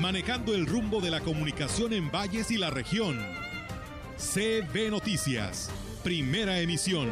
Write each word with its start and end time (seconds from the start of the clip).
manejando 0.00 0.54
el 0.54 0.66
rumbo 0.66 1.00
de 1.00 1.10
la 1.10 1.20
comunicación 1.20 1.92
en 1.92 2.10
valles 2.10 2.50
y 2.50 2.58
la 2.58 2.70
región. 2.70 3.18
CB 4.16 4.90
Noticias, 4.90 5.70
primera 6.02 6.58
emisión. 6.58 7.08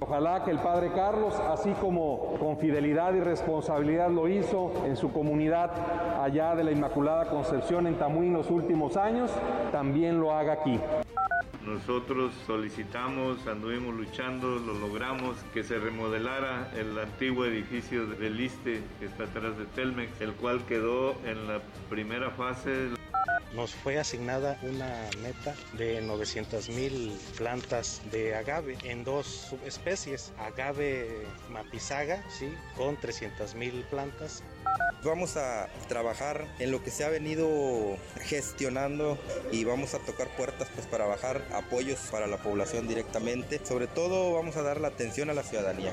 Ojalá 0.00 0.44
que 0.44 0.50
el 0.50 0.58
Padre 0.58 0.92
Carlos, 0.94 1.34
así 1.50 1.72
como 1.80 2.36
con 2.38 2.58
fidelidad 2.58 3.14
y 3.14 3.20
responsabilidad 3.20 4.10
lo 4.10 4.28
hizo 4.28 4.84
en 4.86 4.96
su 4.96 5.12
comunidad 5.12 5.72
allá 6.22 6.54
de 6.54 6.62
la 6.62 6.70
Inmaculada 6.70 7.28
Concepción 7.28 7.86
en 7.86 7.98
Tamuín 7.98 8.32
los 8.32 8.50
últimos 8.50 8.96
años, 8.96 9.30
también 9.72 10.20
lo 10.20 10.32
haga 10.32 10.52
aquí. 10.52 10.78
Nosotros 11.66 12.34
solicitamos, 12.46 13.46
anduvimos 13.46 13.94
luchando, 13.94 14.58
lo 14.58 14.74
logramos, 14.74 15.38
que 15.54 15.64
se 15.64 15.78
remodelara 15.78 16.70
el 16.76 16.98
antiguo 16.98 17.46
edificio 17.46 18.06
del 18.06 18.38
ISTE 18.38 18.82
que 19.00 19.06
está 19.06 19.24
atrás 19.24 19.56
de 19.56 19.64
Telmex, 19.66 20.20
el 20.20 20.34
cual 20.34 20.64
quedó 20.66 21.16
en 21.24 21.48
la 21.48 21.62
primera 21.88 22.30
fase 22.30 22.90
nos 23.54 23.72
fue 23.74 23.98
asignada 23.98 24.58
una 24.62 25.08
meta 25.22 25.54
de 25.78 26.00
900 26.00 26.68
mil 26.70 27.16
plantas 27.36 28.02
de 28.10 28.34
agave 28.34 28.76
en 28.82 29.04
dos 29.04 29.26
subespecies, 29.26 30.32
agave 30.38 31.26
mapizaga, 31.50 32.22
¿sí? 32.30 32.52
con 32.76 32.96
300 32.96 33.54
mil 33.54 33.84
plantas. 33.90 34.42
Vamos 35.04 35.36
a 35.36 35.68
trabajar 35.88 36.46
en 36.58 36.70
lo 36.70 36.82
que 36.82 36.90
se 36.90 37.04
ha 37.04 37.08
venido 37.08 37.96
gestionando 38.22 39.18
y 39.52 39.64
vamos 39.64 39.94
a 39.94 39.98
tocar 39.98 40.28
puertas 40.36 40.68
pues, 40.74 40.86
para 40.86 41.06
bajar 41.06 41.46
apoyos 41.52 42.00
para 42.10 42.26
la 42.26 42.38
población 42.38 42.88
directamente. 42.88 43.64
Sobre 43.64 43.86
todo 43.86 44.32
vamos 44.32 44.56
a 44.56 44.62
dar 44.62 44.80
la 44.80 44.88
atención 44.88 45.30
a 45.30 45.34
la 45.34 45.42
ciudadanía. 45.42 45.92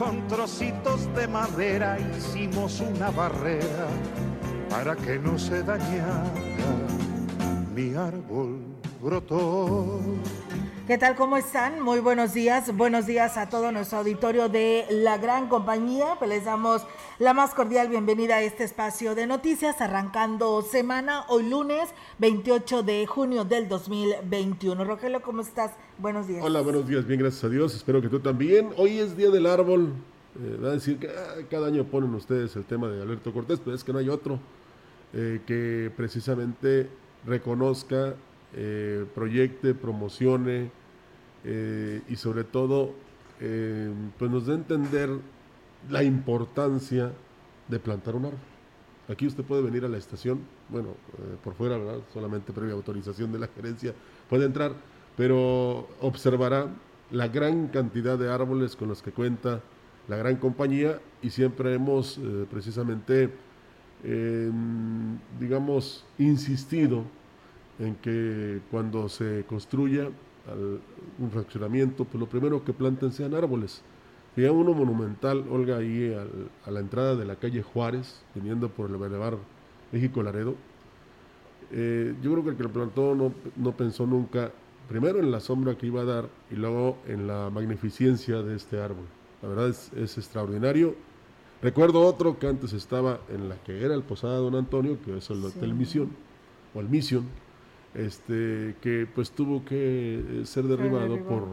con 0.00 0.26
trocitos 0.28 1.14
de 1.14 1.28
madera 1.28 1.98
hicimos 2.16 2.80
una 2.80 3.10
barrera 3.10 3.86
para 4.70 4.96
que 4.96 5.18
no 5.18 5.38
se 5.38 5.62
dañara. 5.62 6.24
Mi 7.74 7.94
árbol 7.94 8.60
brotó. 9.02 10.00
¿Qué 10.90 10.98
tal? 10.98 11.14
¿Cómo 11.14 11.36
están? 11.36 11.80
Muy 11.80 12.00
buenos 12.00 12.34
días. 12.34 12.76
Buenos 12.76 13.06
días 13.06 13.36
a 13.36 13.48
todo 13.48 13.70
nuestro 13.70 13.98
auditorio 13.98 14.48
de 14.48 14.86
la 14.90 15.18
gran 15.18 15.46
compañía. 15.46 16.16
Pues 16.18 16.28
les 16.28 16.44
damos 16.44 16.84
la 17.20 17.32
más 17.32 17.54
cordial 17.54 17.88
bienvenida 17.88 18.34
a 18.34 18.42
este 18.42 18.64
espacio 18.64 19.14
de 19.14 19.28
noticias, 19.28 19.80
arrancando 19.80 20.62
semana 20.62 21.26
hoy 21.28 21.48
lunes 21.48 21.90
28 22.18 22.82
de 22.82 23.06
junio 23.06 23.44
del 23.44 23.68
2021. 23.68 24.82
Rogelio, 24.82 25.22
¿cómo 25.22 25.42
estás? 25.42 25.70
Buenos 25.96 26.26
días. 26.26 26.42
Hola, 26.44 26.60
buenos 26.60 26.88
días. 26.88 27.06
Bien, 27.06 27.20
gracias 27.20 27.44
a 27.44 27.48
Dios. 27.48 27.72
Espero 27.72 28.02
que 28.02 28.08
tú 28.08 28.18
también. 28.18 28.70
Hoy 28.76 28.98
es 28.98 29.16
Día 29.16 29.30
del 29.30 29.46
Árbol. 29.46 29.92
Eh, 30.42 30.58
va 30.60 30.70
a 30.70 30.72
decir 30.72 30.98
que 30.98 31.06
ah, 31.06 31.36
cada 31.48 31.68
año 31.68 31.84
ponen 31.84 32.12
ustedes 32.16 32.56
el 32.56 32.64
tema 32.64 32.88
de 32.88 33.00
Alberto 33.00 33.32
Cortés, 33.32 33.60
pero 33.64 33.76
es 33.76 33.84
que 33.84 33.92
no 33.92 34.00
hay 34.00 34.08
otro 34.08 34.40
eh, 35.12 35.40
que 35.46 35.92
precisamente 35.96 36.90
reconozca, 37.24 38.16
eh, 38.54 39.06
proyecte, 39.14 39.72
promocione 39.72 40.79
eh, 41.44 42.02
y 42.08 42.16
sobre 42.16 42.44
todo 42.44 42.92
eh, 43.40 43.90
pues 44.18 44.30
nos 44.30 44.46
dé 44.46 44.52
a 44.52 44.56
entender 44.56 45.10
la 45.88 46.02
importancia 46.02 47.10
de 47.68 47.78
plantar 47.78 48.14
un 48.16 48.26
árbol. 48.26 48.40
Aquí 49.08 49.26
usted 49.26 49.42
puede 49.44 49.62
venir 49.62 49.84
a 49.84 49.88
la 49.88 49.96
estación, 49.96 50.40
bueno, 50.68 50.90
eh, 50.90 51.36
por 51.42 51.54
fuera, 51.54 51.78
¿verdad? 51.78 52.00
Solamente 52.12 52.52
previa 52.52 52.74
autorización 52.74 53.32
de 53.32 53.38
la 53.38 53.48
gerencia 53.48 53.94
puede 54.28 54.44
entrar, 54.44 54.72
pero 55.16 55.88
observará 56.00 56.68
la 57.10 57.28
gran 57.28 57.68
cantidad 57.68 58.18
de 58.18 58.30
árboles 58.30 58.76
con 58.76 58.88
los 58.88 59.02
que 59.02 59.10
cuenta 59.10 59.60
la 60.06 60.16
gran 60.16 60.36
compañía 60.36 61.00
y 61.22 61.30
siempre 61.30 61.74
hemos 61.74 62.20
precisamente, 62.50 63.30
eh, 64.04 64.50
digamos, 65.38 66.04
insistido 66.18 67.04
en 67.78 67.96
que 67.96 68.60
cuando 68.70 69.08
se 69.08 69.44
construya 69.48 70.08
al- 70.48 70.80
un 71.18 71.30
fraccionamiento, 71.30 72.04
pues 72.04 72.18
lo 72.20 72.26
primero 72.28 72.64
que 72.64 72.72
planten 72.72 73.12
sean 73.12 73.34
árboles. 73.34 73.82
Había 74.36 74.52
uno 74.52 74.72
monumental, 74.74 75.44
Olga, 75.50 75.78
ahí 75.78 76.12
al- 76.14 76.48
a 76.64 76.70
la 76.70 76.80
entrada 76.80 77.16
de 77.16 77.24
la 77.24 77.36
calle 77.36 77.62
Juárez, 77.62 78.22
viniendo 78.34 78.68
por 78.68 78.88
el 78.90 78.96
Boulevard 78.96 79.38
México 79.92 80.22
Laredo. 80.22 80.54
Eh, 81.72 82.14
yo 82.22 82.32
creo 82.32 82.44
que 82.44 82.50
el 82.50 82.56
que 82.56 82.62
lo 82.64 82.70
plantó 82.72 83.14
no, 83.14 83.32
no 83.56 83.72
pensó 83.76 84.06
nunca, 84.06 84.50
primero 84.88 85.20
en 85.20 85.30
la 85.30 85.40
sombra 85.40 85.76
que 85.76 85.86
iba 85.86 86.00
a 86.02 86.04
dar 86.04 86.28
y 86.50 86.54
luego 86.56 86.98
en 87.06 87.26
la 87.26 87.50
magnificencia 87.50 88.42
de 88.42 88.56
este 88.56 88.80
árbol. 88.80 89.04
La 89.42 89.48
verdad 89.48 89.68
es, 89.68 89.92
es 89.94 90.18
extraordinario. 90.18 90.94
Recuerdo 91.62 92.00
otro 92.06 92.38
que 92.38 92.46
antes 92.48 92.72
estaba 92.72 93.20
en 93.28 93.48
la 93.48 93.56
que 93.62 93.84
era 93.84 93.94
el 93.94 94.02
Posada 94.02 94.38
Don 94.38 94.54
Antonio, 94.54 94.98
que 95.04 95.18
es 95.18 95.30
el 95.30 95.44
Hotel 95.44 95.74
Misión, 95.74 96.10
o 96.74 96.80
el 96.80 96.88
Mission, 96.88 97.24
este, 97.94 98.76
que 98.80 99.06
pues 99.14 99.30
tuvo 99.32 99.64
que 99.64 100.18
eh, 100.42 100.46
ser 100.46 100.64
derribado 100.64 101.16
por, 101.24 101.44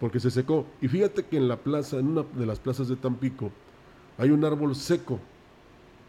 porque 0.00 0.20
se 0.20 0.30
secó. 0.30 0.66
Y 0.80 0.88
fíjate 0.88 1.24
que 1.24 1.36
en 1.36 1.48
la 1.48 1.56
plaza, 1.56 1.98
en 1.98 2.08
una 2.08 2.22
de 2.22 2.46
las 2.46 2.58
plazas 2.60 2.88
de 2.88 2.96
Tampico, 2.96 3.50
hay 4.16 4.30
un 4.30 4.44
árbol 4.44 4.74
seco, 4.74 5.18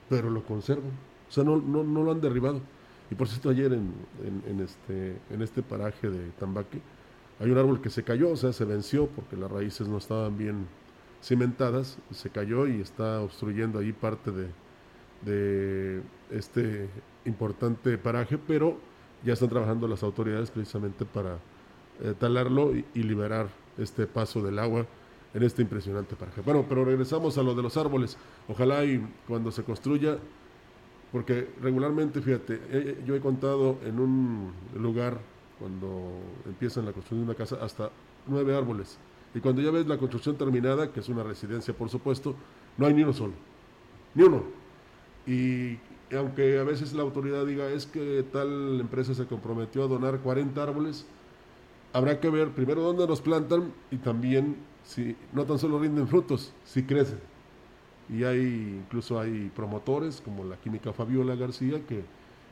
pero 0.10 0.30
lo 0.30 0.44
conservan. 0.44 0.92
O 1.28 1.32
sea, 1.32 1.44
no, 1.44 1.58
no, 1.58 1.84
no 1.84 2.04
lo 2.04 2.12
han 2.12 2.22
derribado. 2.22 2.62
Y 3.12 3.16
por 3.16 3.28
cierto, 3.28 3.50
ayer 3.50 3.74
en, 3.74 3.92
en- 4.24 4.44
en 4.48 4.60
este, 4.62 5.18
en 5.32 5.42
este 5.42 5.62
paraje 5.64 6.10
de 6.10 6.30
Tambaque, 6.40 6.80
hay 7.40 7.50
un 7.52 7.58
árbol 7.58 7.82
que 7.82 7.90
se 7.90 8.04
cayó, 8.04 8.30
o 8.32 8.36
sea, 8.36 8.52
se 8.54 8.66
venció 8.66 9.08
porque 9.08 9.36
las 9.38 9.50
raíces 9.52 9.88
no 9.88 9.98
estaban 9.98 10.38
bien 10.38 10.68
cimentadas, 11.24 11.98
se 12.12 12.30
cayó 12.30 12.68
y 12.68 12.82
está 12.82 13.22
obstruyendo 13.22 13.80
ahí 13.80 13.92
parte 13.94 14.32
de, 14.32 14.48
de 15.26 16.02
este 16.32 16.90
importante 17.26 17.98
paraje, 17.98 18.38
pero 18.38 18.78
ya 19.24 19.34
están 19.34 19.50
trabajando 19.50 19.88
las 19.88 20.04
autoridades 20.04 20.52
precisamente 20.52 21.06
para 21.06 21.38
eh, 22.02 22.14
talarlo 22.18 22.74
y, 22.76 23.04
liberar 23.04 23.50
este 23.78 24.08
paso 24.08 24.42
del 24.42 24.60
agua 24.60 24.86
en 25.34 25.44
este 25.44 25.62
impresionante 25.62 26.16
paraje. 26.16 26.42
Bueno, 26.42 26.66
pero 26.68 26.86
regresamos 26.86 27.38
a 27.38 27.44
lo 27.44 27.54
de 27.54 27.62
los 27.62 27.78
árboles. 27.78 28.18
Ojalá 28.48 28.84
y 28.86 29.06
cuando 29.28 29.52
se 29.52 29.64
construya, 29.64 30.18
porque 31.12 31.50
regularmente, 31.62 32.22
fíjate, 32.22 32.98
yo 33.06 33.16
he 33.16 33.20
contado 33.20 33.78
en 33.86 34.00
un 34.00 34.52
lugar 34.76 35.20
cuando 35.60 36.14
empiezan 36.46 36.86
la 36.86 36.94
construcción 36.94 37.20
de 37.20 37.26
una 37.26 37.36
casa 37.36 37.58
hasta 37.62 37.92
nueve 38.28 38.56
árboles. 38.56 38.98
Y 39.36 39.40
cuando 39.40 39.62
ya 39.62 39.72
ves 39.72 39.86
la 39.88 39.98
construcción 39.98 40.38
terminada, 40.38 40.92
que 40.92 41.02
es 41.02 41.10
una 41.10 41.24
residencia 41.24 41.74
por 41.74 41.90
supuesto, 41.90 42.36
no 42.78 42.88
hay 42.88 42.94
ni 42.94 43.04
uno 43.04 43.14
solo. 43.14 43.34
Ni 44.16 44.24
uno. 44.24 44.44
Y 45.28 45.78
aunque 46.16 46.60
a 46.60 46.64
veces 46.64 46.94
la 46.94 47.04
autoridad 47.04 47.46
diga 47.46 47.70
es 47.70 47.86
que 47.86 48.24
tal 48.32 48.80
empresa 48.80 49.14
se 49.14 49.26
comprometió 49.26 49.84
a 49.84 49.88
donar 49.88 50.20
40 50.20 50.62
árboles, 50.62 51.06
habrá 51.94 52.20
que 52.20 52.30
ver 52.30 52.50
primero 52.50 52.82
dónde 52.82 53.08
los 53.08 53.22
plantan 53.22 53.74
y 53.92 53.98
también 53.98 54.58
si 54.84 55.16
no 55.34 55.46
tan 55.46 55.60
solo 55.60 55.80
rinden 55.80 56.08
frutos, 56.08 56.54
si 56.66 56.84
crecen. 56.84 57.20
Y 58.10 58.24
hay 58.24 58.82
incluso 58.84 59.20
hay 59.20 59.52
promotores 59.56 60.22
como 60.22 60.44
la 60.44 60.58
química 60.58 60.94
Fabiola 60.94 61.36
García 61.36 61.86
que 61.86 62.04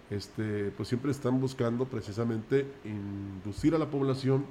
este, 0.10 0.72
pues 0.72 0.88
siempre 0.88 1.12
están 1.12 1.40
buscando 1.42 1.86
precisamente 1.86 2.66
inducir 2.86 3.76
a 3.76 3.78
la 3.78 3.90
población 3.90 4.46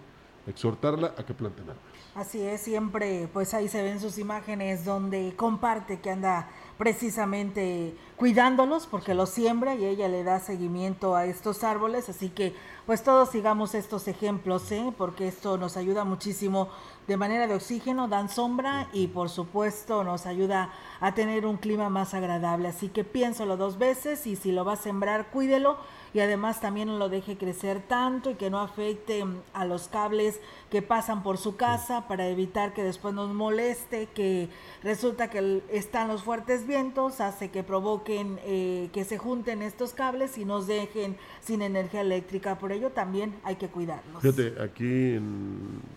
exhortarla 0.46 1.14
a 1.16 1.24
que 1.24 1.34
planten 1.34 1.64
árboles. 1.70 2.00
Así 2.14 2.40
es, 2.40 2.60
siempre 2.60 3.28
pues 3.32 3.52
ahí 3.54 3.68
se 3.68 3.82
ven 3.82 4.00
sus 4.00 4.18
imágenes 4.18 4.84
donde 4.84 5.34
comparte 5.36 6.00
que 6.00 6.10
anda 6.10 6.48
precisamente 6.78 7.96
cuidándolos 8.16 8.86
porque 8.86 9.14
los 9.14 9.30
siembra 9.30 9.74
y 9.74 9.84
ella 9.84 10.08
le 10.08 10.24
da 10.24 10.40
seguimiento 10.40 11.16
a 11.16 11.26
estos 11.26 11.64
árboles, 11.64 12.08
así 12.08 12.28
que 12.28 12.54
pues 12.86 13.02
todos 13.02 13.30
sigamos 13.30 13.74
estos 13.74 14.06
ejemplos, 14.06 14.70
¿eh? 14.70 14.92
porque 14.96 15.26
esto 15.26 15.58
nos 15.58 15.76
ayuda 15.76 16.04
muchísimo 16.04 16.68
de 17.08 17.16
manera 17.16 17.48
de 17.48 17.54
oxígeno, 17.54 18.08
dan 18.08 18.28
sombra 18.28 18.88
y 18.92 19.08
por 19.08 19.28
supuesto 19.28 20.04
nos 20.04 20.26
ayuda 20.26 20.70
a 21.00 21.14
tener 21.14 21.46
un 21.46 21.56
clima 21.56 21.88
más 21.88 22.14
agradable, 22.14 22.68
así 22.68 22.88
que 22.88 23.04
piénsalo 23.04 23.56
dos 23.56 23.78
veces 23.78 24.26
y 24.26 24.36
si 24.36 24.52
lo 24.52 24.64
va 24.64 24.74
a 24.74 24.76
sembrar, 24.76 25.30
cuídelo 25.30 25.78
y 26.14 26.20
además 26.20 26.60
también 26.60 26.88
no 26.88 26.96
lo 26.96 27.08
deje 27.08 27.36
crecer 27.36 27.82
tanto 27.86 28.30
y 28.30 28.34
que 28.36 28.50
no 28.50 28.58
afecte 28.60 29.24
a 29.52 29.64
los 29.64 29.88
cables 29.88 30.40
que 30.70 30.80
pasan 30.80 31.22
por 31.22 31.36
su 31.36 31.56
casa 31.56 32.08
para 32.08 32.26
evitar 32.28 32.72
que 32.72 32.82
después 32.82 33.14
nos 33.14 33.34
moleste, 33.34 34.06
que 34.14 34.48
resulta 34.82 35.28
que 35.28 35.62
están 35.68 36.08
los 36.08 36.22
fuertes 36.22 36.66
vientos, 36.66 37.20
hace 37.20 37.50
que 37.50 37.62
provoquen 37.62 38.40
eh, 38.44 38.88
que 38.92 39.04
se 39.04 39.18
junten 39.18 39.60
estos 39.60 39.92
cables 39.92 40.38
y 40.38 40.44
nos 40.44 40.66
dejen 40.66 41.18
sin 41.40 41.60
energía 41.60 42.00
eléctrica. 42.00 42.58
Ello 42.76 42.90
también 42.90 43.34
hay 43.42 43.56
que 43.56 43.68
cuidarlos. 43.68 44.22
Fíjate, 44.22 44.62
aquí 44.62 45.18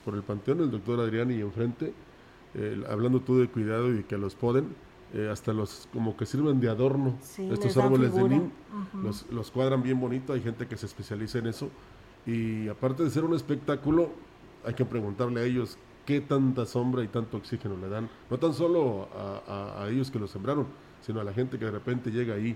por 0.04 0.16
el 0.16 0.24
Panteón, 0.24 0.62
el 0.62 0.72
doctor 0.72 1.00
Adrián 1.00 1.32
y 1.32 1.42
enfrente, 1.42 1.94
hablando 2.90 3.22
tú 3.22 3.40
de 3.40 3.48
cuidado 3.48 3.94
y 3.94 4.04
que 4.04 4.18
los 4.18 4.36
poden, 4.36 4.76
eh, 5.12 5.28
hasta 5.32 5.54
los 5.54 5.88
como 5.92 6.16
que 6.16 6.26
sirven 6.28 6.60
de 6.60 6.70
adorno. 6.70 7.18
Estos 7.38 7.78
árboles 7.78 8.14
de 8.14 8.30
nim 8.30 8.52
los, 9.02 9.26
los, 9.32 9.50
cuadran 9.50 9.82
bien 9.82 10.00
bonito, 10.00 10.34
hay 10.34 10.42
gente 10.42 10.68
que 10.68 10.78
se 10.78 10.86
especializa 10.86 11.40
en 11.40 11.48
eso. 11.48 11.70
Y 12.28 12.68
aparte 12.68 13.04
de 13.04 13.10
ser 13.10 13.24
un 13.24 13.34
espectáculo, 13.34 14.12
hay 14.64 14.76
que 14.76 14.86
preguntarle 14.86 15.42
a 15.42 15.44
ellos 15.46 15.80
qué 16.06 16.22
tanta 16.22 16.68
sombra 16.68 17.04
y 17.04 17.08
tanto 17.08 17.38
oxígeno 17.38 17.76
le 17.78 17.90
dan, 17.90 18.08
no 18.30 18.38
tan 18.38 18.54
solo 18.54 19.08
a, 19.16 19.84
a 19.84 19.90
ellos 19.90 20.12
que 20.12 20.20
lo 20.20 20.28
sembraron, 20.28 20.68
sino 21.02 21.22
a 21.22 21.24
la 21.24 21.34
gente 21.34 21.58
que 21.58 21.66
de 21.66 21.72
repente 21.72 22.12
llega 22.12 22.36
ahí 22.36 22.56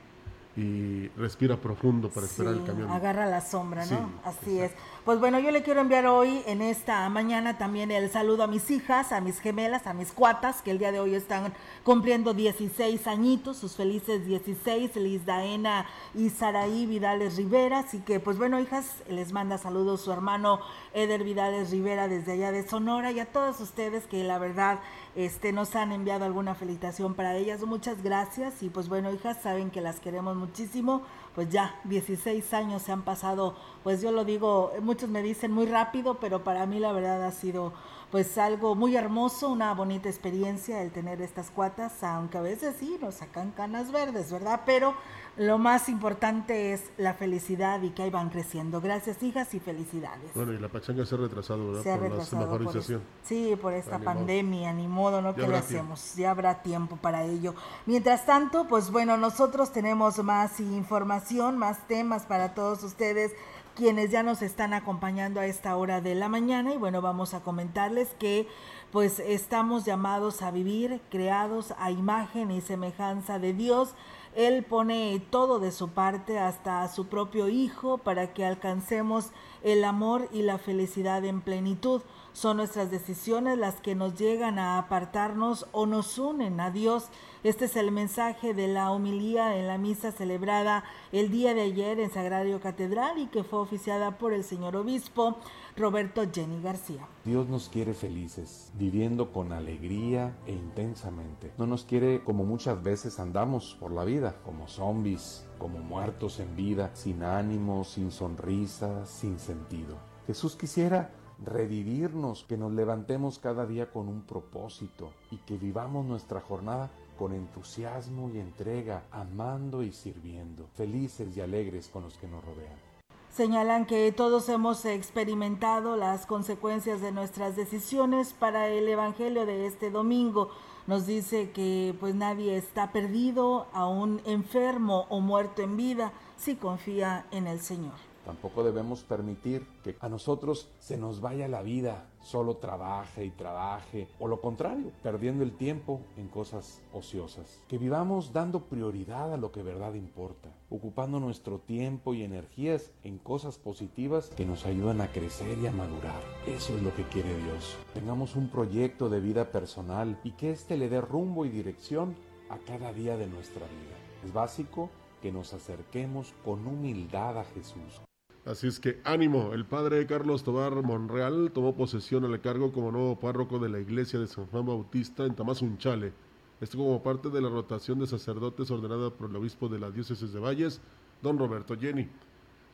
y 0.56 1.08
respira 1.18 1.58
profundo 1.58 2.10
para 2.10 2.28
esperar 2.28 2.54
el 2.54 2.64
camión. 2.64 2.92
Agarra 2.92 3.26
la 3.26 3.42
sombra, 3.42 3.86
¿no? 3.88 4.12
Así 4.24 4.60
es. 4.60 4.72
Pues 5.04 5.20
bueno, 5.20 5.40
yo 5.40 5.52
le 5.52 5.64
quiero 5.64 5.82
enviar 5.82 6.06
hoy, 6.06 6.44
en 6.46 6.62
esta 6.62 7.10
mañana, 7.10 7.58
también 7.58 7.90
el 7.90 8.10
saludo 8.10 8.44
a 8.44 8.48
mis 8.48 8.70
hijas, 8.70 9.12
a 9.12 9.20
mis 9.20 9.40
gemelas, 9.40 9.88
a 9.88 9.94
mis 9.94 10.12
cuatas, 10.12 10.62
que 10.62 10.72
el 10.72 10.78
día 10.78 10.92
de 10.92 11.00
hoy 11.00 11.16
están 11.16 11.54
cumpliendo 11.84 12.34
16 12.34 13.08
añitos, 13.08 13.58
sus 13.58 13.76
felices 13.76 14.26
16, 14.26 14.96
Liz 14.98 15.26
Daena 15.26 15.88
y 16.14 16.30
Saraí 16.30 16.86
Vidales 16.86 17.36
Rivera. 17.36 17.80
Así 17.80 18.00
que, 18.00 18.20
pues 18.20 18.38
bueno, 18.38 18.60
hijas, 18.60 18.98
les 19.10 19.34
manda 19.34 19.58
saludos 19.58 20.02
su 20.02 20.12
hermano 20.12 20.60
Eder 20.94 21.24
Vidales 21.24 21.72
Rivera 21.72 22.08
desde 22.08 22.34
allá 22.34 22.52
de 22.52 22.68
Sonora 22.68 23.12
y 23.12 23.20
a 23.20 23.26
todos 23.26 23.60
ustedes 23.60 24.06
que 24.06 24.24
la 24.24 24.38
verdad 24.38 24.80
este, 25.16 25.52
nos 25.52 25.76
han 25.76 25.92
enviado 25.92 26.26
alguna 26.26 26.56
felicitación 26.56 27.14
para 27.14 27.36
ellas. 27.36 27.62
Muchas 27.62 28.02
gracias 28.02 28.64
y 28.64 28.70
pues 28.70 28.90
bueno, 28.90 29.12
hijas, 29.12 29.42
saben 29.42 29.70
que 29.70 29.82
las 29.82 30.00
queremos 30.00 30.36
muchísimo. 30.36 31.04
Pues 31.36 31.50
ya 31.50 31.80
16 31.86 32.54
años 32.54 32.82
se 32.84 32.92
han 32.92 33.04
pasado, 33.04 33.56
pues 33.84 34.02
yo 34.02 34.12
lo 34.12 34.26
digo, 34.26 34.72
muchos 34.82 35.10
me 35.10 35.24
dicen 35.24 35.52
muy 35.52 35.66
rápido, 35.66 36.20
pero 36.20 36.44
para 36.44 36.66
mí 36.66 36.80
la 36.80 36.92
verdad 36.92 37.26
ha 37.26 37.32
sido 37.32 37.74
pues 38.12 38.38
algo 38.38 38.76
muy 38.76 38.96
hermoso, 38.96 39.50
una 39.50 39.74
bonita 39.74 40.08
experiencia 40.08 40.84
el 40.84 40.92
tener 40.92 41.20
estas 41.24 41.50
cuatas, 41.50 42.04
aunque 42.04 42.38
a 42.38 42.42
veces 42.42 42.76
sí 42.80 43.00
nos 43.02 43.16
sacan 43.16 43.50
canas 43.50 43.92
verdes, 43.92 44.32
¿verdad? 44.32 44.62
Pero 44.68 44.94
lo 45.38 45.58
más 45.58 45.90
importante 45.90 46.74
es 46.74 46.92
la 46.98 47.14
felicidad 47.14 47.82
y 47.82 47.90
que 47.90 48.04
ahí 48.04 48.10
van 48.10 48.30
creciendo. 48.30 48.82
Gracias, 48.82 49.24
hijas, 49.24 49.54
y 49.54 49.60
felicidades. 49.60 50.32
Bueno, 50.36 50.54
y 50.54 50.60
la 50.60 50.70
pachanga 50.70 51.06
se 51.06 51.16
ha 51.16 51.18
retrasado, 51.18 51.68
¿verdad? 51.68 51.84
Se 51.84 51.92
ha 51.92 51.98
por 51.98 52.10
retrasado 52.10 52.58
la 52.60 52.72
por 52.72 52.84
sí, 53.24 53.56
por 53.62 53.74
esta 53.74 54.00
pandemia, 54.00 54.74
ni 54.74 54.88
modo, 54.88 55.22
¿no? 55.22 55.34
¿Qué 55.34 55.48
le 55.48 55.58
hacemos? 55.58 56.16
Ya 56.16 56.32
habrá 56.32 56.62
tiempo 56.62 56.98
para 56.98 57.24
ello. 57.24 57.56
Mientras 57.86 58.26
tanto, 58.26 58.68
pues 58.68 58.92
bueno, 58.92 59.18
nosotros 59.18 59.72
tenemos 59.72 60.24
más 60.24 60.60
información, 60.60 61.58
más 61.58 61.88
temas 61.88 62.26
para 62.26 62.54
todos 62.54 62.84
ustedes 62.84 63.34
quienes 63.76 64.12
ya 64.12 64.24
nos 64.24 64.42
están 64.42 64.74
acompañando 64.74 65.40
a 65.40 65.46
esta 65.46 65.76
hora 65.76 66.02
de 66.02 66.16
la 66.16 66.30
mañana 66.30 66.74
y 66.74 66.78
bueno, 66.78 67.02
vamos 67.02 67.34
a 67.34 67.42
comentarles 67.42 68.10
que 68.20 68.48
pues 68.92 69.20
estamos 69.20 69.86
llamados 69.86 70.42
a 70.42 70.52
vivir 70.52 71.02
creados 71.10 71.74
a 71.80 71.92
imagen 71.92 72.52
y 72.52 72.62
semejanza 72.62 73.40
de 73.40 73.54
Dios 73.54 73.96
él 74.36 74.64
pone 74.64 75.22
todo 75.30 75.60
de 75.60 75.72
su 75.72 75.90
parte 75.90 76.40
hasta 76.40 76.82
a 76.82 76.88
su 76.88 77.08
propio 77.08 77.50
Hijo 77.50 78.00
para 78.00 78.34
que 78.34 78.46
alcancemos 78.46 79.32
el 79.64 79.84
amor 79.84 80.28
y 80.32 80.42
la 80.42 80.58
felicidad 80.58 81.24
en 81.26 81.42
plenitud. 81.42 82.02
Son 82.34 82.58
nuestras 82.58 82.90
decisiones 82.90 83.60
las 83.60 83.76
que 83.76 83.94
nos 83.94 84.16
llegan 84.16 84.58
a 84.58 84.80
apartarnos 84.80 85.68
o 85.72 85.86
nos 85.86 86.18
unen 86.18 86.60
a 86.60 86.72
Dios. 86.72 87.10
Este 87.44 87.66
es 87.66 87.76
el 87.76 87.92
mensaje 87.92 88.56
de 88.56 88.68
la 88.68 88.90
homilía 88.90 89.56
en 89.56 89.68
la 89.68 89.78
misa 89.78 90.12
celebrada 90.12 90.84
el 91.12 91.30
día 91.30 91.54
de 91.54 91.62
ayer 91.62 92.00
en 92.00 92.10
Sagrario 92.10 92.60
Catedral 92.60 93.20
y 93.20 93.28
que 93.28 93.44
fue 93.44 93.60
oficiada 93.60 94.18
por 94.18 94.34
el 94.34 94.44
señor 94.44 94.76
obispo 94.76 95.38
Roberto 95.78 96.24
Jenny 96.34 96.60
García. 96.60 97.08
Dios 97.24 97.48
nos 97.50 97.70
quiere 97.70 97.94
felices, 97.94 98.72
viviendo 98.74 99.32
con 99.32 99.54
alegría 99.54 100.36
e 100.48 100.54
intensamente. 100.54 101.52
No 101.60 101.68
nos 101.68 101.86
quiere 101.86 102.24
como 102.24 102.46
muchas 102.46 102.82
veces 102.82 103.20
andamos 103.20 103.78
por 103.80 103.92
la 103.92 104.06
vida, 104.06 104.38
como 104.44 104.68
zombies, 104.68 105.46
como 105.60 105.78
muertos 105.78 106.40
en 106.40 106.56
vida, 106.56 106.90
sin 106.96 107.22
ánimo, 107.22 107.84
sin 107.84 108.12
sonrisa, 108.12 109.06
sin 109.06 109.38
sentido. 109.38 109.98
Jesús 110.26 110.56
quisiera 110.56 111.12
revivirnos, 111.46 112.46
que 112.46 112.58
nos 112.58 112.72
levantemos 112.72 113.40
cada 113.40 113.66
día 113.66 113.92
con 113.92 114.08
un 114.08 114.22
propósito 114.22 115.12
y 115.32 115.38
que 115.38 115.58
vivamos 115.58 116.06
nuestra 116.06 116.42
jornada 116.42 116.90
con 117.18 117.34
entusiasmo 117.34 118.30
y 118.30 118.40
entrega, 118.40 119.04
amando 119.12 119.84
y 119.84 119.92
sirviendo, 119.92 120.68
felices 120.76 121.36
y 121.36 121.42
alegres 121.42 121.88
con 121.88 122.04
los 122.04 122.18
que 122.18 122.28
nos 122.28 122.44
rodean. 122.44 122.94
Señalan 123.32 123.88
que 123.88 124.12
todos 124.12 124.48
hemos 124.50 124.86
experimentado 124.86 125.98
las 125.98 126.28
consecuencias 126.28 127.02
de 127.02 127.12
nuestras 127.12 127.56
decisiones 127.56 128.34
para 128.34 128.68
el 128.68 128.88
Evangelio 128.88 129.48
de 129.48 129.66
este 129.66 129.90
domingo. 129.90 130.50
Nos 130.86 131.08
dice 131.08 131.50
que 131.50 131.96
pues 132.00 132.14
nadie 132.14 132.58
está 132.58 132.92
perdido, 132.92 133.66
aún 133.74 134.22
enfermo 134.26 135.08
o 135.10 135.20
muerto 135.20 135.64
en 135.64 135.78
vida, 135.78 136.14
si 136.38 136.56
confía 136.56 137.26
en 137.32 137.48
el 137.48 137.60
Señor. 137.60 138.13
Tampoco 138.26 138.64
debemos 138.64 139.04
permitir 139.04 139.68
que 139.84 139.98
a 140.00 140.10
nosotros 140.10 140.70
se 140.80 140.98
nos 140.98 141.22
vaya 141.22 141.48
la 141.48 141.62
vida, 141.62 142.10
solo 142.22 142.58
trabaje 142.58 143.26
y 143.26 143.32
trabaje, 143.32 144.08
o 144.20 144.28
lo 144.28 144.40
contrario, 144.40 144.92
perdiendo 145.02 145.44
el 145.44 145.56
tiempo 145.58 146.02
en 146.18 146.30
cosas 146.30 146.82
ociosas. 146.94 147.60
Que 147.68 147.78
vivamos 147.78 148.32
dando 148.32 148.62
prioridad 148.62 149.34
a 149.34 149.38
lo 149.38 149.52
que 149.52 149.62
verdad 149.62 149.94
importa, 149.96 150.50
ocupando 150.70 151.20
nuestro 151.20 151.60
tiempo 151.60 152.14
y 152.14 152.24
energías 152.24 152.92
en 153.04 153.18
cosas 153.18 153.58
positivas 153.58 154.30
que 154.30 154.46
nos 154.46 154.66
ayudan 154.66 155.02
a 155.02 155.12
crecer 155.12 155.58
y 155.58 155.68
a 155.68 155.72
madurar. 155.72 156.22
Eso 156.48 156.76
es 156.76 156.82
lo 156.82 156.96
que 156.96 157.04
quiere 157.04 157.36
Dios. 157.44 157.76
Tengamos 157.94 158.36
un 158.36 158.50
proyecto 158.50 159.10
de 159.10 159.20
vida 159.20 159.52
personal 159.52 160.20
y 160.24 160.32
que 160.32 160.52
éste 160.52 160.78
le 160.78 160.90
dé 160.90 161.02
rumbo 161.02 161.46
y 161.46 161.50
dirección 161.50 162.16
a 162.50 162.58
cada 162.60 162.94
día 162.94 163.18
de 163.18 163.28
nuestra 163.28 163.66
vida. 163.66 163.98
Es 164.24 164.32
básico 164.32 164.90
que 165.22 165.32
nos 165.32 165.54
acerquemos 165.54 166.34
con 166.44 166.68
humildad 166.68 167.38
a 167.40 167.46
Jesús. 167.46 168.02
Así 168.46 168.68
es 168.68 168.82
que 168.82 169.00
ánimo, 169.06 169.54
el 169.54 169.64
padre 169.64 170.06
Carlos 170.06 170.44
Tobar 170.44 170.74
Monreal 170.84 171.52
tomó 171.54 171.78
posesión 171.78 172.26
al 172.26 172.42
cargo 172.42 172.74
como 172.74 172.92
nuevo 172.92 173.18
párroco 173.18 173.58
de 173.58 173.70
la 173.70 173.80
iglesia 173.80 174.20
de 174.20 174.28
San 174.28 174.48
Juan 174.48 174.66
Bautista 174.66 175.26
en 175.26 175.34
Tamazunchale. 175.34 176.12
Esto 176.60 176.78
como 176.78 177.02
parte 177.02 177.30
de 177.30 177.40
la 177.40 177.48
rotación 177.48 178.00
de 178.00 178.08
sacerdotes 178.08 178.70
ordenada 178.70 179.12
por 179.12 179.30
el 179.30 179.38
obispo 179.38 179.70
de 179.70 179.80
la 179.80 179.92
diócesis 179.92 180.34
de 180.34 180.42
Valles, 180.42 180.82
don 181.22 181.40
Roberto 181.40 181.80
Jenny. 181.80 182.10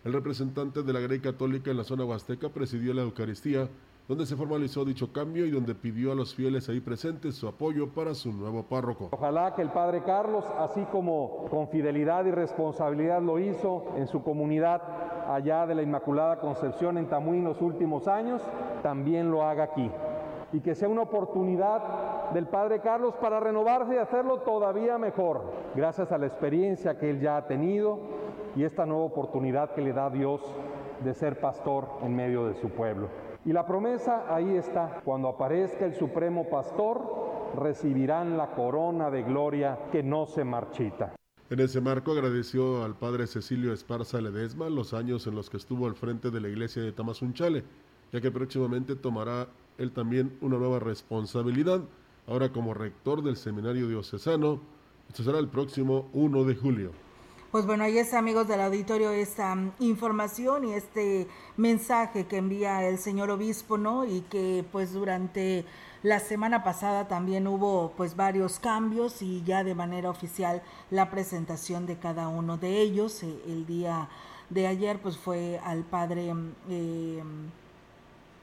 El 0.04 0.14
representante 0.14 0.82
de 0.82 0.92
la 0.92 1.02
Grey 1.02 1.20
Católica 1.20 1.70
en 1.70 1.78
la 1.78 1.84
zona 1.84 2.04
huasteca 2.04 2.50
presidió 2.50 2.92
la 2.96 3.04
Eucaristía 3.04 3.70
donde 4.10 4.26
se 4.26 4.36
formalizó 4.36 4.84
dicho 4.84 5.14
cambio 5.14 5.46
y 5.46 5.52
donde 5.52 5.76
pidió 5.76 6.12
a 6.12 6.16
los 6.16 6.34
fieles 6.34 6.68
ahí 6.68 6.80
presentes 6.80 7.36
su 7.36 7.48
apoyo 7.48 7.90
para 7.90 8.16
su 8.16 8.34
nuevo 8.34 8.64
párroco. 8.64 9.10
Ojalá 9.12 9.54
que 9.54 9.62
el 9.62 9.70
Padre 9.70 10.02
Carlos, 10.02 10.44
así 10.58 10.84
como 10.92 11.46
con 11.52 11.68
fidelidad 11.68 12.26
y 12.26 12.32
responsabilidad 12.32 13.22
lo 13.22 13.38
hizo 13.38 13.94
en 13.98 14.08
su 14.08 14.24
comunidad 14.24 14.82
allá 15.30 15.68
de 15.68 15.76
la 15.76 15.84
Inmaculada 15.84 16.40
Concepción 16.40 16.98
en 16.98 17.08
Tamuín 17.08 17.44
los 17.44 17.62
últimos 17.62 18.08
años, 18.08 18.42
también 18.82 19.30
lo 19.30 19.44
haga 19.44 19.66
aquí. 19.66 19.92
Y 20.54 20.62
que 20.62 20.74
sea 20.74 20.90
una 20.90 21.04
oportunidad 21.04 22.32
del 22.32 22.48
Padre 22.48 22.80
Carlos 22.80 23.14
para 23.22 23.40
renovarse 23.40 23.94
y 23.94 23.98
hacerlo 23.98 24.40
todavía 24.40 24.98
mejor, 24.98 25.54
gracias 25.76 26.12
a 26.12 26.18
la 26.18 26.26
experiencia 26.26 26.98
que 26.98 27.12
él 27.12 27.20
ya 27.20 27.38
ha 27.38 27.46
tenido 27.46 28.00
y 28.56 28.64
esta 28.64 28.88
nueva 28.88 29.04
oportunidad 29.04 29.76
que 29.76 29.82
le 29.82 29.94
da 29.94 30.10
Dios 30.10 30.42
de 31.04 31.14
ser 31.14 31.40
pastor 31.40 31.88
en 32.02 32.16
medio 32.16 32.48
de 32.48 32.56
su 32.56 32.70
pueblo. 32.70 33.29
Y 33.46 33.54
la 33.54 33.66
promesa 33.66 34.34
ahí 34.34 34.56
está, 34.56 35.02
cuando 35.04 35.30
aparezca 35.30 35.86
el 35.86 35.96
Supremo 35.96 36.50
Pastor, 36.50 37.52
recibirán 37.56 38.38
la 38.38 38.52
corona 38.52 39.10
de 39.10 39.24
gloria 39.24 39.78
que 39.92 40.04
no 40.04 40.26
se 40.26 40.44
marchita. 40.44 41.16
En 41.50 41.60
ese 41.60 41.82
marco 41.82 42.12
agradeció 42.12 42.84
al 42.84 42.96
padre 42.96 43.26
Cecilio 43.26 43.74
Esparza 43.74 44.22
Ledesma 44.22 44.70
los 44.70 44.94
años 44.94 45.26
en 45.26 45.36
los 45.36 45.50
que 45.50 45.58
estuvo 45.58 45.88
al 45.88 45.96
frente 45.96 46.30
de 46.30 46.42
la 46.42 46.48
iglesia 46.48 46.84
de 46.84 46.92
Tamazunchale 46.92 47.64
ya 48.12 48.22
que 48.22 48.32
próximamente 48.32 48.96
tomará 48.96 49.48
él 49.78 49.92
también 49.92 50.38
una 50.42 50.58
nueva 50.58 50.80
responsabilidad, 50.80 51.82
ahora 52.28 52.52
como 52.52 52.74
rector 52.74 53.24
del 53.24 53.38
Seminario 53.38 53.88
Diocesano. 53.88 54.60
Esto 55.08 55.24
será 55.24 55.40
el 55.40 55.48
próximo 55.48 56.10
1 56.14 56.44
de 56.44 56.56
julio. 56.56 56.92
Pues 57.52 57.66
bueno, 57.66 57.84
ahí 57.84 57.98
está, 57.98 58.20
amigos 58.20 58.48
del 58.48 58.62
auditorio, 58.62 59.10
esta 59.10 59.56
mm, 59.56 59.72
información 59.80 60.66
y 60.66 60.74
este 60.74 61.28
mensaje 61.58 62.28
que 62.28 62.38
envía 62.38 62.88
el 62.88 63.00
señor 63.00 63.32
obispo, 63.32 63.76
¿no? 63.76 64.06
Y 64.06 64.22
que 64.22 64.64
pues 64.72 64.94
durante 64.94 65.66
la 66.04 66.20
semana 66.20 66.64
pasada 66.64 67.08
también 67.08 67.48
hubo 67.48 67.92
pues 67.98 68.16
varios 68.16 68.60
cambios 68.60 69.24
y 69.24 69.42
ya 69.44 69.64
de 69.64 69.74
manera 69.74 70.12
oficial 70.12 70.62
la 70.92 71.10
presentación 71.10 71.88
de 71.88 71.98
cada 71.98 72.28
uno 72.28 72.58
de 72.58 72.82
ellos. 72.82 73.24
Eh, 73.24 73.42
el 73.48 73.66
día 73.66 74.10
de 74.52 74.68
ayer 74.68 75.00
pues 75.02 75.18
fue 75.18 75.60
al 75.66 75.82
padre 75.82 76.32
eh, 76.70 77.24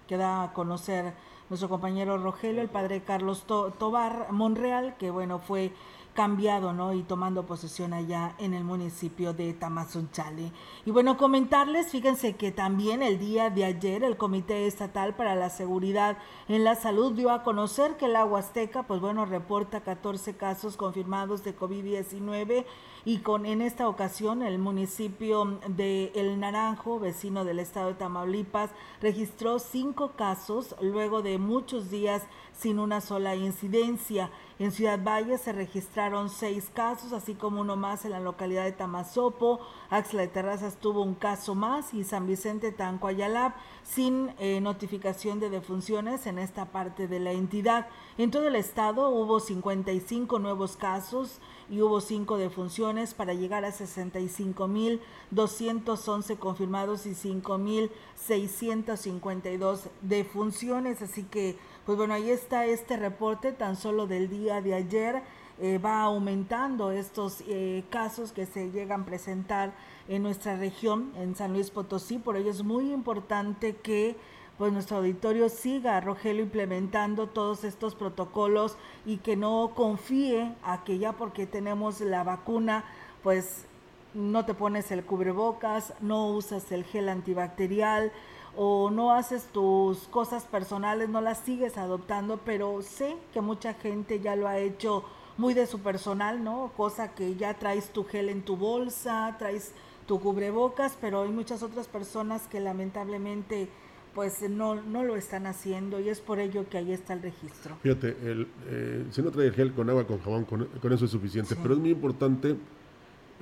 que 0.08 0.16
da 0.16 0.42
a 0.42 0.52
conocer 0.52 1.14
nuestro 1.48 1.68
compañero 1.68 2.18
Rogelio, 2.18 2.60
el 2.60 2.68
padre 2.68 3.02
Carlos 3.02 3.44
Tobar 3.46 4.32
Monreal, 4.32 4.96
que 4.98 5.12
bueno, 5.12 5.38
fue 5.38 5.70
cambiado, 6.16 6.72
¿no? 6.72 6.92
Y 6.92 7.04
tomando 7.04 7.46
posesión 7.46 7.92
allá 7.92 8.34
en 8.38 8.54
el 8.54 8.64
municipio 8.64 9.34
de 9.34 9.52
Tamazunchale. 9.52 10.50
Y 10.84 10.90
bueno, 10.90 11.16
comentarles, 11.16 11.92
fíjense 11.92 12.34
que 12.34 12.50
también 12.50 13.02
el 13.02 13.20
día 13.20 13.50
de 13.50 13.64
ayer 13.64 14.02
el 14.02 14.16
Comité 14.16 14.66
Estatal 14.66 15.14
para 15.14 15.36
la 15.36 15.50
Seguridad 15.50 16.18
en 16.48 16.64
la 16.64 16.74
Salud 16.74 17.12
dio 17.12 17.30
a 17.30 17.44
conocer 17.44 17.96
que 17.96 18.08
la 18.08 18.24
Huasteca, 18.24 18.82
pues 18.84 19.00
bueno, 19.00 19.26
reporta 19.26 19.82
14 19.82 20.36
casos 20.36 20.76
confirmados 20.76 21.44
de 21.44 21.56
COVID-19 21.56 22.64
y 23.04 23.18
con 23.18 23.46
en 23.46 23.62
esta 23.62 23.88
ocasión 23.88 24.42
el 24.42 24.58
municipio 24.58 25.60
de 25.68 26.10
El 26.16 26.40
Naranjo, 26.40 26.98
vecino 26.98 27.44
del 27.44 27.60
estado 27.60 27.88
de 27.88 27.94
Tamaulipas, 27.94 28.70
registró 29.00 29.60
cinco 29.60 30.12
casos 30.16 30.74
luego 30.80 31.22
de 31.22 31.38
muchos 31.38 31.88
días 31.88 32.22
sin 32.52 32.80
una 32.80 33.00
sola 33.00 33.36
incidencia. 33.36 34.30
En 34.58 34.72
Ciudad 34.72 34.98
Valle 35.02 35.36
se 35.36 35.52
registraron 35.52 36.30
seis 36.30 36.70
casos, 36.72 37.12
así 37.12 37.34
como 37.34 37.60
uno 37.60 37.76
más 37.76 38.06
en 38.06 38.12
la 38.12 38.20
localidad 38.20 38.64
de 38.64 38.72
Tamazopo. 38.72 39.60
Axla 39.90 40.22
de 40.22 40.28
Terrazas 40.28 40.76
tuvo 40.76 41.02
un 41.02 41.14
caso 41.14 41.54
más 41.54 41.92
y 41.92 42.04
San 42.04 42.26
Vicente 42.26 42.72
Tancoayalab 42.72 43.52
sin 43.82 44.30
eh, 44.38 44.62
notificación 44.62 45.40
de 45.40 45.50
defunciones 45.50 46.26
en 46.26 46.38
esta 46.38 46.72
parte 46.72 47.06
de 47.06 47.20
la 47.20 47.32
entidad. 47.32 47.88
En 48.16 48.30
todo 48.30 48.48
el 48.48 48.56
estado 48.56 49.10
hubo 49.10 49.40
55 49.40 50.38
nuevos 50.38 50.78
casos 50.78 51.38
y 51.68 51.82
hubo 51.82 52.00
cinco 52.00 52.38
defunciones 52.38 53.12
para 53.12 53.34
llegar 53.34 53.66
a 53.66 53.72
65.211 53.72 56.38
confirmados 56.38 57.04
y 57.04 57.10
5.652 57.10 59.80
defunciones. 60.00 61.02
Así 61.02 61.24
que 61.24 61.58
pues 61.86 61.96
bueno, 61.96 62.14
ahí 62.14 62.30
está 62.30 62.66
este 62.66 62.96
reporte 62.96 63.52
tan 63.52 63.76
solo 63.76 64.08
del 64.08 64.28
día 64.28 64.60
de 64.60 64.74
ayer. 64.74 65.22
Eh, 65.58 65.78
va 65.78 66.02
aumentando 66.02 66.90
estos 66.90 67.42
eh, 67.46 67.84
casos 67.88 68.32
que 68.32 68.44
se 68.44 68.70
llegan 68.70 69.02
a 69.02 69.06
presentar 69.06 69.72
en 70.06 70.22
nuestra 70.22 70.56
región, 70.56 71.12
en 71.16 71.34
San 71.36 71.52
Luis 71.52 71.70
Potosí. 71.70 72.18
Por 72.18 72.36
ello 72.36 72.50
es 72.50 72.62
muy 72.62 72.92
importante 72.92 73.76
que 73.76 74.16
pues 74.58 74.72
nuestro 74.72 74.98
auditorio 74.98 75.48
siga, 75.48 76.00
Rogelio, 76.00 76.42
implementando 76.42 77.28
todos 77.28 77.62
estos 77.62 77.94
protocolos 77.94 78.76
y 79.04 79.18
que 79.18 79.36
no 79.36 79.72
confíe 79.74 80.54
a 80.64 80.82
que 80.82 80.98
ya 80.98 81.12
porque 81.12 81.46
tenemos 81.46 82.00
la 82.00 82.24
vacuna, 82.24 82.84
pues 83.22 83.64
no 84.12 84.44
te 84.44 84.54
pones 84.54 84.90
el 84.90 85.04
cubrebocas, 85.04 85.94
no 86.00 86.28
usas 86.28 86.72
el 86.72 86.84
gel 86.84 87.08
antibacterial, 87.08 88.12
o 88.56 88.90
no 88.90 89.12
haces 89.12 89.44
tus 89.52 90.08
cosas 90.08 90.44
personales, 90.44 91.08
no 91.08 91.20
las 91.20 91.38
sigues 91.38 91.76
adoptando, 91.76 92.40
pero 92.44 92.82
sé 92.82 93.16
que 93.32 93.40
mucha 93.40 93.74
gente 93.74 94.20
ya 94.20 94.34
lo 94.34 94.48
ha 94.48 94.58
hecho 94.58 95.04
muy 95.36 95.54
de 95.54 95.66
su 95.66 95.80
personal, 95.80 96.42
¿no? 96.42 96.72
Cosa 96.76 97.14
que 97.14 97.36
ya 97.36 97.54
traes 97.54 97.90
tu 97.90 98.04
gel 98.04 98.28
en 98.30 98.42
tu 98.42 98.56
bolsa, 98.56 99.36
traes 99.38 99.72
tu 100.06 100.20
cubrebocas, 100.20 100.96
pero 101.00 101.22
hay 101.22 101.30
muchas 101.30 101.62
otras 101.62 101.88
personas 101.88 102.46
que 102.46 102.60
lamentablemente 102.60 103.68
pues 104.14 104.40
no, 104.48 104.76
no 104.76 105.04
lo 105.04 105.14
están 105.14 105.46
haciendo 105.46 106.00
y 106.00 106.08
es 106.08 106.20
por 106.20 106.38
ello 106.38 106.66
que 106.70 106.78
ahí 106.78 106.90
está 106.90 107.12
el 107.12 107.20
registro. 107.20 107.76
Fíjate, 107.82 108.16
el, 108.22 108.48
eh, 108.66 109.04
si 109.10 109.20
no 109.20 109.30
trae 109.30 109.48
el 109.48 109.52
gel 109.52 109.74
con 109.74 109.90
agua, 109.90 110.06
con 110.06 110.20
jabón, 110.20 110.46
con, 110.46 110.92
eso 110.92 111.04
es 111.04 111.10
suficiente, 111.10 111.54
pero 111.54 111.74
es 111.74 111.80
muy 111.80 111.90
importante 111.90 112.56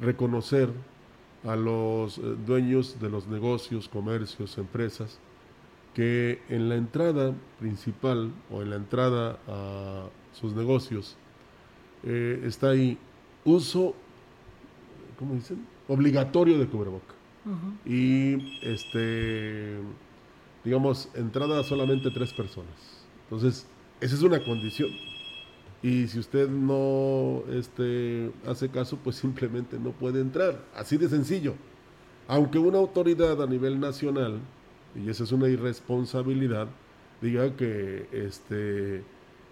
reconocer 0.00 0.71
a 1.44 1.56
los 1.56 2.18
eh, 2.18 2.22
dueños 2.46 2.98
de 3.00 3.10
los 3.10 3.26
negocios, 3.26 3.88
comercios, 3.88 4.58
empresas, 4.58 5.18
que 5.94 6.42
en 6.48 6.68
la 6.68 6.74
entrada 6.74 7.34
principal 7.60 8.32
o 8.50 8.62
en 8.62 8.70
la 8.70 8.76
entrada 8.76 9.38
a 9.46 10.06
sus 10.32 10.54
negocios 10.54 11.16
eh, 12.02 12.42
está 12.44 12.70
ahí 12.70 12.98
uso, 13.44 13.94
¿cómo 15.18 15.34
dicen? 15.34 15.64
Obligatorio 15.88 16.58
de 16.58 16.66
cubreboca. 16.66 17.14
Y 17.84 18.58
este, 18.62 19.76
digamos, 20.64 21.10
entrada 21.14 21.62
solamente 21.62 22.10
tres 22.10 22.32
personas. 22.32 23.04
Entonces, 23.24 23.66
esa 24.00 24.14
es 24.14 24.22
una 24.22 24.42
condición. 24.42 24.90
Y 25.84 26.08
si 26.08 26.18
usted 26.18 26.48
no 26.48 27.42
este, 27.50 28.32
hace 28.46 28.70
caso, 28.70 28.96
pues 29.04 29.16
simplemente 29.16 29.78
no 29.78 29.90
puede 29.90 30.22
entrar. 30.22 30.64
Así 30.74 30.96
de 30.96 31.10
sencillo. 31.10 31.56
Aunque 32.26 32.58
una 32.58 32.78
autoridad 32.78 33.42
a 33.42 33.46
nivel 33.46 33.78
nacional, 33.78 34.40
y 34.96 35.10
esa 35.10 35.24
es 35.24 35.32
una 35.32 35.46
irresponsabilidad, 35.46 36.68
diga 37.20 37.54
que 37.54 38.08
este, 38.12 39.02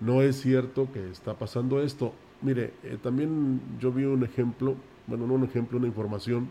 no 0.00 0.22
es 0.22 0.40
cierto 0.40 0.90
que 0.90 1.06
está 1.10 1.34
pasando 1.34 1.82
esto. 1.82 2.14
Mire, 2.40 2.72
eh, 2.82 2.96
también 3.02 3.60
yo 3.78 3.92
vi 3.92 4.04
un 4.04 4.24
ejemplo, 4.24 4.74
bueno, 5.06 5.26
no 5.26 5.34
un 5.34 5.44
ejemplo, 5.44 5.76
una 5.76 5.86
información, 5.86 6.48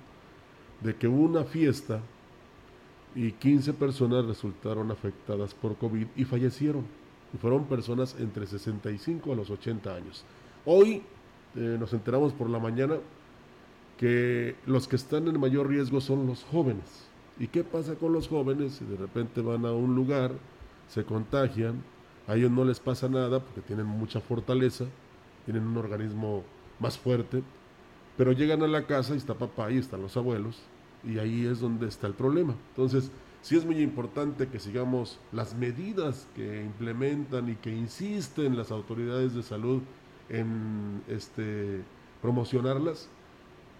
de 0.81 0.95
que 0.95 1.07
hubo 1.07 1.23
una 1.23 1.43
fiesta 1.43 2.01
y 3.15 3.31
15 3.31 3.73
personas 3.73 4.25
resultaron 4.25 4.91
afectadas 4.91 5.55
por 5.55 5.75
COVID 5.75 6.05
y 6.15 6.23
fallecieron 6.23 7.00
y 7.33 7.37
fueron 7.37 7.65
personas 7.65 8.15
entre 8.19 8.45
65 8.45 9.31
a 9.31 9.35
los 9.35 9.49
80 9.49 9.95
años. 9.95 10.23
Hoy 10.65 11.03
eh, 11.55 11.77
nos 11.79 11.93
enteramos 11.93 12.33
por 12.33 12.49
la 12.49 12.59
mañana 12.59 12.95
que 13.97 14.55
los 14.65 14.87
que 14.87 14.95
están 14.95 15.27
en 15.27 15.39
mayor 15.39 15.67
riesgo 15.67 16.01
son 16.01 16.25
los 16.27 16.43
jóvenes. 16.43 17.05
¿Y 17.39 17.47
qué 17.47 17.63
pasa 17.63 17.95
con 17.95 18.13
los 18.13 18.27
jóvenes 18.27 18.73
si 18.73 18.85
de 18.85 18.97
repente 18.97 19.41
van 19.41 19.65
a 19.65 19.71
un 19.71 19.95
lugar, 19.95 20.31
se 20.87 21.03
contagian, 21.03 21.81
a 22.27 22.35
ellos 22.35 22.51
no 22.51 22.65
les 22.65 22.79
pasa 22.79 23.07
nada 23.09 23.39
porque 23.39 23.61
tienen 23.61 23.85
mucha 23.85 24.19
fortaleza, 24.19 24.85
tienen 25.45 25.63
un 25.63 25.77
organismo 25.77 26.43
más 26.79 26.97
fuerte, 26.97 27.43
pero 28.17 28.31
llegan 28.31 28.61
a 28.63 28.67
la 28.67 28.85
casa 28.85 29.13
y 29.13 29.17
está 29.17 29.33
papá 29.33 29.71
y 29.71 29.77
están 29.77 30.01
los 30.01 30.17
abuelos 30.17 30.59
y 31.03 31.17
ahí 31.17 31.45
es 31.45 31.59
donde 31.59 31.87
está 31.87 32.07
el 32.07 32.13
problema. 32.13 32.55
Entonces, 32.69 33.11
sí 33.41 33.57
es 33.57 33.65
muy 33.65 33.79
importante 33.79 34.47
que 34.47 34.59
sigamos 34.59 35.19
las 35.31 35.55
medidas 35.55 36.27
que 36.35 36.63
implementan 36.63 37.49
y 37.49 37.55
que 37.55 37.71
insisten 37.71 38.57
las 38.57 38.71
autoridades 38.71 39.33
de 39.33 39.43
salud 39.43 39.81
en 40.29 41.01
este, 41.07 41.81
promocionarlas 42.21 43.09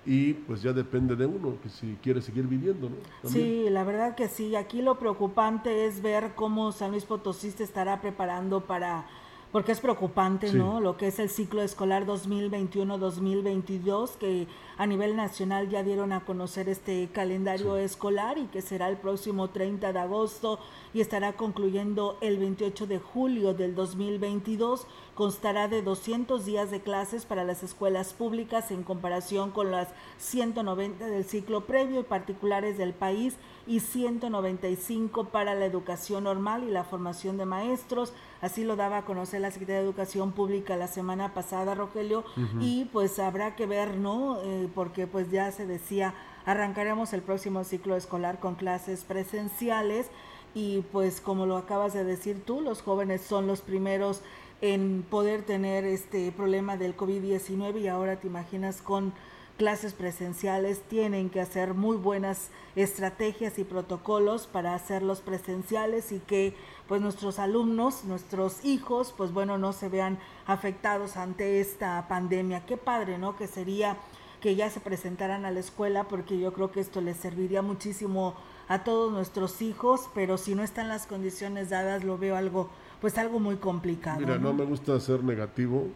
y 0.06 0.34
pues 0.34 0.64
ya 0.64 0.74
depende 0.74 1.16
de 1.16 1.28
uno 1.28 1.58
que 1.62 1.70
si 1.70 1.96
quiere 2.02 2.22
seguir 2.22 2.48
viviendo, 2.48 2.90
¿no? 2.90 3.30
Sí, 3.30 3.68
la 3.70 3.84
verdad 3.84 4.16
que 4.16 4.28
sí. 4.28 4.56
Aquí 4.56 4.82
lo 4.82 4.98
preocupante 4.98 5.86
es 5.86 6.02
ver 6.02 6.34
cómo 6.36 6.72
San 6.72 6.92
Luis 6.92 7.06
Potosí 7.06 7.52
se 7.52 7.64
estará 7.64 8.02
preparando 8.02 8.62
para 8.62 9.06
porque 9.52 9.74
es 9.74 9.82
preocupante, 9.82 10.54
¿no? 10.54 10.80
Lo 10.80 10.96
que 10.96 11.08
es 11.08 11.20
el 11.20 11.30
ciclo 11.30 11.62
escolar 11.62 12.06
2021-2022, 12.06 14.16
que 14.16 14.48
a 14.78 14.86
nivel 14.86 15.18
nacional 15.18 15.70
ya 15.70 15.84
dieron 15.84 16.14
a 16.14 16.22
conocer 16.22 16.70
este 16.70 17.10
calendario 17.12 17.76
escolar 17.76 18.38
y 18.38 18.46
que 18.46 18.62
será 18.62 18.88
el 18.88 18.96
próximo 18.98 19.50
30 19.50 19.92
de 19.92 20.00
agosto 20.00 20.60
y 20.94 21.02
estará 21.02 21.34
concluyendo 21.34 22.18
el 22.22 22.38
28 22.38 22.88
de 22.88 23.00
julio 23.00 23.54
del 23.54 23.76
2022. 23.76 24.88
Constará 25.16 25.68
de 25.68 25.82
200 25.82 26.46
días 26.46 26.72
de 26.72 26.80
clases 26.80 27.26
para 27.26 27.44
las 27.44 27.64
escuelas 27.64 28.14
públicas 28.14 28.72
en 28.72 28.84
comparación 28.84 29.52
con 29.52 29.70
las 29.70 29.90
190 30.20 31.06
del 31.06 31.26
ciclo 31.26 31.66
previo 31.66 32.00
y 32.00 32.04
particulares 32.04 32.78
del 32.78 32.94
país 32.94 33.36
y 33.68 33.82
195 33.82 35.26
para 35.26 35.54
la 35.54 35.66
educación 35.66 36.24
normal 36.24 36.64
y 36.64 36.72
la 36.72 36.86
formación 36.86 37.38
de 37.38 37.46
maestros. 37.46 38.14
Así 38.40 38.64
lo 38.64 38.78
daba 38.78 39.00
a 39.00 39.06
conocer 39.06 39.42
la 39.42 39.52
Secretaría 39.52 39.82
de 39.82 39.86
Educación 39.86 40.32
Pública 40.32 40.78
la 40.78 40.88
semana 40.88 41.34
pasada, 41.34 41.76
Rogelio, 41.76 42.24
y 42.60 42.86
pues 42.86 43.20
habrá 43.20 43.56
que 43.56 43.66
ver, 43.66 43.98
¿no? 43.98 44.42
Eh, 44.42 44.70
porque 44.74 45.08
pues 45.08 45.30
ya 45.30 45.52
se 45.52 45.68
decía, 45.68 46.14
arrancaremos 46.46 47.12
el 47.12 47.22
próximo 47.22 47.64
ciclo 47.66 47.98
escolar 47.98 48.40
con 48.40 48.56
clases 48.56 49.04
presenciales 49.04 50.10
y 50.54 50.82
pues 50.92 51.22
como 51.22 51.46
lo 51.46 51.58
acabas 51.58 51.94
de 51.94 52.04
decir 52.04 52.44
tú, 52.44 52.62
los 52.62 52.82
jóvenes 52.82 53.22
son 53.22 53.48
los 53.48 53.62
primeros 53.62 54.22
en 54.62 55.04
poder 55.10 55.44
tener 55.44 55.84
este 55.86 56.32
problema 56.32 56.78
del 56.78 56.96
COVID-19 56.96 57.82
y 57.82 57.88
ahora 57.88 58.20
te 58.20 58.28
imaginas 58.28 58.82
con 58.82 59.14
clases 59.58 59.94
presenciales, 59.94 60.82
tienen 60.88 61.30
que 61.30 61.40
hacer 61.40 61.76
muy 61.76 61.98
buenas 61.98 62.50
estrategias 62.76 63.60
y 63.60 63.64
protocolos 63.64 64.48
para 64.48 64.74
hacerlos 64.74 65.22
presenciales 65.22 66.12
y 66.12 66.20
que 66.20 66.56
pues 66.88 67.00
nuestros 67.02 67.38
alumnos, 67.38 68.04
nuestros 68.06 68.66
hijos, 68.66 69.14
pues 69.16 69.32
bueno, 69.32 69.58
no 69.60 69.72
se 69.72 69.88
vean 69.88 70.18
afectados 70.48 71.16
ante 71.16 71.60
esta 71.60 72.08
pandemia. 72.08 72.66
Qué 72.66 72.78
padre, 72.78 73.18
¿no? 73.18 73.36
Que 73.36 73.48
sería 73.48 73.98
que 74.42 74.56
ya 74.56 74.70
se 74.72 74.80
presentaran 74.80 75.46
a 75.46 75.52
la 75.52 75.60
escuela 75.60 76.06
porque 76.06 76.40
yo 76.40 76.54
creo 76.54 76.72
que 76.72 76.80
esto 76.80 77.00
les 77.00 77.18
serviría 77.18 77.62
muchísimo 77.62 78.34
a 78.68 78.84
todos 78.84 79.12
nuestros 79.12 79.62
hijos, 79.62 80.10
pero 80.16 80.38
si 80.38 80.56
no 80.56 80.64
están 80.64 80.88
las 80.88 81.06
condiciones 81.06 81.70
dadas 81.70 82.04
lo 82.04 82.18
veo 82.18 82.36
algo 82.36 82.70
pues 83.02 83.18
algo 83.18 83.40
muy 83.40 83.56
complicado. 83.56 84.20
Mira, 84.20 84.38
no, 84.38 84.54
me 84.54 84.64
gusta 84.64 85.00
ser 85.00 85.24
negativo, 85.24 85.88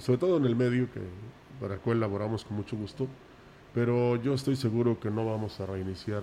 sobre 0.00 0.18
todo 0.18 0.36
en 0.36 0.44
el 0.44 0.56
medio 0.56 0.90
que 0.92 1.00
para 1.60 1.74
el 1.74 1.80
cual 1.80 2.00
laboramos 2.00 2.44
con 2.44 2.56
mucho 2.56 2.76
gusto, 2.76 3.06
pero 3.72 4.16
yo 4.16 4.34
estoy 4.34 4.56
seguro 4.56 4.98
que 4.98 5.10
no 5.10 5.24
vamos 5.24 5.60
a 5.60 5.66
reiniciar 5.66 6.22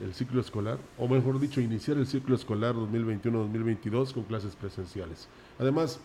el 0.00 0.14
ciclo 0.14 0.40
escolar, 0.40 0.78
o 0.98 1.06
mejor 1.06 1.38
dicho, 1.38 1.60
iniciar 1.60 1.96
el 1.96 2.06
ciclo 2.06 2.34
escolar 2.34 2.74
2021-2022 2.74 4.12
con 4.12 4.24
clases 4.24 4.56
presenciales. 4.56 5.28
Además, 5.60 6.00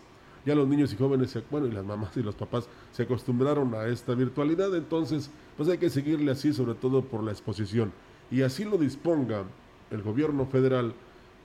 ya 0.46 0.54
los 0.54 0.68
niños 0.68 0.92
y 0.92 0.96
jóvenes, 0.96 1.36
bueno, 1.50 1.66
y 1.66 1.72
las 1.72 1.84
mamás 1.84 2.16
y 2.16 2.22
los 2.22 2.36
papás 2.36 2.68
se 2.92 3.02
acostumbraron 3.02 3.74
a 3.74 3.86
esta 3.86 4.14
virtualidad, 4.14 4.74
entonces, 4.76 5.30
pues 5.56 5.68
hay 5.68 5.78
que 5.78 5.90
seguirle 5.90 6.30
así, 6.30 6.52
sobre 6.52 6.74
todo 6.74 7.02
por 7.02 7.24
la 7.24 7.32
exposición. 7.32 7.92
Y 8.30 8.42
así 8.42 8.64
lo 8.64 8.78
disponga 8.78 9.44
el 9.90 10.02
gobierno 10.02 10.46
federal, 10.46 10.94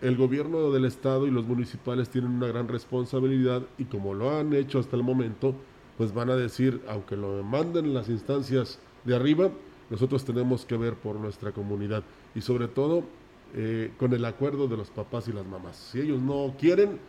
el 0.03 0.17
gobierno 0.17 0.69
del 0.71 0.83
estado 0.83 1.27
y 1.27 1.31
los 1.31 1.45
municipales 1.45 2.09
tienen 2.09 2.31
una 2.31 2.47
gran 2.47 2.67
responsabilidad 2.67 3.63
y 3.77 3.85
como 3.85 4.13
lo 4.13 4.37
han 4.37 4.53
hecho 4.53 4.77
hasta 4.79 4.97
el 4.97 5.03
momento, 5.03 5.55
pues 5.97 6.13
van 6.13 6.29
a 6.29 6.35
decir, 6.35 6.81
aunque 6.89 7.15
lo 7.15 7.41
manden 7.41 7.93
las 7.93 8.09
instancias 8.09 8.79
de 9.05 9.15
arriba, 9.15 9.49
nosotros 9.89 10.25
tenemos 10.25 10.65
que 10.65 10.75
ver 10.75 10.95
por 10.95 11.15
nuestra 11.15 11.53
comunidad 11.53 12.03
y 12.35 12.41
sobre 12.41 12.67
todo 12.67 13.05
eh, 13.55 13.91
con 13.97 14.11
el 14.11 14.25
acuerdo 14.25 14.67
de 14.67 14.75
los 14.75 14.89
papás 14.89 15.29
y 15.29 15.31
las 15.31 15.45
mamás. 15.45 15.77
Si 15.77 16.01
ellos 16.01 16.21
no 16.21 16.53
quieren, 16.59 16.99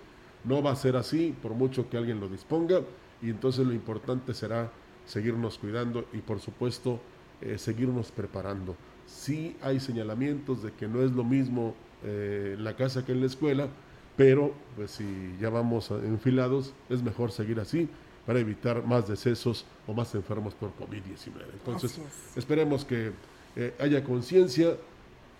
no 0.44 0.62
va 0.62 0.70
a 0.70 0.76
ser 0.76 0.94
así, 0.94 1.34
por 1.42 1.52
mucho 1.52 1.90
que 1.90 1.96
alguien 1.96 2.20
lo 2.20 2.28
disponga, 2.28 2.82
y 3.20 3.28
entonces 3.28 3.66
lo 3.66 3.72
importante 3.72 4.34
será 4.34 4.70
seguirnos 5.04 5.58
cuidando 5.58 6.04
y 6.12 6.18
por 6.18 6.38
supuesto 6.38 7.00
eh, 7.40 7.58
seguirnos 7.58 8.12
preparando. 8.12 8.76
Sí 9.04 9.56
hay 9.62 9.80
señalamientos 9.80 10.62
de 10.62 10.70
que 10.70 10.86
no 10.86 11.02
es 11.02 11.10
lo 11.10 11.24
mismo 11.24 11.74
eh, 12.04 12.54
en 12.56 12.64
la 12.64 12.76
casa 12.76 13.04
que 13.04 13.12
en 13.12 13.20
la 13.20 13.26
escuela, 13.26 13.68
pero 14.16 14.52
pues 14.76 14.92
si 14.92 15.36
ya 15.40 15.50
vamos 15.50 15.90
enfilados, 15.90 16.72
es 16.88 17.02
mejor 17.02 17.32
seguir 17.32 17.60
así 17.60 17.88
para 18.26 18.40
evitar 18.40 18.86
más 18.86 19.08
decesos 19.08 19.64
o 19.86 19.92
más 19.92 20.14
enfermos 20.14 20.54
por 20.54 20.70
COVID-19. 20.70 21.32
Entonces, 21.52 22.00
esperemos 22.36 22.84
que 22.84 23.12
eh, 23.56 23.74
haya 23.80 24.02
conciencia 24.02 24.76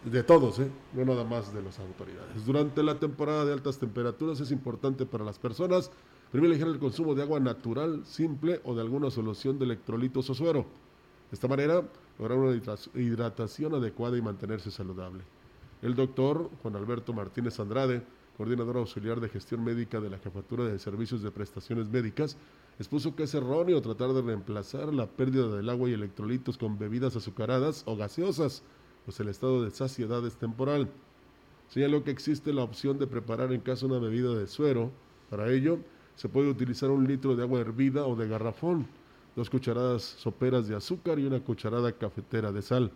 de 0.05 0.23
todos, 0.23 0.59
¿eh? 0.59 0.69
no 0.93 1.05
nada 1.05 1.25
más 1.25 1.55
de 1.55 1.63
las 1.63 1.79
autoridades. 1.79 2.45
Durante 2.45 2.83
la 2.83 2.99
temporada 2.99 3.45
de 3.45 3.55
altas 3.55 3.79
temperaturas 3.79 4.39
es 4.41 4.51
importante 4.51 5.07
para 5.07 5.25
las 5.25 5.39
personas 5.39 5.91
privilegiar 6.31 6.69
el 6.69 6.79
consumo 6.79 7.15
de 7.15 7.23
agua 7.23 7.41
natural, 7.41 8.03
simple 8.05 8.61
o 8.65 8.75
de 8.75 8.81
alguna 8.81 9.09
solución 9.11 9.59
de 9.59 9.67
electrolitos 9.67 10.29
o 10.31 10.35
suero. 10.35 10.63
De 11.31 11.35
esta 11.35 11.49
manera, 11.49 11.83
lograr 12.19 12.39
una 12.39 12.61
hidratación 12.95 13.75
adecuada 13.75 14.19
y 14.19 14.23
mantenerse 14.23 14.71
saludable. 14.71 15.23
El 15.85 15.95
doctor 15.95 16.51
Juan 16.63 16.77
Alberto 16.77 17.13
Martínez 17.13 17.61
Andrade, 17.61 18.03
coordinador 18.39 18.79
auxiliar 18.79 19.21
de 19.21 19.29
gestión 19.29 19.63
médica 19.63 20.01
de 20.01 20.09
la 20.09 20.17
Jefatura 20.17 20.65
de 20.65 20.79
Servicios 20.79 21.21
de 21.21 21.31
Prestaciones 21.31 21.91
Médicas, 21.91 22.39
expuso 22.79 23.15
que 23.15 23.25
es 23.25 23.35
erróneo 23.35 23.83
tratar 23.83 24.15
de 24.15 24.23
reemplazar 24.23 24.95
la 24.95 25.07
pérdida 25.07 25.55
del 25.55 25.69
agua 25.69 25.91
y 25.91 25.93
electrolitos 25.93 26.57
con 26.57 26.79
bebidas 26.79 27.17
azucaradas 27.17 27.83
o 27.85 27.97
gaseosas, 27.97 28.63
pues 29.05 29.21
el 29.21 29.29
estado 29.29 29.63
de 29.63 29.73
saciedad 29.73 30.27
es 30.27 30.37
temporal. 30.37 30.89
Señaló 31.69 32.03
que 32.03 32.13
existe 32.13 32.55
la 32.55 32.63
opción 32.63 32.99
de 32.99 33.07
preparar 33.07 33.53
en 33.53 33.61
casa 33.61 33.85
una 33.85 33.99
bebida 33.99 34.35
de 34.35 34.47
suero. 34.47 34.91
Para 35.29 35.53
ello, 35.53 35.81
se 36.15 36.31
puede 36.31 36.49
utilizar 36.49 36.91
un 36.91 37.07
litro 37.07 37.37
de 37.37 37.43
agua 37.43 37.61
hervida 37.61 38.07
o 38.07 38.17
de 38.17 38.27
garrafón, 38.27 38.87
dos 39.37 39.51
cucharadas 39.51 40.03
soperas 40.03 40.67
de 40.67 40.77
azúcar 40.77 41.19
y 41.19 41.27
una 41.27 41.41
cucharada 41.41 41.93
cafetera 41.93 42.53
de 42.53 42.63
sal. 42.63 42.91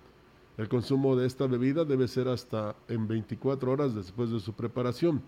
El 0.59 0.68
consumo 0.68 1.14
de 1.14 1.25
esta 1.25 1.47
bebida 1.47 1.85
debe 1.85 2.09
ser 2.09 2.27
hasta 2.27 2.75
en 2.88 3.07
24 3.07 3.71
horas 3.71 3.94
después 3.94 4.31
de 4.31 4.40
su 4.40 4.55
preparación. 4.55 5.23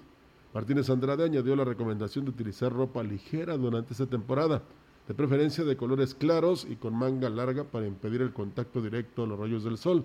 Martínez 0.53 0.90
Andrade 0.90 1.23
añadió 1.23 1.55
la 1.55 1.64
recomendación 1.64 2.25
de 2.25 2.33
utilizar 2.33 2.73
ropa 2.73 3.05
ligera 3.05 3.57
durante 3.57 3.93
esta 3.93 4.07
temporada, 4.07 4.64
de 5.07 5.14
preferencia 5.14 5.62
de 5.62 5.77
colores 5.77 6.16
claros 6.16 6.66
y 6.69 6.75
con 6.75 6.97
manga 6.97 7.31
larga 7.31 7.62
para 7.62 7.87
impedir 7.87 8.23
el 8.23 8.33
contacto 8.33 8.83
directo 8.83 9.23
a 9.23 9.27
los 9.29 9.38
rayos 9.38 9.62
del 9.62 9.79
sol, 9.79 10.05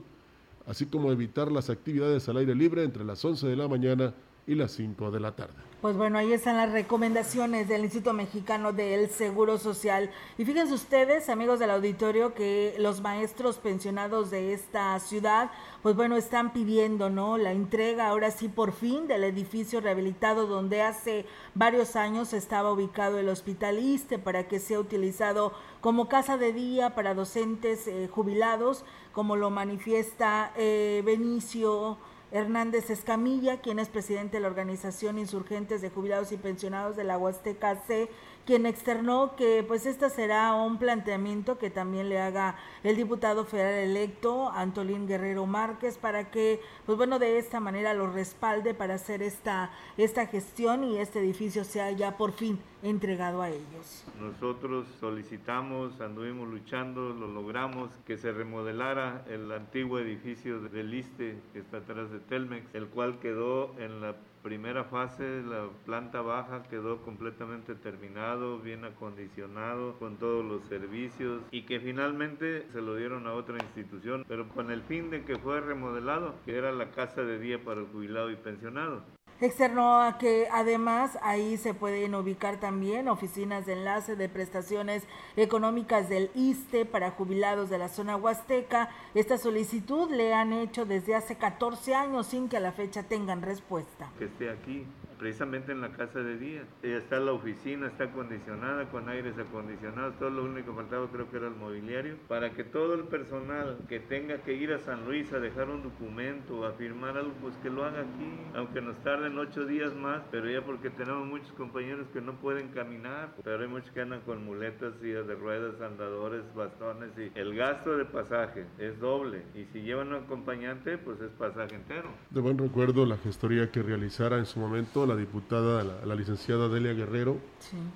así 0.68 0.86
como 0.86 1.12
evitar 1.12 1.52
las 1.52 1.72
actividades 1.72 2.30
al 2.30 2.38
aire 2.38 2.54
libre 2.54 2.84
entre 2.84 3.04
las 3.04 3.26
11 3.26 3.48
de 3.48 3.56
la 3.56 3.68
mañana 3.68 4.14
y 4.46 4.54
las 4.54 4.74
5 4.74 5.10
de 5.10 5.20
la 5.20 5.36
tarde. 5.36 5.56
Pues 5.86 5.98
bueno, 5.98 6.17
ahí 6.17 6.34
están 6.34 6.58
las 6.58 6.71
recomendaciones 6.71 7.67
del 7.67 7.84
Instituto 7.84 8.12
Mexicano 8.12 8.74
del 8.74 9.08
Seguro 9.12 9.60
Social. 9.60 10.10
Y 10.36 10.43
fíjense 10.43 10.74
ustedes, 10.74 11.30
amigos 11.30 11.60
del 11.60 11.69
auditorio, 11.69 12.34
que 12.34 12.74
los 12.80 13.02
maestros 13.02 13.58
pensionados 13.60 14.32
de 14.32 14.54
esta 14.54 15.00
ciudad, 15.00 15.52
pues 15.84 15.95
bueno, 15.95 16.15
están 16.17 16.54
pidiendo, 16.54 17.12
¿no? 17.12 17.38
La 17.38 17.52
entrega 17.52 18.08
ahora 18.08 18.32
sí 18.32 18.48
por 18.48 18.71
fin 18.71 19.08
del 19.08 19.26
edificio 19.26 19.80
rehabilitado 19.80 20.48
donde 20.48 20.82
hace 20.82 21.28
varios 21.54 21.95
años 21.95 22.34
estaba 22.34 22.71
ubicado 22.71 23.19
el 23.19 23.30
Hospital 23.30 23.78
Iste 23.78 24.17
para 24.17 24.48
que 24.48 24.58
sea 24.58 24.80
utilizado 24.80 25.54
como 25.82 26.10
casa 26.10 26.36
de 26.36 26.52
día 26.52 26.95
para 26.95 27.13
docentes 27.13 27.86
eh, 27.86 28.10
jubilados, 28.12 28.86
como 29.13 29.36
lo 29.36 29.52
manifiesta 29.52 30.52
eh, 30.58 31.04
Benicio. 31.06 32.00
Hernández 32.36 32.89
Escamilla, 32.89 33.62
quien 33.62 33.80
es 33.80 33.88
presidente 33.88 34.36
de 34.36 34.41
la 34.41 34.50
Organización 34.50 35.17
Insurgentes 35.17 35.82
de 35.82 35.89
Jubilados 35.89 36.34
y 36.34 36.38
Pensionados 36.38 36.98
de 36.98 37.06
la 37.06 37.17
Huasteca 37.17 37.78
C, 37.88 38.10
quien 38.46 38.66
externó 38.66 39.36
que 39.36 39.64
pues 39.68 39.86
este 39.86 40.10
será 40.10 40.54
un 40.54 40.78
planteamiento 40.78 41.58
que 41.58 41.70
también 41.70 42.10
le 42.10 42.20
haga 42.20 42.56
el 42.84 42.96
diputado 42.96 43.46
federal 43.46 43.90
electo 43.90 44.50
Antolín 44.52 45.08
Guerrero 45.08 45.46
Márquez 45.46 45.98
para 45.98 46.32
que 46.32 46.62
pues 46.86 46.98
bueno 46.98 47.20
de 47.20 47.38
esta 47.38 47.60
manera 47.60 47.94
lo 47.94 48.12
respalde 48.12 48.74
para 48.74 48.96
hacer 48.96 49.22
esta 49.22 49.72
esta 49.98 50.28
gestión 50.28 50.84
y 50.84 50.98
este 50.98 51.20
edificio 51.20 51.64
sea 51.64 51.92
ya 51.92 52.18
por 52.18 52.32
fin 52.32 52.60
entregado 52.84 53.42
a 53.42 53.50
ellos. 53.50 54.06
Nosotros 54.20 54.88
solicitamos, 55.00 56.00
anduvimos 56.02 56.48
luchando, 56.48 57.10
lo 57.10 57.28
logramos, 57.28 57.90
que 58.06 58.18
se 58.18 58.32
remodelara 58.32 59.26
el 59.28 59.52
antiguo 59.52 59.98
edificio 59.98 60.60
del 60.60 60.94
ISTE 60.94 61.40
que 61.52 61.60
está 61.60 61.78
atrás 61.78 62.12
de 62.12 62.20
Telmex, 62.20 62.68
el 62.74 62.88
cual 62.88 63.20
quedó 63.20 63.74
en 63.80 64.02
la 64.02 64.16
primera 64.46 64.84
fase, 64.84 65.42
la 65.42 65.70
planta 65.86 66.22
baja 66.22 66.62
quedó 66.70 67.02
completamente 67.02 67.74
terminado, 67.74 68.60
bien 68.60 68.86
acondicionado, 68.86 69.98
con 69.98 70.18
todos 70.18 70.46
los 70.46 70.64
servicios 70.66 71.42
y 71.50 71.64
que 71.64 71.80
finalmente 71.80 72.68
se 72.72 72.80
lo 72.80 72.96
dieron 72.96 73.26
a 73.26 73.34
otra 73.34 73.58
institución, 73.58 74.24
pero 74.28 74.48
con 74.50 74.70
el 74.70 74.84
fin 74.84 75.10
de 75.10 75.26
que 75.26 75.40
fue 75.40 75.62
remodelado, 75.62 76.36
que 76.46 76.56
era 76.56 76.72
la 76.72 76.92
casa 76.92 77.24
de 77.24 77.40
día 77.40 77.64
para 77.64 77.82
el 77.82 77.88
jubilado 77.88 78.30
y 78.30 78.36
pensionado. 78.36 79.02
Externó 79.41 80.02
a 80.02 80.17
que 80.17 80.48
además 80.50 81.17
ahí 81.21 81.58
se 81.58 81.74
pueden 81.74 82.15
ubicar 82.15 82.58
también 82.58 83.10
oficinas 83.10 83.65
de 83.65 83.74
enlace 83.74 84.15
de 84.15 84.30
prestaciones 84.30 85.04
económicas 85.36 86.08
del 86.08 86.32
ISTE 86.36 86.86
para 86.86 87.12
jubilados 87.12 87.69
de 87.69 87.78
la 87.78 87.89
zona 87.89 88.15
huasteca. 88.15 88.89
Esta 89.13 89.38
solicitud 89.38 90.10
le 90.10 90.34
han 90.34 90.54
hecho 90.54 90.86
desde 90.86 91.15
hace 91.15 91.36
14 91.36 91.95
años 91.95 92.28
sin 92.28 92.48
que 92.48 92.58
a 92.58 92.62
la 92.62 92.71
fecha 92.71 93.04
tengan 93.04 93.41
respuesta. 93.41 94.10
Que 94.17 94.26
esté 94.26 94.50
aquí 94.50 94.88
precisamente 95.17 95.71
en 95.71 95.82
la 95.82 95.91
casa 95.91 96.19
de 96.19 96.38
día. 96.38 96.63
está 96.82 97.19
la 97.19 97.32
oficina, 97.32 97.88
está 97.88 98.06
acondicionada 98.06 98.89
con 98.89 99.10
aires 99.10 99.38
acondicionados, 99.38 100.17
todo 100.19 100.30
lo 100.30 100.43
único 100.43 100.71
que 100.71 100.78
faltaba 100.78 101.08
creo 101.12 101.30
que 101.30 101.38
era 101.38 101.47
el 101.47 101.56
mobiliario, 101.56 102.15
para 102.28 102.51
que 102.51 102.63
todo 102.63 102.93
el 102.93 103.04
personal 103.04 103.78
que 103.88 103.99
tenga 103.99 104.38
que 104.39 104.54
ir 104.54 104.73
a 104.73 104.80
San 104.80 105.06
Luis 105.06 105.32
a 105.34 105.39
dejar 105.39 105.69
un 105.69 105.84
documento, 105.84 106.65
a 106.65 106.73
firmar 106.73 107.17
algo, 107.17 107.34
pues 107.41 107.56
que 107.58 107.69
lo 107.69 107.86
haga 107.86 108.01
aquí, 108.01 108.39
aunque 108.56 108.82
nos 108.82 108.97
tarden 109.04 109.38
ocho 109.38 109.65
días 109.65 109.93
más, 109.95 110.23
pero 110.32 110.49
ya 110.49 110.62
porque 110.62 110.89
tenemos 110.89 111.25
muchos 111.25 111.51
compañeros 111.54 112.08
que 112.13 112.21
no 112.21 112.34
pueden 112.34 112.69
caminar, 112.69 113.34
pero 113.43 113.62
hay 113.62 113.67
muchos 113.67 113.91
que 113.91 114.01
andan 114.01 114.21
con 114.21 114.43
muletas, 114.43 114.93
sillas 115.01 115.28
de 115.28 115.36
ruedas, 115.36 115.80
andadores, 115.82 116.43
bastones, 116.56 117.12
y 117.17 117.32
el 117.38 117.56
gasto 117.56 117.97
de 117.97 118.06
pasaje 118.06 118.65
es 118.78 118.99
doble, 118.99 119.43
y 119.54 119.65
si 119.65 119.82
llevan 119.82 120.10
un 120.10 120.23
acompañante, 120.23 120.97
pues 120.97 121.19
es 121.21 121.32
pasaje 121.32 121.75
entero. 121.75 122.10
De 122.30 122.41
buen 122.41 122.58
recuerdo 122.58 123.06
la 123.06 123.17
gestoría 123.17 123.71
que 123.71 123.82
realizara 123.82 124.38
en 124.38 124.45
su 124.45 124.60
momento 124.60 125.05
la 125.06 125.15
diputada, 125.15 125.84
la, 125.84 126.15
licenciada 126.15 126.70
Delia 126.70 126.94
Guerrero, 126.94 127.38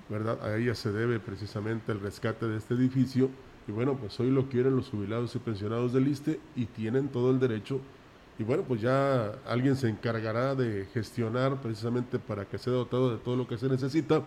¿verdad? 0.08 0.44
A 0.44 0.56
ella 0.56 0.74
se 0.74 0.92
debe 0.92 1.20
precisamente 1.20 1.92
el 1.92 2.00
rescate 2.00 2.46
de 2.46 2.56
este 2.56 2.74
edificio. 2.74 3.30
Y 3.68 3.72
bueno, 3.72 3.96
pues 3.96 4.18
hoy 4.20 4.30
lo 4.30 4.48
quieren 4.48 4.76
los 4.76 4.88
jubilados 4.88 5.34
y 5.36 5.38
pensionados 5.38 5.92
del 5.92 6.08
ISTE 6.08 6.40
y 6.56 6.66
tienen 6.66 7.08
todo 7.08 7.30
el 7.30 7.38
derecho. 7.38 7.80
Y 8.38 8.42
bueno, 8.42 8.64
pues 8.66 8.80
ya 8.80 9.32
alguien 9.46 9.76
se 9.76 9.88
encargará 9.88 10.54
de 10.54 10.86
gestionar 10.94 11.60
precisamente 11.60 12.18
para 12.18 12.46
que 12.46 12.58
sea 12.58 12.72
dotado 12.72 13.10
de 13.10 13.18
todo 13.18 13.36
lo 13.36 13.46
que 13.46 13.58
se 13.58 13.68
necesita, 13.68 14.22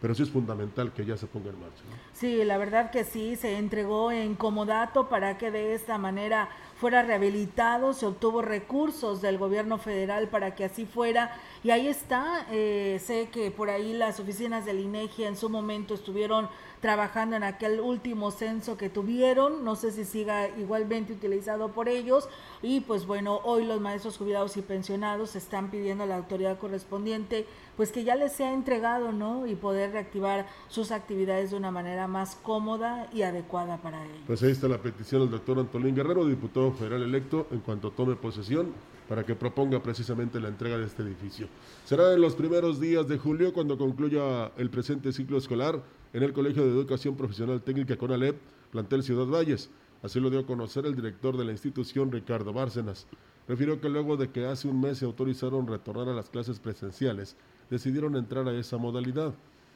pero 0.00 0.14
sí 0.14 0.22
es 0.22 0.30
fundamental 0.30 0.92
que 0.92 1.04
ya 1.04 1.16
se 1.16 1.26
ponga 1.26 1.50
en 1.50 1.60
marcha. 1.60 1.82
Sí, 2.12 2.42
la 2.44 2.56
verdad 2.58 2.90
que 2.90 3.04
sí, 3.04 3.36
se 3.36 3.58
entregó 3.58 4.10
en 4.10 4.34
comodato 4.34 5.08
para 5.08 5.36
que 5.38 5.50
de 5.50 5.74
esta 5.74 5.98
manera 5.98 6.48
fuera 6.76 7.02
rehabilitado, 7.02 7.92
se 7.92 8.06
obtuvo 8.06 8.40
recursos 8.40 9.20
del 9.20 9.36
gobierno 9.36 9.76
federal 9.76 10.28
para 10.28 10.54
que 10.54 10.64
así 10.64 10.86
fuera 10.86 11.36
y 11.62 11.70
ahí 11.70 11.88
está, 11.88 12.46
eh, 12.50 12.98
sé 13.04 13.28
que 13.30 13.50
por 13.50 13.68
ahí 13.68 13.92
las 13.92 14.18
oficinas 14.18 14.64
del 14.64 14.80
INEGI 14.80 15.24
en 15.24 15.36
su 15.36 15.50
momento 15.50 15.92
estuvieron 15.92 16.48
trabajando 16.80 17.36
en 17.36 17.42
aquel 17.42 17.80
último 17.80 18.30
censo 18.30 18.76
que 18.76 18.88
tuvieron, 18.88 19.64
no 19.64 19.76
sé 19.76 19.92
si 19.92 20.04
siga 20.04 20.48
igualmente 20.58 21.12
utilizado 21.12 21.72
por 21.72 21.88
ellos 21.88 22.28
y 22.62 22.80
pues 22.80 23.06
bueno, 23.06 23.40
hoy 23.44 23.66
los 23.66 23.80
maestros 23.80 24.16
jubilados 24.16 24.56
y 24.56 24.62
pensionados 24.62 25.36
están 25.36 25.70
pidiendo 25.70 26.04
a 26.04 26.06
la 26.06 26.16
autoridad 26.16 26.58
correspondiente 26.58 27.46
pues 27.76 27.92
que 27.92 28.04
ya 28.04 28.14
les 28.14 28.32
sea 28.32 28.52
entregado, 28.52 29.12
¿no? 29.12 29.46
Y 29.46 29.54
poder 29.54 29.92
reactivar 29.92 30.46
sus 30.68 30.90
actividades 30.90 31.50
de 31.50 31.56
una 31.56 31.70
manera 31.70 32.06
más 32.08 32.36
cómoda 32.36 33.08
y 33.12 33.22
adecuada 33.22 33.78
para 33.78 34.04
ellos. 34.04 34.18
Pues 34.26 34.42
ahí 34.42 34.50
está 34.50 34.68
la 34.68 34.78
petición 34.78 35.22
del 35.22 35.30
doctor 35.30 35.58
Antolín 35.58 35.94
Guerrero, 35.94 36.26
diputado 36.26 36.72
federal 36.72 37.02
electo, 37.02 37.46
en 37.50 37.60
cuanto 37.60 37.90
tome 37.90 38.16
posesión 38.16 38.72
para 39.08 39.24
que 39.24 39.34
proponga 39.34 39.82
precisamente 39.82 40.38
la 40.38 40.48
entrega 40.48 40.78
de 40.78 40.86
este 40.86 41.02
edificio. 41.02 41.48
Será 41.84 42.12
en 42.12 42.20
los 42.20 42.34
primeros 42.36 42.80
días 42.80 43.08
de 43.08 43.18
julio 43.18 43.52
cuando 43.52 43.76
concluya 43.76 44.52
el 44.56 44.70
presente 44.70 45.12
ciclo 45.12 45.38
escolar 45.38 45.82
en 46.12 46.22
el 46.22 46.32
Colegio 46.32 46.64
de 46.64 46.70
Educación 46.70 47.16
Profesional 47.16 47.62
Técnica 47.62 47.96
CONALEP, 47.96 48.36
plantel 48.70 49.02
Ciudad 49.02 49.26
Valles. 49.26 49.70
Así 50.02 50.18
lo 50.18 50.30
dio 50.30 50.40
a 50.40 50.46
conocer 50.46 50.86
el 50.86 50.96
director 50.96 51.36
de 51.36 51.44
la 51.44 51.52
institución, 51.52 52.10
Ricardo 52.10 52.52
Bárcenas. 52.52 53.06
Refirió 53.46 53.80
que 53.80 53.88
luego 53.88 54.16
de 54.16 54.30
que 54.30 54.46
hace 54.46 54.68
un 54.68 54.80
mes 54.80 54.98
se 54.98 55.04
autorizaron 55.04 55.66
retornar 55.66 56.08
a 56.08 56.14
las 56.14 56.30
clases 56.30 56.58
presenciales, 56.58 57.36
decidieron 57.68 58.16
entrar 58.16 58.48
a 58.48 58.58
esa 58.58 58.76
modalidad. 58.78 59.34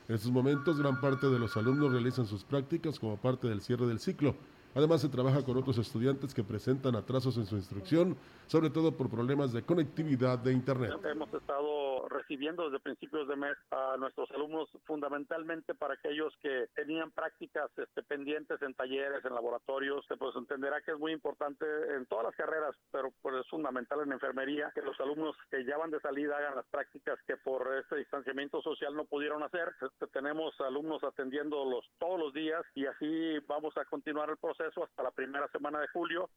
En 0.08 0.14
estos 0.14 0.32
momentos, 0.32 0.78
gran 0.78 1.00
parte 1.00 1.28
de 1.28 1.38
los 1.38 1.56
alumnos 1.56 1.92
realizan 1.92 2.26
sus 2.26 2.44
prácticas 2.44 2.98
como 2.98 3.16
parte 3.16 3.48
del 3.48 3.60
cierre 3.60 3.86
del 3.86 4.00
ciclo 4.00 4.34
Además, 4.74 5.00
se 5.00 5.08
trabaja 5.08 5.44
con 5.44 5.56
otros 5.56 5.78
estudiantes 5.78 6.34
que 6.34 6.42
presentan 6.42 6.96
atrasos 6.96 7.36
en 7.36 7.46
su 7.46 7.54
instrucción, 7.54 8.16
sobre 8.48 8.70
todo 8.70 8.90
por 8.90 9.08
problemas 9.08 9.52
de 9.52 9.62
conectividad 9.62 10.36
de 10.40 10.52
Internet. 10.52 10.92
Hemos 11.04 11.32
estado 11.32 12.08
recibiendo 12.08 12.64
desde 12.64 12.80
principios 12.82 13.28
de 13.28 13.36
mes 13.36 13.56
a 13.70 13.96
nuestros 13.98 14.28
alumnos 14.32 14.68
fundamentalmente 14.84 15.74
para 15.74 15.94
aquellos 15.94 16.34
que 16.42 16.66
tenían 16.74 17.12
prácticas 17.12 17.70
este, 17.76 18.02
pendientes 18.02 18.60
en 18.62 18.74
talleres, 18.74 19.24
en 19.24 19.34
laboratorios, 19.34 20.04
pues 20.18 20.34
entenderá 20.34 20.80
que 20.80 20.90
es 20.90 20.98
muy 20.98 21.12
importante 21.12 21.64
en 21.94 22.06
todas 22.06 22.24
las 22.24 22.34
carreras, 22.34 22.74
pero 22.90 23.12
pues 23.22 23.36
es 23.36 23.48
fundamental 23.48 24.00
en 24.00 24.12
enfermería 24.12 24.72
que 24.74 24.82
los 24.82 24.98
alumnos 24.98 25.36
que 25.50 25.64
ya 25.64 25.78
van 25.78 25.92
de 25.92 26.00
salida 26.00 26.36
hagan 26.36 26.56
las 26.56 26.66
prácticas 26.66 27.18
que 27.28 27.36
por 27.36 27.72
este 27.76 27.96
distanciamiento 27.96 28.60
social 28.60 28.94
no 28.96 29.04
pudieron 29.04 29.42
hacer. 29.44 29.72
Este, 29.80 30.08
tenemos 30.08 30.52
alumnos 30.60 31.04
atendiéndolos 31.04 31.84
todos 31.98 32.18
los 32.18 32.34
días 32.34 32.64
y 32.74 32.86
así 32.86 33.38
vamos 33.46 33.76
a 33.76 33.84
continuar 33.84 34.30
el 34.30 34.36
proceso 34.36 34.63
hasta 34.82 35.02
la 35.02 35.10
primera 35.10 35.48
semana 35.48 35.80
de 35.80 35.88
julio. 35.88 36.30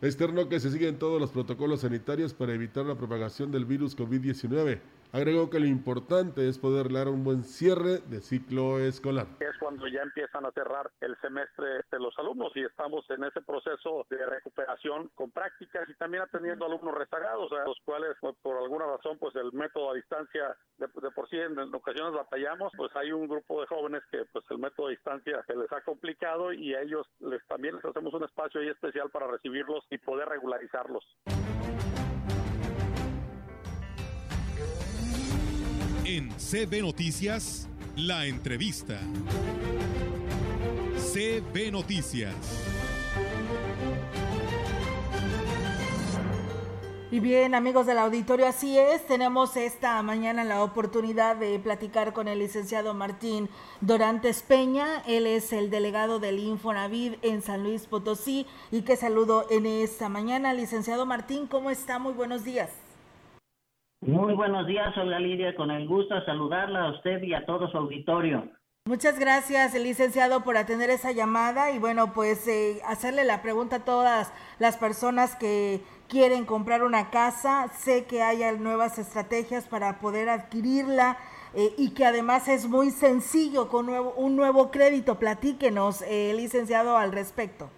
Externo 0.00 0.48
que 0.48 0.60
se 0.60 0.70
siguen 0.70 0.98
todos 0.98 1.20
los 1.20 1.32
protocolos 1.32 1.80
sanitarios 1.80 2.32
para 2.32 2.54
evitar 2.54 2.84
la 2.84 2.94
propagación 2.94 3.50
del 3.50 3.64
virus 3.64 3.96
COVID-19. 3.96 4.80
Agregó 5.10 5.48
que 5.48 5.58
lo 5.58 5.66
importante 5.66 6.48
es 6.48 6.58
poder 6.58 6.92
dar 6.92 7.08
un 7.08 7.24
buen 7.24 7.42
cierre 7.42 7.98
de 7.98 8.20
ciclo 8.20 8.78
escolar. 8.78 9.26
Es 9.40 9.56
cuando 9.58 9.88
ya 9.88 10.02
empiezan 10.02 10.44
a 10.44 10.52
cerrar 10.52 10.90
el 11.00 11.16
semestre 11.20 11.82
de 11.90 11.98
los 11.98 12.18
alumnos 12.18 12.52
y 12.54 12.62
estamos 12.62 13.08
en 13.10 13.24
ese 13.24 13.40
proceso 13.40 14.06
de 14.10 14.26
recuperación 14.26 15.10
con 15.14 15.30
prácticas 15.30 15.88
y 15.88 15.94
también 15.94 16.24
atendiendo 16.24 16.66
alumnos 16.66 16.94
rezagados, 16.94 17.50
a 17.52 17.64
los 17.64 17.78
cuales 17.86 18.16
pues, 18.20 18.36
por 18.42 18.58
alguna 18.58 18.86
razón 18.86 19.16
pues 19.18 19.34
el 19.36 19.50
método 19.52 19.92
a 19.92 19.94
distancia 19.94 20.54
de, 20.76 20.88
por 20.88 21.28
sí 21.30 21.38
en, 21.38 21.58
ocasiones 21.74 22.12
batallamos, 22.12 22.70
pues 22.76 22.94
hay 22.94 23.10
un 23.10 23.28
grupo 23.28 23.62
de 23.62 23.66
jóvenes 23.66 24.02
que 24.10 24.26
pues 24.26 24.44
el 24.50 24.58
método 24.58 24.88
a 24.88 24.90
distancia 24.90 25.42
se 25.46 25.56
les 25.56 25.72
ha 25.72 25.80
complicado 25.80 26.52
y 26.52 26.74
a 26.74 26.82
ellos 26.82 27.06
les 27.20 27.44
también 27.46 27.76
les 27.76 27.84
hacemos 27.84 28.12
un 28.12 28.24
espacio 28.24 28.60
especial 28.60 29.10
para 29.10 29.26
recibirlos 29.26 29.86
y 29.90 29.96
poder 29.98 30.28
regularizarlos. 30.28 31.04
En 36.10 36.30
CB 36.30 36.80
Noticias, 36.80 37.68
la 37.94 38.24
entrevista. 38.24 38.98
CB 40.96 41.70
Noticias. 41.70 42.34
Y 47.10 47.20
bien, 47.20 47.54
amigos 47.54 47.84
del 47.84 47.98
auditorio, 47.98 48.46
así 48.46 48.78
es, 48.78 49.06
tenemos 49.06 49.54
esta 49.58 50.02
mañana 50.02 50.44
la 50.44 50.64
oportunidad 50.64 51.36
de 51.36 51.58
platicar 51.58 52.14
con 52.14 52.26
el 52.26 52.38
licenciado 52.38 52.94
Martín 52.94 53.50
Dorantes 53.82 54.40
Peña. 54.40 55.02
Él 55.06 55.26
es 55.26 55.52
el 55.52 55.68
delegado 55.68 56.20
del 56.20 56.38
Infonavid 56.38 57.16
en 57.20 57.42
San 57.42 57.64
Luis 57.64 57.84
Potosí. 57.84 58.46
Y 58.70 58.80
que 58.80 58.96
saludo 58.96 59.46
en 59.50 59.66
esta 59.66 60.08
mañana. 60.08 60.54
Licenciado 60.54 61.04
Martín, 61.04 61.46
¿cómo 61.46 61.68
está? 61.68 61.98
Muy 61.98 62.14
buenos 62.14 62.44
días. 62.44 62.70
Muy 64.00 64.32
buenos 64.34 64.66
días, 64.66 64.96
Olga 64.96 65.18
Lidia, 65.18 65.56
con 65.56 65.70
el 65.72 65.88
gusto 65.88 66.14
de 66.14 66.24
saludarla 66.24 66.84
a 66.84 66.90
usted 66.92 67.20
y 67.22 67.34
a 67.34 67.44
todo 67.44 67.68
su 67.68 67.76
auditorio. 67.76 68.48
Muchas 68.86 69.18
gracias, 69.18 69.74
licenciado, 69.74 70.44
por 70.44 70.56
atender 70.56 70.88
esa 70.88 71.12
llamada 71.12 71.72
y 71.72 71.78
bueno, 71.78 72.14
pues 72.14 72.46
eh, 72.48 72.80
hacerle 72.86 73.24
la 73.24 73.42
pregunta 73.42 73.76
a 73.76 73.84
todas 73.84 74.32
las 74.58 74.76
personas 74.76 75.34
que 75.36 75.82
quieren 76.08 76.46
comprar 76.46 76.84
una 76.84 77.10
casa. 77.10 77.68
Sé 77.76 78.06
que 78.06 78.22
hay 78.22 78.40
nuevas 78.58 78.98
estrategias 78.98 79.66
para 79.66 79.98
poder 79.98 80.28
adquirirla 80.28 81.18
eh, 81.52 81.74
y 81.76 81.90
que 81.90 82.06
además 82.06 82.48
es 82.48 82.68
muy 82.68 82.90
sencillo 82.90 83.68
con 83.68 83.88
un 83.90 84.36
nuevo 84.36 84.70
crédito. 84.70 85.18
Platíquenos, 85.18 86.02
eh, 86.02 86.32
licenciado, 86.34 86.96
al 86.96 87.12
respecto. 87.12 87.68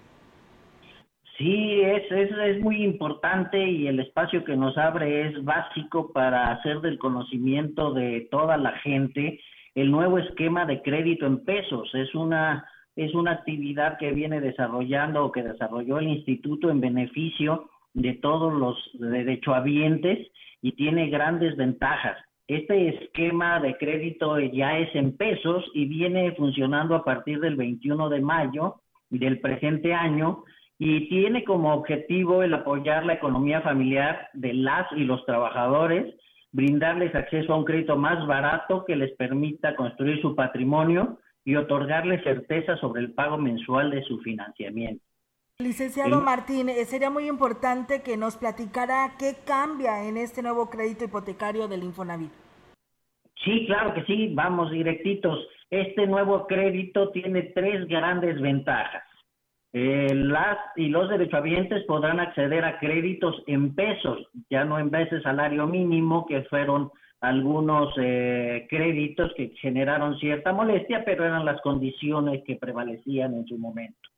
Sí, 1.41 1.81
es, 1.81 2.03
es, 2.13 2.31
es 2.33 2.61
muy 2.61 2.85
importante 2.85 3.67
y 3.67 3.87
el 3.87 3.99
espacio 3.99 4.45
que 4.45 4.57
nos 4.57 4.77
abre 4.77 5.27
es 5.27 5.43
básico 5.43 6.13
para 6.13 6.51
hacer 6.51 6.83
del 6.83 6.99
conocimiento 6.99 7.95
de 7.95 8.29
toda 8.31 8.59
la 8.59 8.73
gente 8.81 9.41
el 9.75 9.91
nuevo 9.91 10.19
esquema 10.19 10.67
de 10.67 10.83
crédito 10.83 11.25
en 11.25 11.43
pesos. 11.43 11.89
Es 11.95 12.15
una, 12.15 12.69
es 12.95 13.15
una 13.15 13.31
actividad 13.31 13.97
que 13.97 14.13
viene 14.13 14.43
desarrollando 14.43 15.25
o 15.25 15.33
que 15.33 15.43
desarrolló 15.43 15.99
el 15.99 16.09
instituto 16.09 16.69
en 16.69 16.83
beneficio 16.83 17.71
de 17.95 18.13
todos 18.17 18.53
los 18.53 18.77
derechohabientes 18.99 20.29
y 20.61 20.73
tiene 20.73 21.09
grandes 21.09 21.57
ventajas. 21.57 22.19
Este 22.49 22.89
esquema 22.89 23.61
de 23.61 23.79
crédito 23.79 24.39
ya 24.39 24.77
es 24.77 24.95
en 24.95 25.17
pesos 25.17 25.65
y 25.73 25.87
viene 25.87 26.33
funcionando 26.33 26.97
a 26.97 27.03
partir 27.03 27.41
del 27.41 27.57
21 27.57 28.11
de 28.11 28.21
mayo 28.21 28.83
del 29.09 29.41
presente 29.41 29.95
año 29.95 30.45
y 30.83 31.11
tiene 31.11 31.45
como 31.45 31.75
objetivo 31.75 32.43
el 32.43 32.55
apoyar 32.55 33.05
la 33.05 33.13
economía 33.13 33.61
familiar 33.61 34.31
de 34.33 34.55
las 34.55 34.91
y 34.93 35.05
los 35.05 35.27
trabajadores, 35.27 36.15
brindarles 36.53 37.15
acceso 37.15 37.53
a 37.53 37.59
un 37.59 37.67
crédito 37.67 37.99
más 37.99 38.27
barato 38.27 38.87
que 38.87 38.97
les 38.97 39.15
permita 39.17 39.77
construir 39.77 40.23
su 40.23 40.35
patrimonio 40.35 41.19
y 41.45 41.57
otorgarles 41.57 42.25
certeza 42.25 42.79
sobre 42.79 43.03
el 43.03 43.13
pago 43.13 43.37
mensual 43.37 43.91
de 43.91 44.03
su 44.05 44.21
financiamiento. 44.21 45.05
Licenciado 45.59 46.23
Martín, 46.23 46.71
eh, 46.71 46.87
sería 46.87 47.11
muy 47.11 47.29
importante 47.29 48.03
que 48.03 48.17
nos 48.17 48.39
platicara 48.39 49.17
qué 49.19 49.37
cambia 49.45 50.09
en 50.09 50.17
este 50.17 50.41
nuevo 50.41 50.71
crédito 50.71 51.05
hipotecario 51.05 51.69
del 51.69 51.83
Infonavit. 51.83 52.33
Sí, 53.45 53.67
claro 53.67 53.93
que 53.93 54.05
sí, 54.05 54.33
vamos 54.33 54.71
directitos. 54.71 55.47
Este 55.69 56.07
nuevo 56.07 56.47
crédito 56.47 57.11
tiene 57.11 57.43
tres 57.55 57.87
grandes 57.87 58.41
ventajas. 58.41 59.03
Eh, 59.73 60.13
las 60.15 60.59
y 60.75 60.89
los 60.89 61.09
derechohabientes 61.09 61.85
podrán 61.85 62.19
acceder 62.19 62.65
a 62.65 62.79
créditos 62.81 63.43
en 63.47 63.75
pesos, 63.75 64.19
ya 64.51 64.65
no 64.65 64.79
en 64.79 64.91
de 64.91 65.23
salario 65.23 65.67
mínimo, 65.67 66.27
que 66.27 66.43
fueron 66.43 66.91
algunos 67.21 67.93
eh, 67.99 68.67
créditos 68.69 69.33
que 69.37 69.51
generaron 69.61 70.19
cierta 70.19 70.53
molestia, 70.53 71.05
pero 71.05 71.25
eran 71.25 71.45
las 71.45 71.61
condiciones 71.61 72.43
que 72.45 72.57
prevalecían 72.57 73.35
en 73.35 73.47
su 73.47 73.59
momento. 73.59 74.09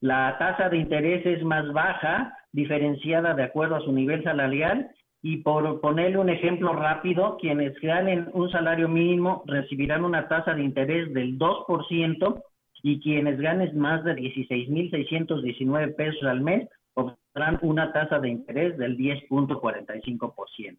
La 0.00 0.36
tasa 0.38 0.68
de 0.68 0.78
interés 0.78 1.26
es 1.26 1.42
más 1.42 1.70
baja, 1.72 2.36
diferenciada 2.52 3.34
de 3.34 3.42
acuerdo 3.42 3.76
a 3.76 3.80
su 3.80 3.92
nivel 3.92 4.22
salarial, 4.22 4.90
y 5.22 5.38
por 5.38 5.80
ponerle 5.80 6.18
un 6.18 6.28
ejemplo 6.28 6.72
rápido, 6.72 7.36
quienes 7.38 7.78
ganen 7.80 8.28
un 8.32 8.48
salario 8.50 8.88
mínimo 8.88 9.42
recibirán 9.46 10.04
una 10.04 10.28
tasa 10.28 10.54
de 10.54 10.62
interés 10.62 11.12
del 11.12 11.36
2%, 11.38 12.42
y 12.82 13.00
quienes 13.00 13.38
ganen 13.40 13.78
más 13.78 14.04
de 14.04 14.14
16.619 14.14 15.96
pesos 15.96 16.22
al 16.24 16.40
mes 16.40 16.68
obtendrán 16.94 17.58
una 17.62 17.92
tasa 17.92 18.18
de 18.18 18.28
interés 18.28 18.76
del 18.78 18.96
10.45%. 18.96 20.78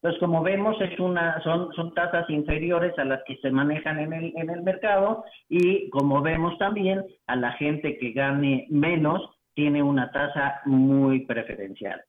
Entonces, 0.00 0.20
como 0.20 0.42
vemos, 0.44 0.80
es 0.80 0.98
una, 1.00 1.42
son, 1.42 1.72
son 1.74 1.92
tasas 1.92 2.30
inferiores 2.30 2.96
a 2.98 3.04
las 3.04 3.20
que 3.26 3.36
se 3.38 3.50
manejan 3.50 3.98
en 3.98 4.12
el, 4.12 4.32
en 4.36 4.48
el 4.48 4.62
mercado 4.62 5.24
y 5.48 5.90
como 5.90 6.22
vemos 6.22 6.56
también, 6.58 7.04
a 7.26 7.34
la 7.34 7.52
gente 7.52 7.98
que 7.98 8.12
gane 8.12 8.66
menos 8.70 9.28
tiene 9.54 9.82
una 9.82 10.12
tasa 10.12 10.60
muy 10.66 11.26
preferencial. 11.26 12.00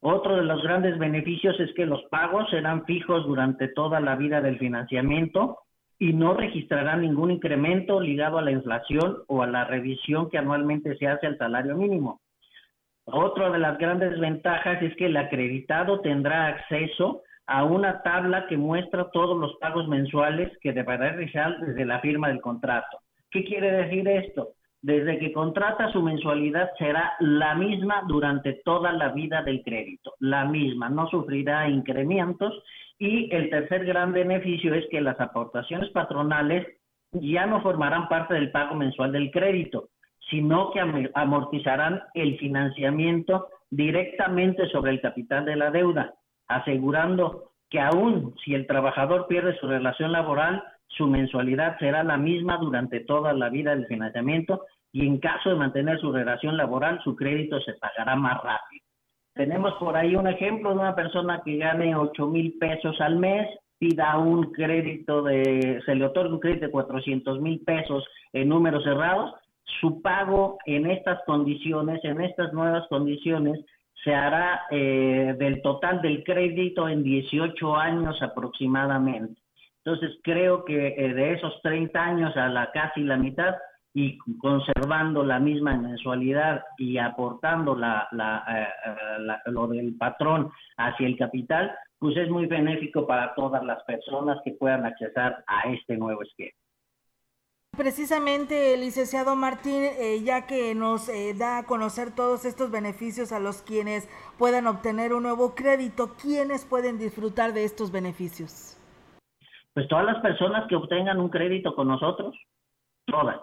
Otro 0.00 0.36
de 0.36 0.44
los 0.44 0.62
grandes 0.62 0.98
beneficios 0.98 1.60
es 1.60 1.74
que 1.74 1.84
los 1.84 2.02
pagos 2.04 2.48
serán 2.48 2.86
fijos 2.86 3.26
durante 3.26 3.68
toda 3.68 4.00
la 4.00 4.16
vida 4.16 4.40
del 4.40 4.58
financiamiento 4.58 5.58
y 6.00 6.14
no 6.14 6.32
registrarán 6.32 7.02
ningún 7.02 7.30
incremento 7.30 8.00
ligado 8.00 8.38
a 8.38 8.42
la 8.42 8.50
inflación 8.50 9.18
o 9.28 9.42
a 9.42 9.46
la 9.46 9.66
revisión 9.66 10.30
que 10.30 10.38
anualmente 10.38 10.96
se 10.96 11.06
hace 11.06 11.26
al 11.26 11.36
salario 11.36 11.76
mínimo. 11.76 12.22
Otra 13.04 13.50
de 13.50 13.58
las 13.58 13.76
grandes 13.76 14.18
ventajas 14.18 14.82
es 14.82 14.96
que 14.96 15.06
el 15.06 15.16
acreditado 15.18 16.00
tendrá 16.00 16.46
acceso 16.46 17.22
a 17.46 17.64
una 17.64 18.02
tabla 18.02 18.46
que 18.46 18.56
muestra 18.56 19.10
todos 19.10 19.38
los 19.38 19.54
pagos 19.56 19.88
mensuales 19.88 20.50
que 20.62 20.72
deberá 20.72 21.12
realizar 21.12 21.58
desde 21.60 21.84
la 21.84 22.00
firma 22.00 22.28
del 22.28 22.40
contrato. 22.40 23.00
¿Qué 23.30 23.44
quiere 23.44 23.70
decir 23.70 24.08
esto? 24.08 24.54
Desde 24.80 25.18
que 25.18 25.32
contrata 25.32 25.92
su 25.92 26.00
mensualidad 26.00 26.70
será 26.78 27.12
la 27.20 27.54
misma 27.54 28.04
durante 28.08 28.54
toda 28.64 28.90
la 28.92 29.10
vida 29.10 29.42
del 29.42 29.62
crédito, 29.62 30.14
la 30.18 30.46
misma, 30.46 30.88
no 30.88 31.06
sufrirá 31.08 31.68
incrementos 31.68 32.62
y 33.00 33.34
el 33.34 33.48
tercer 33.48 33.86
gran 33.86 34.12
beneficio 34.12 34.74
es 34.74 34.84
que 34.90 35.00
las 35.00 35.18
aportaciones 35.18 35.88
patronales 35.90 36.66
ya 37.12 37.46
no 37.46 37.62
formarán 37.62 38.08
parte 38.08 38.34
del 38.34 38.52
pago 38.52 38.74
mensual 38.74 39.10
del 39.10 39.30
crédito, 39.30 39.88
sino 40.28 40.70
que 40.70 40.80
amortizarán 41.14 42.02
el 42.12 42.38
financiamiento 42.38 43.48
directamente 43.70 44.68
sobre 44.68 44.92
el 44.92 45.00
capital 45.00 45.46
de 45.46 45.56
la 45.56 45.70
deuda, 45.70 46.14
asegurando 46.46 47.52
que 47.70 47.80
aún 47.80 48.34
si 48.44 48.54
el 48.54 48.66
trabajador 48.66 49.26
pierde 49.28 49.58
su 49.58 49.66
relación 49.66 50.12
laboral, 50.12 50.62
su 50.88 51.06
mensualidad 51.06 51.78
será 51.78 52.04
la 52.04 52.18
misma 52.18 52.58
durante 52.58 53.00
toda 53.00 53.32
la 53.32 53.48
vida 53.48 53.74
del 53.74 53.86
financiamiento 53.86 54.66
y 54.92 55.06
en 55.06 55.18
caso 55.18 55.48
de 55.48 55.56
mantener 55.56 55.98
su 56.00 56.12
relación 56.12 56.58
laboral, 56.58 57.00
su 57.02 57.16
crédito 57.16 57.60
se 57.60 57.72
pagará 57.74 58.14
más 58.14 58.42
rápido. 58.42 58.89
Tenemos 59.34 59.74
por 59.74 59.96
ahí 59.96 60.16
un 60.16 60.26
ejemplo 60.26 60.70
de 60.70 60.76
una 60.76 60.94
persona 60.94 61.42
que 61.44 61.56
gane 61.56 61.94
8 61.94 62.26
mil 62.26 62.58
pesos 62.58 63.00
al 63.00 63.16
mes, 63.16 63.48
pida 63.78 64.18
un 64.18 64.52
crédito 64.52 65.22
de, 65.22 65.80
se 65.86 65.94
le 65.94 66.04
otorga 66.04 66.34
un 66.34 66.40
crédito 66.40 66.66
de 66.66 66.72
400 66.72 67.40
mil 67.40 67.60
pesos 67.60 68.04
en 68.32 68.48
números 68.48 68.84
cerrados, 68.84 69.34
su 69.80 70.02
pago 70.02 70.58
en 70.66 70.90
estas 70.90 71.20
condiciones, 71.24 72.04
en 72.04 72.20
estas 72.20 72.52
nuevas 72.52 72.86
condiciones, 72.88 73.64
se 74.04 74.14
hará 74.14 74.62
eh, 74.70 75.34
del 75.38 75.62
total 75.62 76.00
del 76.02 76.24
crédito 76.24 76.88
en 76.88 77.02
18 77.02 77.76
años 77.76 78.20
aproximadamente. 78.22 79.40
Entonces 79.84 80.18
creo 80.22 80.64
que 80.64 80.94
eh, 80.96 81.14
de 81.14 81.32
esos 81.32 81.60
30 81.62 82.02
años 82.02 82.36
a 82.36 82.48
la 82.48 82.70
casi 82.72 83.02
la 83.02 83.16
mitad 83.16 83.54
y 83.92 84.18
conservando 84.38 85.24
la 85.24 85.40
misma 85.40 85.76
mensualidad 85.76 86.62
y 86.78 86.98
aportando 86.98 87.74
la, 87.74 88.08
eh, 88.12 89.50
lo 89.50 89.66
del 89.66 89.96
patrón 89.96 90.50
hacia 90.76 91.06
el 91.06 91.16
capital, 91.16 91.72
pues 91.98 92.16
es 92.16 92.30
muy 92.30 92.46
benéfico 92.46 93.06
para 93.06 93.34
todas 93.34 93.64
las 93.64 93.82
personas 93.84 94.38
que 94.44 94.52
puedan 94.52 94.86
accesar 94.86 95.44
a 95.46 95.68
este 95.70 95.96
nuevo 95.96 96.22
esquema. 96.22 96.52
Precisamente, 97.76 98.76
licenciado 98.76 99.36
Martín, 99.36 99.82
eh, 99.84 100.22
ya 100.24 100.46
que 100.46 100.74
nos 100.74 101.08
eh, 101.08 101.34
da 101.38 101.58
a 101.58 101.66
conocer 101.66 102.14
todos 102.14 102.44
estos 102.44 102.70
beneficios 102.70 103.32
a 103.32 103.38
los 103.38 103.62
quienes 103.62 104.08
puedan 104.38 104.66
obtener 104.66 105.12
un 105.12 105.22
nuevo 105.22 105.54
crédito, 105.54 106.16
¿quiénes 106.20 106.66
pueden 106.66 106.98
disfrutar 106.98 107.52
de 107.52 107.64
estos 107.64 107.92
beneficios? 107.92 108.76
Pues 109.72 109.86
todas 109.88 110.04
las 110.04 110.20
personas 110.20 110.66
que 110.68 110.74
obtengan 110.74 111.20
un 111.20 111.28
crédito 111.28 111.74
con 111.74 111.86
nosotros, 111.88 112.36
todas. 113.06 113.40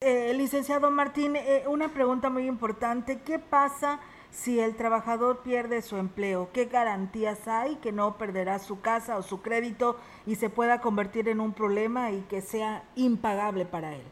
Eh, 0.00 0.32
licenciado 0.36 0.92
Martín, 0.92 1.34
eh, 1.34 1.64
una 1.66 1.88
pregunta 1.88 2.30
muy 2.30 2.46
importante. 2.46 3.20
¿Qué 3.26 3.40
pasa 3.40 3.98
si 4.30 4.60
el 4.60 4.76
trabajador 4.76 5.42
pierde 5.42 5.82
su 5.82 5.96
empleo? 5.96 6.50
¿Qué 6.54 6.66
garantías 6.66 7.48
hay 7.48 7.74
que 7.82 7.90
no 7.90 8.16
perderá 8.16 8.60
su 8.60 8.80
casa 8.80 9.18
o 9.18 9.22
su 9.22 9.42
crédito 9.42 9.96
y 10.24 10.36
se 10.36 10.50
pueda 10.50 10.80
convertir 10.80 11.28
en 11.28 11.40
un 11.40 11.52
problema 11.52 12.12
y 12.12 12.20
que 12.30 12.42
sea 12.42 12.84
impagable 12.94 13.64
para 13.64 13.96
él? 13.96 14.04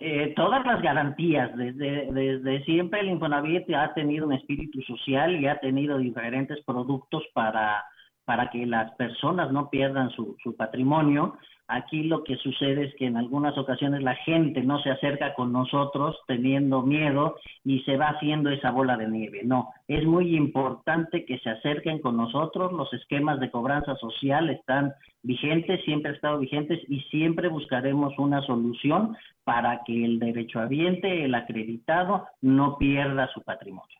Eh, 0.00 0.32
todas 0.34 0.66
las 0.66 0.82
garantías, 0.82 1.56
desde, 1.56 2.12
desde 2.12 2.64
siempre 2.64 3.02
el 3.02 3.10
Infonavit 3.10 3.72
ha 3.72 3.94
tenido 3.94 4.26
un 4.26 4.32
espíritu 4.32 4.82
social 4.82 5.40
y 5.40 5.46
ha 5.46 5.60
tenido 5.60 5.96
diferentes 5.96 6.58
productos 6.64 7.22
para, 7.34 7.84
para 8.24 8.50
que 8.50 8.66
las 8.66 8.90
personas 8.96 9.52
no 9.52 9.70
pierdan 9.70 10.10
su, 10.10 10.36
su 10.42 10.56
patrimonio 10.56 11.38
Aquí 11.68 12.04
lo 12.04 12.22
que 12.22 12.36
sucede 12.36 12.84
es 12.84 12.94
que 12.94 13.06
en 13.06 13.16
algunas 13.16 13.58
ocasiones 13.58 14.00
la 14.02 14.14
gente 14.14 14.62
no 14.62 14.80
se 14.82 14.90
acerca 14.90 15.34
con 15.34 15.52
nosotros 15.52 16.16
teniendo 16.28 16.82
miedo 16.82 17.36
y 17.64 17.80
se 17.80 17.96
va 17.96 18.10
haciendo 18.10 18.50
esa 18.50 18.70
bola 18.70 18.96
de 18.96 19.08
nieve. 19.08 19.40
No, 19.44 19.70
es 19.88 20.04
muy 20.04 20.36
importante 20.36 21.24
que 21.24 21.38
se 21.40 21.50
acerquen 21.50 22.00
con 22.00 22.16
nosotros. 22.16 22.72
Los 22.72 22.92
esquemas 22.92 23.40
de 23.40 23.50
cobranza 23.50 23.96
social 23.96 24.48
están 24.50 24.94
vigentes, 25.24 25.84
siempre 25.84 26.10
han 26.10 26.14
estado 26.14 26.38
vigentes 26.38 26.80
y 26.88 27.00
siempre 27.10 27.48
buscaremos 27.48 28.16
una 28.16 28.42
solución 28.42 29.16
para 29.42 29.82
que 29.84 30.04
el 30.04 30.20
derechohabiente, 30.20 31.24
el 31.24 31.34
acreditado, 31.34 32.28
no 32.42 32.78
pierda 32.78 33.28
su 33.34 33.42
patrimonio. 33.42 33.96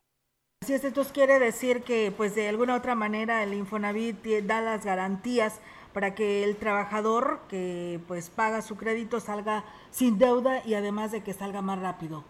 Así 0.62 0.72
es, 0.72 0.84
esto 0.84 1.02
quiere 1.12 1.38
decir 1.38 1.82
que, 1.82 2.12
pues, 2.16 2.34
de 2.34 2.48
alguna 2.48 2.76
otra 2.76 2.94
manera 2.94 3.42
el 3.42 3.54
Infonavit 3.54 4.24
da 4.44 4.60
las 4.60 4.84
garantías 4.84 5.60
para 5.96 6.14
que 6.14 6.44
el 6.44 6.58
trabajador 6.58 7.40
que 7.48 8.00
pues 8.06 8.28
paga 8.28 8.60
su 8.60 8.76
crédito 8.76 9.18
salga 9.18 9.64
sin 9.88 10.18
deuda 10.18 10.60
y 10.66 10.74
además 10.74 11.10
de 11.10 11.24
que 11.24 11.32
salga 11.32 11.62
más 11.62 11.80
rápido. 11.80 12.22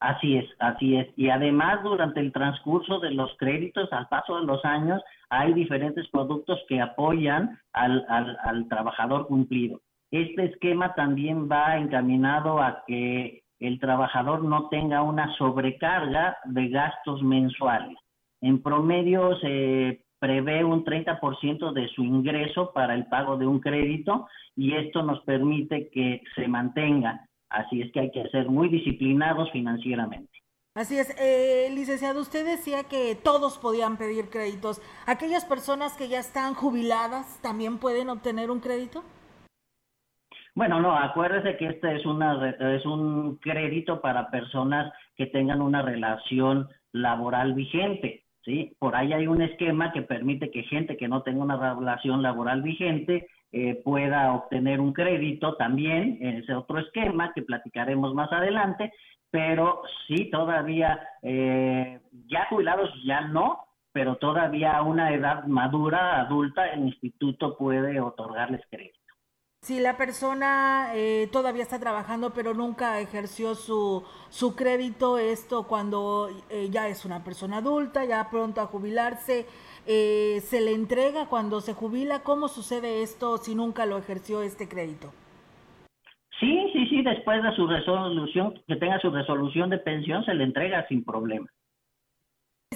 Así 0.00 0.38
es, 0.38 0.46
así 0.58 0.96
es. 0.96 1.06
Y 1.18 1.28
además 1.28 1.82
durante 1.82 2.18
el 2.18 2.32
transcurso 2.32 2.98
de 2.98 3.10
los 3.10 3.30
créditos, 3.36 3.92
al 3.92 4.08
paso 4.08 4.40
de 4.40 4.46
los 4.46 4.64
años, 4.64 5.02
hay 5.28 5.52
diferentes 5.52 6.08
productos 6.08 6.58
que 6.66 6.80
apoyan 6.80 7.60
al, 7.74 8.06
al, 8.08 8.38
al 8.42 8.66
trabajador 8.68 9.26
cumplido. 9.26 9.82
Este 10.10 10.46
esquema 10.46 10.94
también 10.94 11.50
va 11.52 11.76
encaminado 11.76 12.62
a 12.62 12.84
que 12.86 13.42
el 13.60 13.78
trabajador 13.78 14.42
no 14.42 14.70
tenga 14.70 15.02
una 15.02 15.30
sobrecarga 15.36 16.38
de 16.46 16.68
gastos 16.70 17.22
mensuales. 17.22 17.98
En 18.40 18.62
promedio 18.62 19.36
se 19.40 20.05
prevé 20.18 20.64
un 20.64 20.84
30% 20.84 21.72
de 21.72 21.88
su 21.88 22.02
ingreso 22.02 22.72
para 22.72 22.94
el 22.94 23.06
pago 23.06 23.36
de 23.36 23.46
un 23.46 23.60
crédito 23.60 24.26
y 24.56 24.74
esto 24.74 25.02
nos 25.02 25.20
permite 25.24 25.88
que 25.90 26.22
se 26.34 26.48
mantenga. 26.48 27.26
Así 27.48 27.80
es 27.80 27.92
que 27.92 28.00
hay 28.00 28.10
que 28.10 28.28
ser 28.30 28.48
muy 28.48 28.68
disciplinados 28.68 29.50
financieramente. 29.52 30.30
Así 30.74 30.98
es, 30.98 31.14
eh, 31.18 31.70
licenciado, 31.74 32.20
usted 32.20 32.44
decía 32.44 32.84
que 32.84 33.14
todos 33.14 33.56
podían 33.56 33.96
pedir 33.96 34.28
créditos. 34.28 34.82
¿Aquellas 35.06 35.46
personas 35.46 35.96
que 35.96 36.08
ya 36.08 36.18
están 36.18 36.52
jubiladas 36.52 37.40
también 37.40 37.78
pueden 37.78 38.10
obtener 38.10 38.50
un 38.50 38.60
crédito? 38.60 39.02
Bueno, 40.54 40.80
no, 40.80 40.94
acuérdese 40.94 41.56
que 41.56 41.68
este 41.68 41.96
es, 41.96 42.04
una, 42.04 42.50
es 42.50 42.84
un 42.84 43.36
crédito 43.36 44.02
para 44.02 44.30
personas 44.30 44.92
que 45.16 45.26
tengan 45.26 45.62
una 45.62 45.80
relación 45.80 46.68
laboral 46.92 47.54
vigente. 47.54 48.25
¿Sí? 48.46 48.74
Por 48.78 48.96
ahí 48.96 49.12
hay 49.12 49.26
un 49.26 49.42
esquema 49.42 49.92
que 49.92 50.00
permite 50.00 50.50
que 50.50 50.62
gente 50.62 50.96
que 50.96 51.08
no 51.08 51.22
tenga 51.22 51.42
una 51.42 51.74
relación 51.74 52.22
laboral 52.22 52.62
vigente 52.62 53.26
eh, 53.52 53.74
pueda 53.84 54.32
obtener 54.32 54.80
un 54.80 54.92
crédito 54.92 55.56
también, 55.56 56.18
ese 56.20 56.54
otro 56.54 56.78
esquema 56.78 57.32
que 57.34 57.42
platicaremos 57.42 58.14
más 58.14 58.32
adelante, 58.32 58.92
pero 59.30 59.82
sí 60.06 60.30
todavía 60.30 61.00
eh, 61.22 62.00
ya 62.28 62.46
jubilados 62.48 62.90
ya 63.04 63.22
no, 63.22 63.64
pero 63.92 64.16
todavía 64.16 64.76
a 64.76 64.82
una 64.82 65.12
edad 65.12 65.44
madura, 65.46 66.20
adulta, 66.20 66.68
el 66.68 66.86
instituto 66.86 67.56
puede 67.56 68.00
otorgarles 68.00 68.62
crédito. 68.70 68.95
Si 69.66 69.80
la 69.80 69.96
persona 69.96 70.92
eh, 70.94 71.28
todavía 71.32 71.64
está 71.64 71.80
trabajando 71.80 72.32
pero 72.32 72.54
nunca 72.54 73.00
ejerció 73.00 73.56
su, 73.56 74.04
su 74.28 74.54
crédito, 74.54 75.18
esto 75.18 75.66
cuando 75.66 76.28
eh, 76.50 76.68
ya 76.70 76.86
es 76.86 77.04
una 77.04 77.24
persona 77.24 77.56
adulta, 77.56 78.04
ya 78.04 78.30
pronto 78.30 78.60
a 78.60 78.66
jubilarse, 78.66 79.44
eh, 79.84 80.38
se 80.42 80.60
le 80.60 80.72
entrega 80.72 81.26
cuando 81.26 81.60
se 81.60 81.74
jubila. 81.74 82.22
¿Cómo 82.22 82.46
sucede 82.46 83.02
esto 83.02 83.38
si 83.38 83.56
nunca 83.56 83.86
lo 83.86 83.98
ejerció 83.98 84.40
este 84.40 84.68
crédito? 84.68 85.12
Sí, 86.38 86.70
sí, 86.72 86.86
sí, 86.86 87.02
después 87.02 87.42
de 87.42 87.50
su 87.56 87.66
resolución, 87.66 88.54
que 88.68 88.76
tenga 88.76 89.00
su 89.00 89.10
resolución 89.10 89.68
de 89.68 89.78
pensión, 89.78 90.24
se 90.24 90.34
le 90.34 90.44
entrega 90.44 90.86
sin 90.86 91.02
problema. 91.04 91.48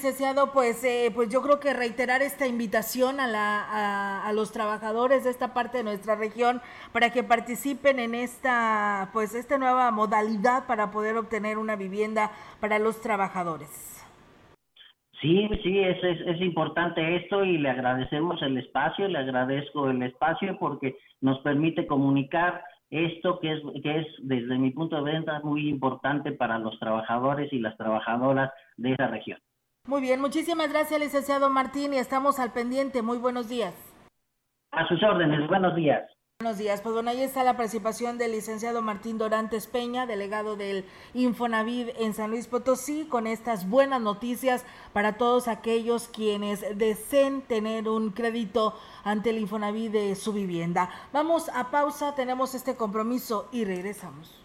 Licenciado, 0.00 0.50
pues, 0.54 0.82
eh, 0.82 1.12
pues 1.14 1.28
yo 1.28 1.42
creo 1.42 1.60
que 1.60 1.74
reiterar 1.74 2.22
esta 2.22 2.46
invitación 2.46 3.20
a, 3.20 3.26
la, 3.26 4.26
a, 4.26 4.32
los 4.32 4.50
trabajadores 4.50 5.24
de 5.24 5.30
esta 5.30 5.52
parte 5.52 5.76
de 5.76 5.84
nuestra 5.84 6.14
región 6.14 6.62
para 6.90 7.12
que 7.12 7.22
participen 7.22 7.98
en 7.98 8.14
esta, 8.14 9.10
pues, 9.12 9.34
esta 9.34 9.58
nueva 9.58 9.90
modalidad 9.90 10.66
para 10.66 10.90
poder 10.90 11.18
obtener 11.18 11.58
una 11.58 11.76
vivienda 11.76 12.30
para 12.60 12.78
los 12.78 13.02
trabajadores. 13.02 14.02
Sí, 15.20 15.50
sí, 15.62 15.80
es, 15.80 16.02
es, 16.02 16.40
importante 16.40 17.16
esto 17.16 17.44
y 17.44 17.58
le 17.58 17.68
agradecemos 17.68 18.40
el 18.40 18.56
espacio, 18.56 19.06
le 19.06 19.18
agradezco 19.18 19.90
el 19.90 20.02
espacio 20.02 20.56
porque 20.58 20.96
nos 21.20 21.40
permite 21.40 21.86
comunicar 21.86 22.64
esto 22.88 23.38
que 23.38 23.52
es, 23.52 23.62
que 23.82 23.98
es 23.98 24.06
desde 24.20 24.56
mi 24.56 24.70
punto 24.70 25.04
de 25.04 25.18
vista 25.18 25.40
muy 25.44 25.68
importante 25.68 26.32
para 26.32 26.58
los 26.58 26.78
trabajadores 26.78 27.52
y 27.52 27.58
las 27.58 27.76
trabajadoras 27.76 28.50
de 28.78 28.92
esa 28.94 29.08
región. 29.08 29.38
Muy 29.86 30.02
bien, 30.02 30.20
muchísimas 30.20 30.70
gracias, 30.70 31.00
licenciado 31.00 31.50
Martín, 31.50 31.94
y 31.94 31.98
estamos 31.98 32.38
al 32.38 32.52
pendiente. 32.52 33.02
Muy 33.02 33.18
buenos 33.18 33.48
días. 33.48 33.74
A 34.72 34.86
sus 34.86 35.02
órdenes, 35.02 35.48
buenos 35.48 35.74
días. 35.74 36.02
Buenos 36.40 36.58
días. 36.58 36.80
Pues 36.80 36.94
bueno, 36.94 37.10
ahí 37.10 37.20
está 37.20 37.44
la 37.44 37.56
participación 37.56 38.16
del 38.16 38.32
licenciado 38.32 38.80
Martín 38.82 39.18
Dorantes 39.18 39.66
Peña, 39.66 40.06
delegado 40.06 40.56
del 40.56 40.86
Infonavid 41.12 41.88
en 41.98 42.14
San 42.14 42.30
Luis 42.30 42.46
Potosí, 42.46 43.04
con 43.04 43.26
estas 43.26 43.68
buenas 43.68 44.00
noticias 44.00 44.64
para 44.92 45.18
todos 45.18 45.48
aquellos 45.48 46.08
quienes 46.08 46.78
deseen 46.78 47.42
tener 47.42 47.88
un 47.88 48.10
crédito 48.10 48.78
ante 49.04 49.30
el 49.30 49.38
Infonavid 49.38 49.90
de 49.90 50.14
su 50.14 50.32
vivienda. 50.32 50.88
Vamos 51.12 51.50
a 51.50 51.70
pausa, 51.70 52.14
tenemos 52.14 52.54
este 52.54 52.74
compromiso 52.74 53.48
y 53.52 53.64
regresamos. 53.64 54.40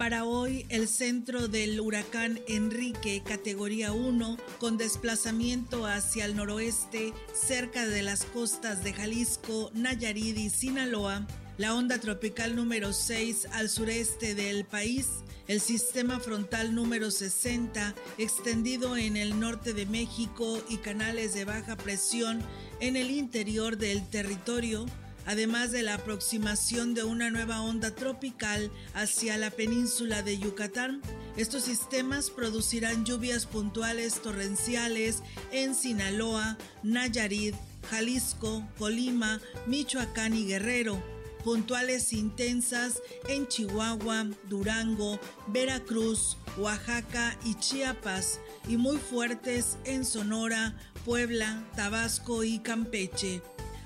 Para 0.00 0.24
hoy, 0.24 0.64
el 0.70 0.88
centro 0.88 1.46
del 1.46 1.78
huracán 1.78 2.40
Enrique, 2.48 3.22
categoría 3.22 3.92
1, 3.92 4.38
con 4.58 4.78
desplazamiento 4.78 5.84
hacia 5.84 6.24
el 6.24 6.36
noroeste, 6.36 7.12
cerca 7.34 7.86
de 7.86 8.00
las 8.00 8.24
costas 8.24 8.82
de 8.82 8.94
Jalisco, 8.94 9.70
Nayarit 9.74 10.38
y 10.38 10.48
Sinaloa, 10.48 11.26
la 11.58 11.74
onda 11.74 11.98
tropical 11.98 12.56
número 12.56 12.94
6 12.94 13.48
al 13.52 13.68
sureste 13.68 14.34
del 14.34 14.64
país, 14.64 15.06
el 15.48 15.60
sistema 15.60 16.18
frontal 16.18 16.74
número 16.74 17.10
60 17.10 17.94
extendido 18.16 18.96
en 18.96 19.18
el 19.18 19.38
norte 19.38 19.74
de 19.74 19.84
México 19.84 20.62
y 20.70 20.78
canales 20.78 21.34
de 21.34 21.44
baja 21.44 21.76
presión 21.76 22.40
en 22.80 22.96
el 22.96 23.10
interior 23.10 23.76
del 23.76 24.08
territorio, 24.08 24.86
además 25.30 25.70
de 25.70 25.84
la 25.84 25.94
aproximación 25.94 26.92
de 26.92 27.04
una 27.04 27.30
nueva 27.30 27.62
onda 27.62 27.94
tropical 27.94 28.68
hacia 28.94 29.38
la 29.38 29.52
península 29.52 30.24
de 30.24 30.36
Yucatán. 30.36 31.02
Estos 31.36 31.62
sistemas 31.62 32.30
producirán 32.30 33.04
lluvias 33.04 33.46
puntuales 33.46 34.22
torrenciales 34.22 35.22
en 35.52 35.76
Sinaloa, 35.76 36.58
Nayarit, 36.82 37.54
Jalisco, 37.88 38.66
Colima, 38.76 39.40
Michoacán 39.68 40.34
y 40.34 40.46
Guerrero 40.46 41.00
puntuales 41.44 42.12
intensas 42.12 43.00
en 43.28 43.48
Chihuahua, 43.48 44.26
Durango, 44.50 45.18
Veracruz, 45.46 46.36
Oaxaca 46.58 47.36
y 47.44 47.54
Chiapas 47.54 48.40
y 48.68 48.76
muy 48.76 48.98
fuertes 48.98 49.78
en 49.84 50.04
Sonora, 50.04 50.76
Puebla, 51.04 51.64
Tabasco 51.76 52.44
y 52.44 52.58
Campeche 52.58 53.40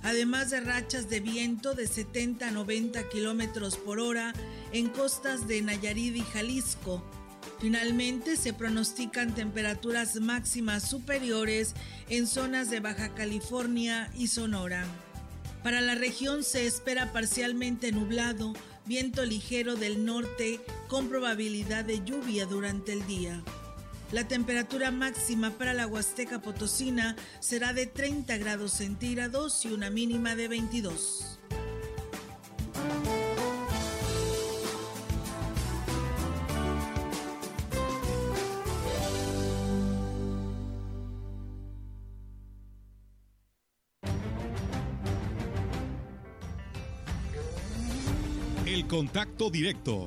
además 0.04 0.50
de 0.50 0.60
rachas 0.60 1.08
de 1.08 1.18
viento 1.18 1.74
de 1.74 1.88
70 1.88 2.48
a 2.48 2.50
90 2.50 3.08
kilómetros 3.08 3.76
por 3.76 3.98
hora 3.98 4.34
en 4.72 4.88
costas 4.88 5.48
de 5.48 5.62
Nayarit 5.62 6.16
y 6.16 6.20
Jalisco. 6.20 7.02
Finalmente, 7.58 8.36
se 8.36 8.52
pronostican 8.52 9.34
temperaturas 9.34 10.16
máximas 10.20 10.88
superiores 10.88 11.74
en 12.10 12.26
zonas 12.26 12.70
de 12.70 12.80
Baja 12.80 13.14
California 13.14 14.10
y 14.14 14.28
Sonora. 14.28 14.84
Para 15.62 15.80
la 15.80 15.94
región 15.94 16.44
se 16.44 16.66
espera 16.66 17.12
parcialmente 17.12 17.90
nublado, 17.90 18.52
viento 18.84 19.24
ligero 19.24 19.76
del 19.76 20.04
norte 20.04 20.60
con 20.88 21.08
probabilidad 21.08 21.86
de 21.86 22.04
lluvia 22.04 22.44
durante 22.44 22.92
el 22.92 23.06
día. 23.06 23.42
La 24.14 24.28
temperatura 24.28 24.92
máxima 24.92 25.50
para 25.50 25.74
la 25.74 25.88
Huasteca 25.88 26.40
Potosina 26.40 27.16
será 27.40 27.72
de 27.72 27.86
30 27.86 28.36
grados 28.36 28.70
centígrados 28.70 29.64
y 29.64 29.72
una 29.72 29.90
mínima 29.90 30.36
de 30.36 30.46
22. 30.46 31.40
El 48.64 48.86
contacto 48.86 49.50
directo 49.50 50.06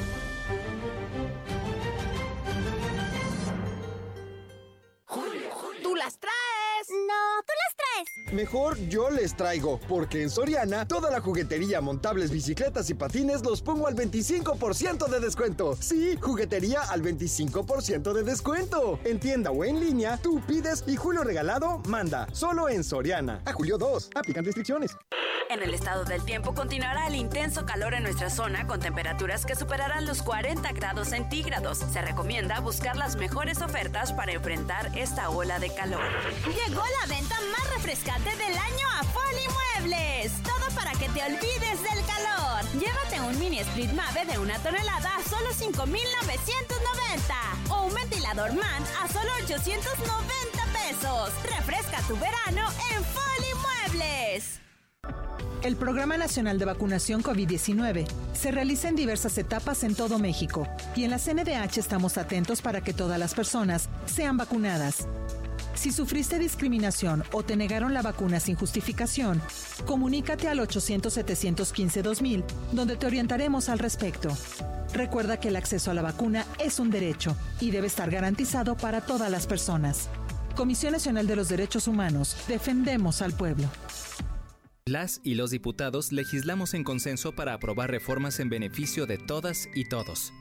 Mejor 8.31 8.77
yo 8.87 9.09
les 9.09 9.35
traigo, 9.35 9.79
porque 9.87 10.21
en 10.21 10.29
Soriana 10.29 10.87
toda 10.87 11.11
la 11.11 11.19
juguetería, 11.19 11.81
montables, 11.81 12.31
bicicletas 12.31 12.89
y 12.89 12.93
patines 12.93 13.43
los 13.43 13.61
pongo 13.61 13.87
al 13.87 13.95
25% 13.95 15.07
de 15.07 15.19
descuento. 15.19 15.75
Sí, 15.79 16.17
juguetería 16.19 16.81
al 16.81 17.01
25% 17.01 18.13
de 18.13 18.23
descuento. 18.23 18.99
En 19.03 19.19
tienda 19.19 19.51
o 19.51 19.65
en 19.65 19.79
línea, 19.79 20.17
tú 20.17 20.41
pides 20.47 20.83
y 20.87 20.95
Julio 20.95 21.23
Regalado 21.23 21.81
manda. 21.87 22.27
Solo 22.31 22.69
en 22.69 22.83
Soriana. 22.83 23.41
A 23.45 23.53
julio 23.53 23.77
2. 23.77 24.11
Aplican 24.15 24.45
restricciones. 24.45 24.95
En 25.49 25.61
el 25.61 25.73
estado 25.73 26.05
del 26.05 26.23
tiempo 26.23 26.53
continuará 26.53 27.07
el 27.07 27.15
intenso 27.15 27.65
calor 27.65 27.93
en 27.93 28.03
nuestra 28.03 28.29
zona 28.29 28.67
con 28.67 28.79
temperaturas 28.79 29.45
que 29.45 29.53
superarán 29.53 30.05
los 30.05 30.21
40 30.21 30.71
grados 30.71 31.09
centígrados. 31.09 31.79
Se 31.79 32.01
recomienda 32.01 32.61
buscar 32.61 32.95
las 32.95 33.17
mejores 33.17 33.61
ofertas 33.61 34.13
para 34.13 34.31
enfrentar 34.31 34.97
esta 34.97 35.29
ola 35.29 35.59
de 35.59 35.73
calor. 35.73 35.99
Llegó 36.45 36.81
la 37.01 37.13
venta 37.13 37.35
más 37.51 37.73
refrescante 37.75 37.90
del 37.91 38.57
año 38.57 38.87
a 38.97 39.03
Foli 39.03 39.43
Muebles. 39.75 40.31
Todo 40.43 40.73
para 40.73 40.91
que 40.93 41.09
te 41.09 41.21
olvides 41.23 41.83
del 41.83 41.99
calor. 42.05 42.63
Llévate 42.79 43.19
un 43.19 43.37
mini 43.37 43.59
split 43.59 43.91
Mave 43.91 44.23
de 44.31 44.39
una 44.39 44.57
tonelada 44.59 45.17
a 45.17 45.29
solo 45.29 45.51
5,990 45.53 47.35
o 47.69 47.87
un 47.87 47.93
ventilador 47.93 48.53
MAN 48.53 48.83
a 49.03 49.09
solo 49.09 49.29
890 49.43 50.07
pesos. 50.71 51.31
Refresca 51.43 52.01
tu 52.07 52.15
verano 52.15 52.65
en 52.93 53.03
Foli 53.03 53.53
Muebles. 53.91 54.61
El 55.61 55.75
Programa 55.75 56.17
Nacional 56.17 56.59
de 56.59 56.65
Vacunación 56.65 57.21
COVID-19 57.21 58.07
se 58.33 58.51
realiza 58.51 58.87
en 58.87 58.95
diversas 58.95 59.37
etapas 59.37 59.83
en 59.83 59.95
todo 59.95 60.17
México 60.17 60.65
y 60.95 61.03
en 61.03 61.11
la 61.11 61.19
CNDH 61.19 61.77
estamos 61.77 62.17
atentos 62.17 62.61
para 62.61 62.79
que 62.79 62.93
todas 62.93 63.19
las 63.19 63.33
personas 63.33 63.89
sean 64.05 64.37
vacunadas. 64.37 65.07
Si 65.81 65.91
sufriste 65.91 66.37
discriminación 66.37 67.23
o 67.31 67.41
te 67.41 67.55
negaron 67.55 67.95
la 67.95 68.03
vacuna 68.03 68.39
sin 68.39 68.53
justificación, 68.55 69.41
comunícate 69.87 70.47
al 70.47 70.59
800-715-2000, 70.59 72.43
donde 72.71 72.97
te 72.97 73.07
orientaremos 73.07 73.67
al 73.67 73.79
respecto. 73.79 74.29
Recuerda 74.93 75.39
que 75.39 75.47
el 75.47 75.55
acceso 75.55 75.89
a 75.89 75.95
la 75.95 76.03
vacuna 76.03 76.45
es 76.59 76.79
un 76.79 76.91
derecho 76.91 77.35
y 77.59 77.71
debe 77.71 77.87
estar 77.87 78.11
garantizado 78.11 78.77
para 78.77 79.01
todas 79.01 79.31
las 79.31 79.47
personas. 79.47 80.07
Comisión 80.55 80.91
Nacional 80.91 81.25
de 81.25 81.35
los 81.35 81.49
Derechos 81.49 81.87
Humanos, 81.87 82.37
defendemos 82.47 83.23
al 83.23 83.33
pueblo. 83.33 83.67
Las 84.85 85.19
y 85.23 85.33
los 85.33 85.49
diputados 85.49 86.11
legislamos 86.11 86.75
en 86.75 86.83
consenso 86.83 87.31
para 87.31 87.55
aprobar 87.55 87.89
reformas 87.89 88.39
en 88.39 88.49
beneficio 88.49 89.07
de 89.07 89.17
todas 89.17 89.67
y 89.73 89.89
todos. 89.89 90.31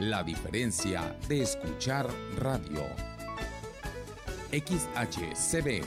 La 0.01 0.23
diferencia 0.23 1.17
de 1.27 1.43
escuchar 1.43 2.09
radio. 2.37 2.85
XHCB 4.53 5.83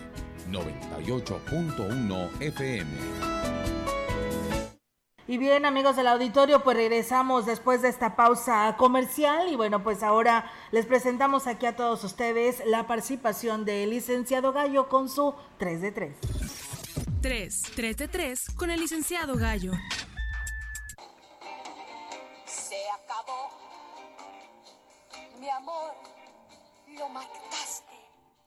98.1 0.50 2.42
FM. 2.42 2.92
Y 5.28 5.38
bien, 5.38 5.66
amigos 5.66 5.96
del 5.96 6.08
auditorio, 6.08 6.62
pues 6.62 6.76
regresamos 6.76 7.46
después 7.46 7.82
de 7.82 7.88
esta 7.88 8.18
pausa 8.18 8.76
comercial 8.78 9.48
y 9.48 9.56
bueno, 9.56 9.82
pues 9.82 10.04
ahora 10.04 10.52
les 10.72 10.86
presentamos 10.86 11.48
aquí 11.48 11.66
a 11.66 11.78
todos 11.78 12.04
ustedes 12.04 12.62
la 12.66 12.88
participación 12.88 13.64
del 13.64 13.92
licenciado 13.92 14.52
Gallo 14.52 14.90
con 14.90 15.08
su 15.08 15.34
3 15.58 15.82
de 15.82 15.92
3. 15.94 16.18
3, 17.22 17.62
3 17.78 17.98
de 17.98 18.08
3 18.10 18.46
con 18.58 18.72
el 18.72 18.82
licenciado 18.82 19.36
Gallo. 19.38 19.72
Se 22.46 22.76
acabó. 22.94 23.61
Mi 25.42 25.50
amor, 25.50 25.96
lo 27.00 27.10
mataste. 27.10 27.96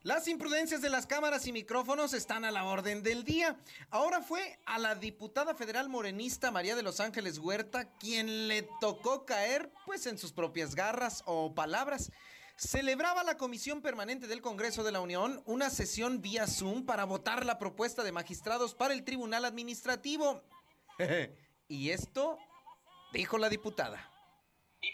Las 0.05 0.29
imprudencias 0.29 0.81
de 0.81 0.91
las 0.91 1.09
cámaras 1.09 1.45
y 1.49 1.53
micrófonos 1.53 2.15
están 2.15 2.45
a 2.45 2.53
la 2.53 2.67
orden 2.67 3.03
del 3.03 3.25
día. 3.25 3.57
Ahora 3.91 4.21
fue 4.21 4.61
a 4.65 4.79
la 4.79 4.95
diputada 4.95 5.57
federal 5.57 5.89
morenista 5.89 6.53
María 6.53 6.77
de 6.77 6.85
los 6.85 7.01
Ángeles 7.01 7.39
Huerta 7.39 7.91
quien 7.99 8.47
le 8.47 8.63
tocó 8.81 9.27
caer 9.27 9.73
pues 9.85 10.07
en 10.07 10.19
sus 10.19 10.31
propias 10.33 10.77
garras 10.77 11.25
o 11.27 11.53
palabras. 11.53 12.13
Celebraba 12.55 13.25
la 13.25 13.37
Comisión 13.37 13.83
Permanente 13.83 14.29
del 14.29 14.41
Congreso 14.41 14.85
de 14.85 14.93
la 14.93 15.01
Unión 15.01 15.43
una 15.47 15.71
sesión 15.71 16.23
vía 16.23 16.47
Zoom 16.47 16.87
para 16.87 17.07
votar 17.07 17.45
la 17.45 17.59
propuesta 17.59 18.05
de 18.05 18.13
magistrados 18.13 18.77
para 18.77 18.95
el 18.95 19.03
Tribunal 19.03 19.45
Administrativo. 19.47 20.45
y 21.67 21.91
esto 21.91 22.39
dijo 23.13 23.37
la 23.37 23.49
diputada. 23.49 24.13
Y 24.81 24.93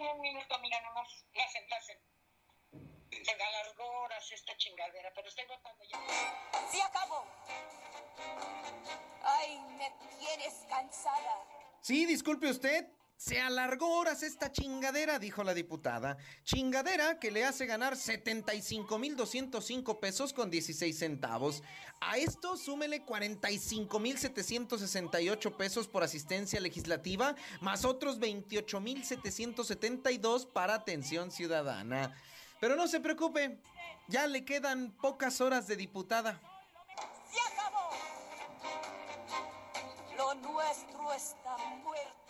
¿Por 0.00 0.06
qué 0.06 0.14
no 0.14 0.16
un 0.16 0.22
minuto? 0.22 0.58
Mira, 0.62 0.80
nomás 0.80 1.08
la 1.34 1.46
sentasen. 1.50 1.98
Se 3.22 3.32
alargó 3.32 3.84
horas 4.00 4.32
esta 4.32 4.56
chingadera, 4.56 5.12
pero 5.14 5.28
estoy 5.28 5.44
votando 5.44 5.84
ya. 5.84 6.70
Se 6.70 6.80
acabó. 6.80 7.26
Ay, 9.22 9.58
me 9.76 9.92
tienes 10.18 10.64
cansada. 10.70 11.44
Sí, 11.82 12.06
disculpe 12.06 12.48
usted. 12.48 12.86
Se 13.20 13.38
alargó 13.38 13.98
horas 13.98 14.22
esta 14.22 14.50
chingadera, 14.50 15.18
dijo 15.18 15.44
la 15.44 15.52
diputada. 15.52 16.16
Chingadera 16.42 17.18
que 17.18 17.30
le 17.30 17.44
hace 17.44 17.66
ganar 17.66 17.92
75.205 17.92 20.00
pesos 20.00 20.32
con 20.32 20.48
16 20.48 20.98
centavos. 20.98 21.62
A 22.00 22.16
esto 22.16 22.56
súmele 22.56 23.04
45.768 23.04 25.54
pesos 25.54 25.86
por 25.86 26.02
asistencia 26.02 26.60
legislativa, 26.60 27.36
más 27.60 27.84
otros 27.84 28.18
28.772 28.18 30.50
para 30.50 30.72
atención 30.72 31.30
ciudadana. 31.30 32.16
Pero 32.58 32.74
no 32.74 32.88
se 32.88 33.00
preocupe, 33.00 33.60
ya 34.08 34.26
le 34.26 34.46
quedan 34.46 34.92
pocas 34.92 35.42
horas 35.42 35.66
de 35.66 35.76
diputada. 35.76 36.40
Se. 37.30 37.38
Lo 40.16 40.34
nuestro 40.36 41.12
está 41.12 41.58
muerto. 41.84 42.29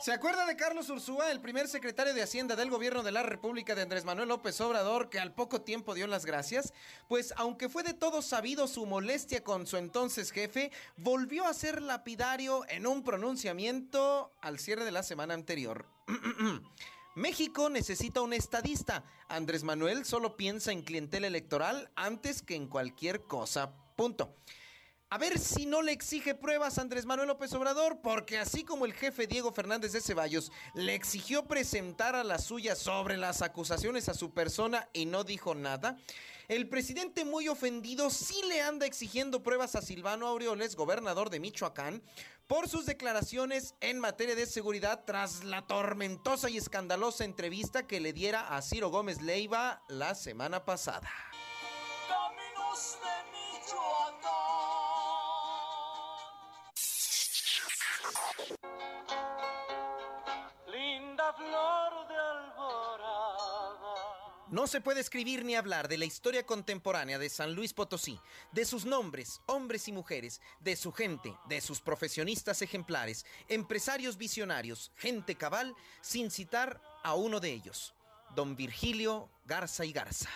¿Se 0.00 0.12
acuerda 0.12 0.46
de 0.46 0.56
Carlos 0.56 0.88
Ursúa, 0.88 1.30
el 1.30 1.40
primer 1.40 1.68
secretario 1.68 2.14
de 2.14 2.22
Hacienda 2.22 2.56
del 2.56 2.70
gobierno 2.70 3.02
de 3.02 3.12
la 3.12 3.22
República 3.22 3.74
de 3.74 3.82
Andrés 3.82 4.06
Manuel 4.06 4.30
López 4.30 4.58
Obrador, 4.62 5.10
que 5.10 5.20
al 5.20 5.34
poco 5.34 5.60
tiempo 5.60 5.94
dio 5.94 6.06
las 6.06 6.24
gracias? 6.24 6.72
Pues 7.06 7.34
aunque 7.36 7.68
fue 7.68 7.82
de 7.82 7.92
todos 7.92 8.24
sabido 8.24 8.66
su 8.66 8.86
molestia 8.86 9.44
con 9.44 9.66
su 9.66 9.76
entonces 9.76 10.30
jefe, 10.30 10.72
volvió 10.96 11.44
a 11.44 11.52
ser 11.52 11.82
lapidario 11.82 12.62
en 12.70 12.86
un 12.86 13.04
pronunciamiento 13.04 14.32
al 14.40 14.58
cierre 14.58 14.86
de 14.86 14.92
la 14.92 15.02
semana 15.02 15.34
anterior. 15.34 15.84
México 17.14 17.68
necesita 17.68 18.22
un 18.22 18.32
estadista. 18.32 19.04
Andrés 19.28 19.64
Manuel 19.64 20.06
solo 20.06 20.34
piensa 20.34 20.72
en 20.72 20.80
clientela 20.80 21.26
electoral 21.26 21.90
antes 21.94 22.40
que 22.40 22.54
en 22.54 22.68
cualquier 22.68 23.24
cosa. 23.24 23.74
Punto. 23.96 24.34
A 25.12 25.18
ver 25.18 25.40
si 25.40 25.66
no 25.66 25.82
le 25.82 25.90
exige 25.90 26.36
pruebas 26.36 26.78
a 26.78 26.82
Andrés 26.82 27.04
Manuel 27.04 27.26
López 27.26 27.52
Obrador, 27.54 28.00
porque 28.00 28.38
así 28.38 28.62
como 28.62 28.86
el 28.86 28.92
jefe 28.92 29.26
Diego 29.26 29.50
Fernández 29.50 29.90
de 29.90 30.00
Ceballos 30.00 30.52
le 30.72 30.94
exigió 30.94 31.46
presentar 31.46 32.14
a 32.14 32.22
la 32.22 32.38
suya 32.38 32.76
sobre 32.76 33.16
las 33.16 33.42
acusaciones 33.42 34.08
a 34.08 34.14
su 34.14 34.32
persona 34.32 34.88
y 34.92 35.06
no 35.06 35.24
dijo 35.24 35.56
nada, 35.56 35.96
el 36.46 36.68
presidente 36.68 37.24
muy 37.24 37.48
ofendido 37.48 38.08
sí 38.08 38.40
le 38.46 38.62
anda 38.62 38.86
exigiendo 38.86 39.42
pruebas 39.42 39.74
a 39.74 39.82
Silvano 39.82 40.28
Aureoles, 40.28 40.76
gobernador 40.76 41.28
de 41.28 41.40
Michoacán, 41.40 42.04
por 42.46 42.68
sus 42.68 42.86
declaraciones 42.86 43.74
en 43.80 43.98
materia 43.98 44.36
de 44.36 44.46
seguridad 44.46 45.02
tras 45.04 45.42
la 45.42 45.66
tormentosa 45.66 46.48
y 46.50 46.56
escandalosa 46.56 47.24
entrevista 47.24 47.84
que 47.84 47.98
le 47.98 48.12
diera 48.12 48.56
a 48.56 48.62
Ciro 48.62 48.90
Gómez 48.90 49.20
Leiva 49.20 49.82
la 49.88 50.14
semana 50.14 50.64
pasada. 50.64 51.10
Caminos 52.06 52.96
de 53.02 53.30
Michoacán. 53.32 54.89
Linda 60.66 61.32
flor 61.32 62.08
de 62.08 62.16
alborada. 62.16 63.60
No 64.50 64.66
se 64.66 64.80
puede 64.80 65.00
escribir 65.00 65.44
ni 65.44 65.54
hablar 65.54 65.86
de 65.86 65.96
la 65.96 66.04
historia 66.04 66.44
contemporánea 66.44 67.18
de 67.18 67.28
San 67.28 67.54
Luis 67.54 67.72
Potosí, 67.72 68.18
de 68.50 68.64
sus 68.64 68.84
nombres, 68.84 69.40
hombres 69.46 69.86
y 69.86 69.92
mujeres, 69.92 70.40
de 70.58 70.74
su 70.74 70.92
gente, 70.92 71.36
de 71.48 71.60
sus 71.60 71.80
profesionistas 71.80 72.60
ejemplares, 72.62 73.24
empresarios 73.48 74.16
visionarios, 74.16 74.90
gente 74.96 75.36
cabal, 75.36 75.74
sin 76.00 76.32
citar 76.32 76.80
a 77.04 77.14
uno 77.14 77.38
de 77.38 77.52
ellos, 77.52 77.94
don 78.34 78.56
Virgilio 78.56 79.28
Garza 79.46 79.84
y 79.84 79.92
Garza. 79.92 80.30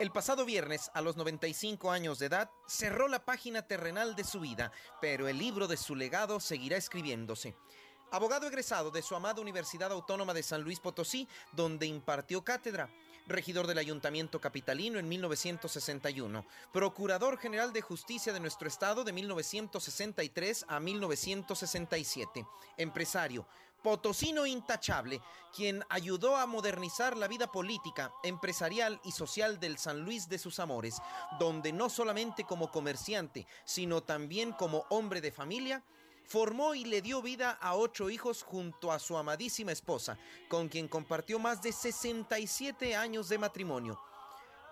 El 0.00 0.12
pasado 0.12 0.46
viernes, 0.46 0.90
a 0.94 1.02
los 1.02 1.18
95 1.18 1.90
años 1.90 2.18
de 2.18 2.24
edad, 2.24 2.50
cerró 2.66 3.06
la 3.06 3.26
página 3.26 3.66
terrenal 3.66 4.16
de 4.16 4.24
su 4.24 4.40
vida, 4.40 4.72
pero 4.98 5.28
el 5.28 5.36
libro 5.36 5.68
de 5.68 5.76
su 5.76 5.94
legado 5.94 6.40
seguirá 6.40 6.78
escribiéndose. 6.78 7.54
Abogado 8.10 8.46
egresado 8.46 8.90
de 8.90 9.02
su 9.02 9.14
amada 9.14 9.42
Universidad 9.42 9.92
Autónoma 9.92 10.32
de 10.32 10.42
San 10.42 10.62
Luis 10.62 10.80
Potosí, 10.80 11.28
donde 11.52 11.84
impartió 11.84 12.42
cátedra. 12.42 12.88
Regidor 13.26 13.66
del 13.66 13.76
Ayuntamiento 13.76 14.40
Capitalino 14.40 14.98
en 14.98 15.06
1961. 15.06 16.46
Procurador 16.72 17.36
General 17.36 17.70
de 17.70 17.82
Justicia 17.82 18.32
de 18.32 18.40
nuestro 18.40 18.68
estado 18.68 19.04
de 19.04 19.12
1963 19.12 20.64
a 20.66 20.80
1967. 20.80 22.46
Empresario. 22.78 23.46
Potosino 23.82 24.46
intachable, 24.46 25.20
quien 25.54 25.84
ayudó 25.88 26.36
a 26.36 26.46
modernizar 26.46 27.16
la 27.16 27.28
vida 27.28 27.50
política, 27.50 28.12
empresarial 28.22 29.00
y 29.04 29.12
social 29.12 29.58
del 29.58 29.78
San 29.78 30.00
Luis 30.00 30.28
de 30.28 30.38
sus 30.38 30.60
amores, 30.60 31.00
donde 31.38 31.72
no 31.72 31.88
solamente 31.88 32.44
como 32.44 32.70
comerciante, 32.70 33.46
sino 33.64 34.02
también 34.02 34.52
como 34.52 34.84
hombre 34.90 35.20
de 35.20 35.32
familia, 35.32 35.82
formó 36.24 36.74
y 36.74 36.84
le 36.84 37.02
dio 37.02 37.22
vida 37.22 37.58
a 37.60 37.74
ocho 37.74 38.08
hijos 38.08 38.44
junto 38.44 38.92
a 38.92 39.00
su 39.00 39.16
amadísima 39.16 39.72
esposa, 39.72 40.16
con 40.48 40.68
quien 40.68 40.86
compartió 40.86 41.38
más 41.40 41.60
de 41.60 41.72
67 41.72 42.94
años 42.94 43.28
de 43.28 43.38
matrimonio. 43.38 44.00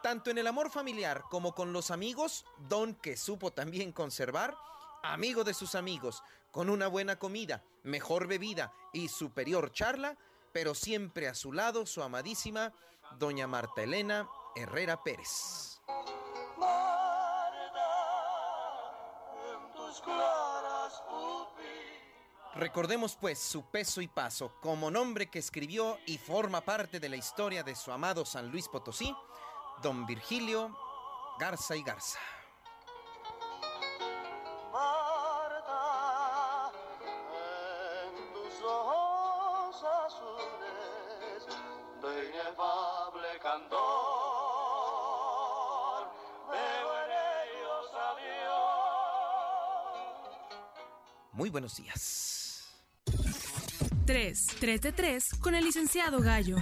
Tanto 0.02 0.30
en 0.30 0.38
el 0.38 0.46
amor 0.46 0.70
familiar 0.70 1.24
como 1.28 1.56
con 1.56 1.72
los 1.72 1.90
amigos, 1.90 2.44
don 2.68 2.94
que 2.94 3.16
supo 3.16 3.50
también 3.50 3.90
conservar, 3.90 4.56
amigo 5.02 5.42
de 5.42 5.54
sus 5.54 5.74
amigos, 5.74 6.22
con 6.58 6.70
una 6.70 6.88
buena 6.88 7.20
comida, 7.20 7.62
mejor 7.84 8.26
bebida 8.26 8.74
y 8.92 9.06
superior 9.06 9.70
charla, 9.70 10.18
pero 10.52 10.74
siempre 10.74 11.28
a 11.28 11.34
su 11.36 11.52
lado 11.52 11.86
su 11.86 12.02
amadísima 12.02 12.72
doña 13.16 13.46
Marta 13.46 13.84
Elena 13.84 14.28
Herrera 14.56 15.00
Pérez. 15.04 15.80
Recordemos 22.56 23.16
pues 23.20 23.38
su 23.38 23.70
peso 23.70 24.00
y 24.00 24.08
paso 24.08 24.58
como 24.60 24.90
nombre 24.90 25.30
que 25.30 25.38
escribió 25.38 25.96
y 26.06 26.18
forma 26.18 26.62
parte 26.62 26.98
de 26.98 27.08
la 27.08 27.14
historia 27.14 27.62
de 27.62 27.76
su 27.76 27.92
amado 27.92 28.26
San 28.26 28.50
Luis 28.50 28.66
Potosí, 28.66 29.14
don 29.80 30.06
Virgilio 30.06 30.76
Garza 31.38 31.76
y 31.76 31.84
Garza. 31.84 32.18
Muy 51.48 51.52
buenos 51.52 51.78
días. 51.78 52.68
3, 54.04 54.46
3 54.60 54.80
de 54.82 54.92
3 54.92 55.30
con 55.40 55.54
el 55.54 55.64
licenciado 55.64 56.20
Gallo. 56.20 56.56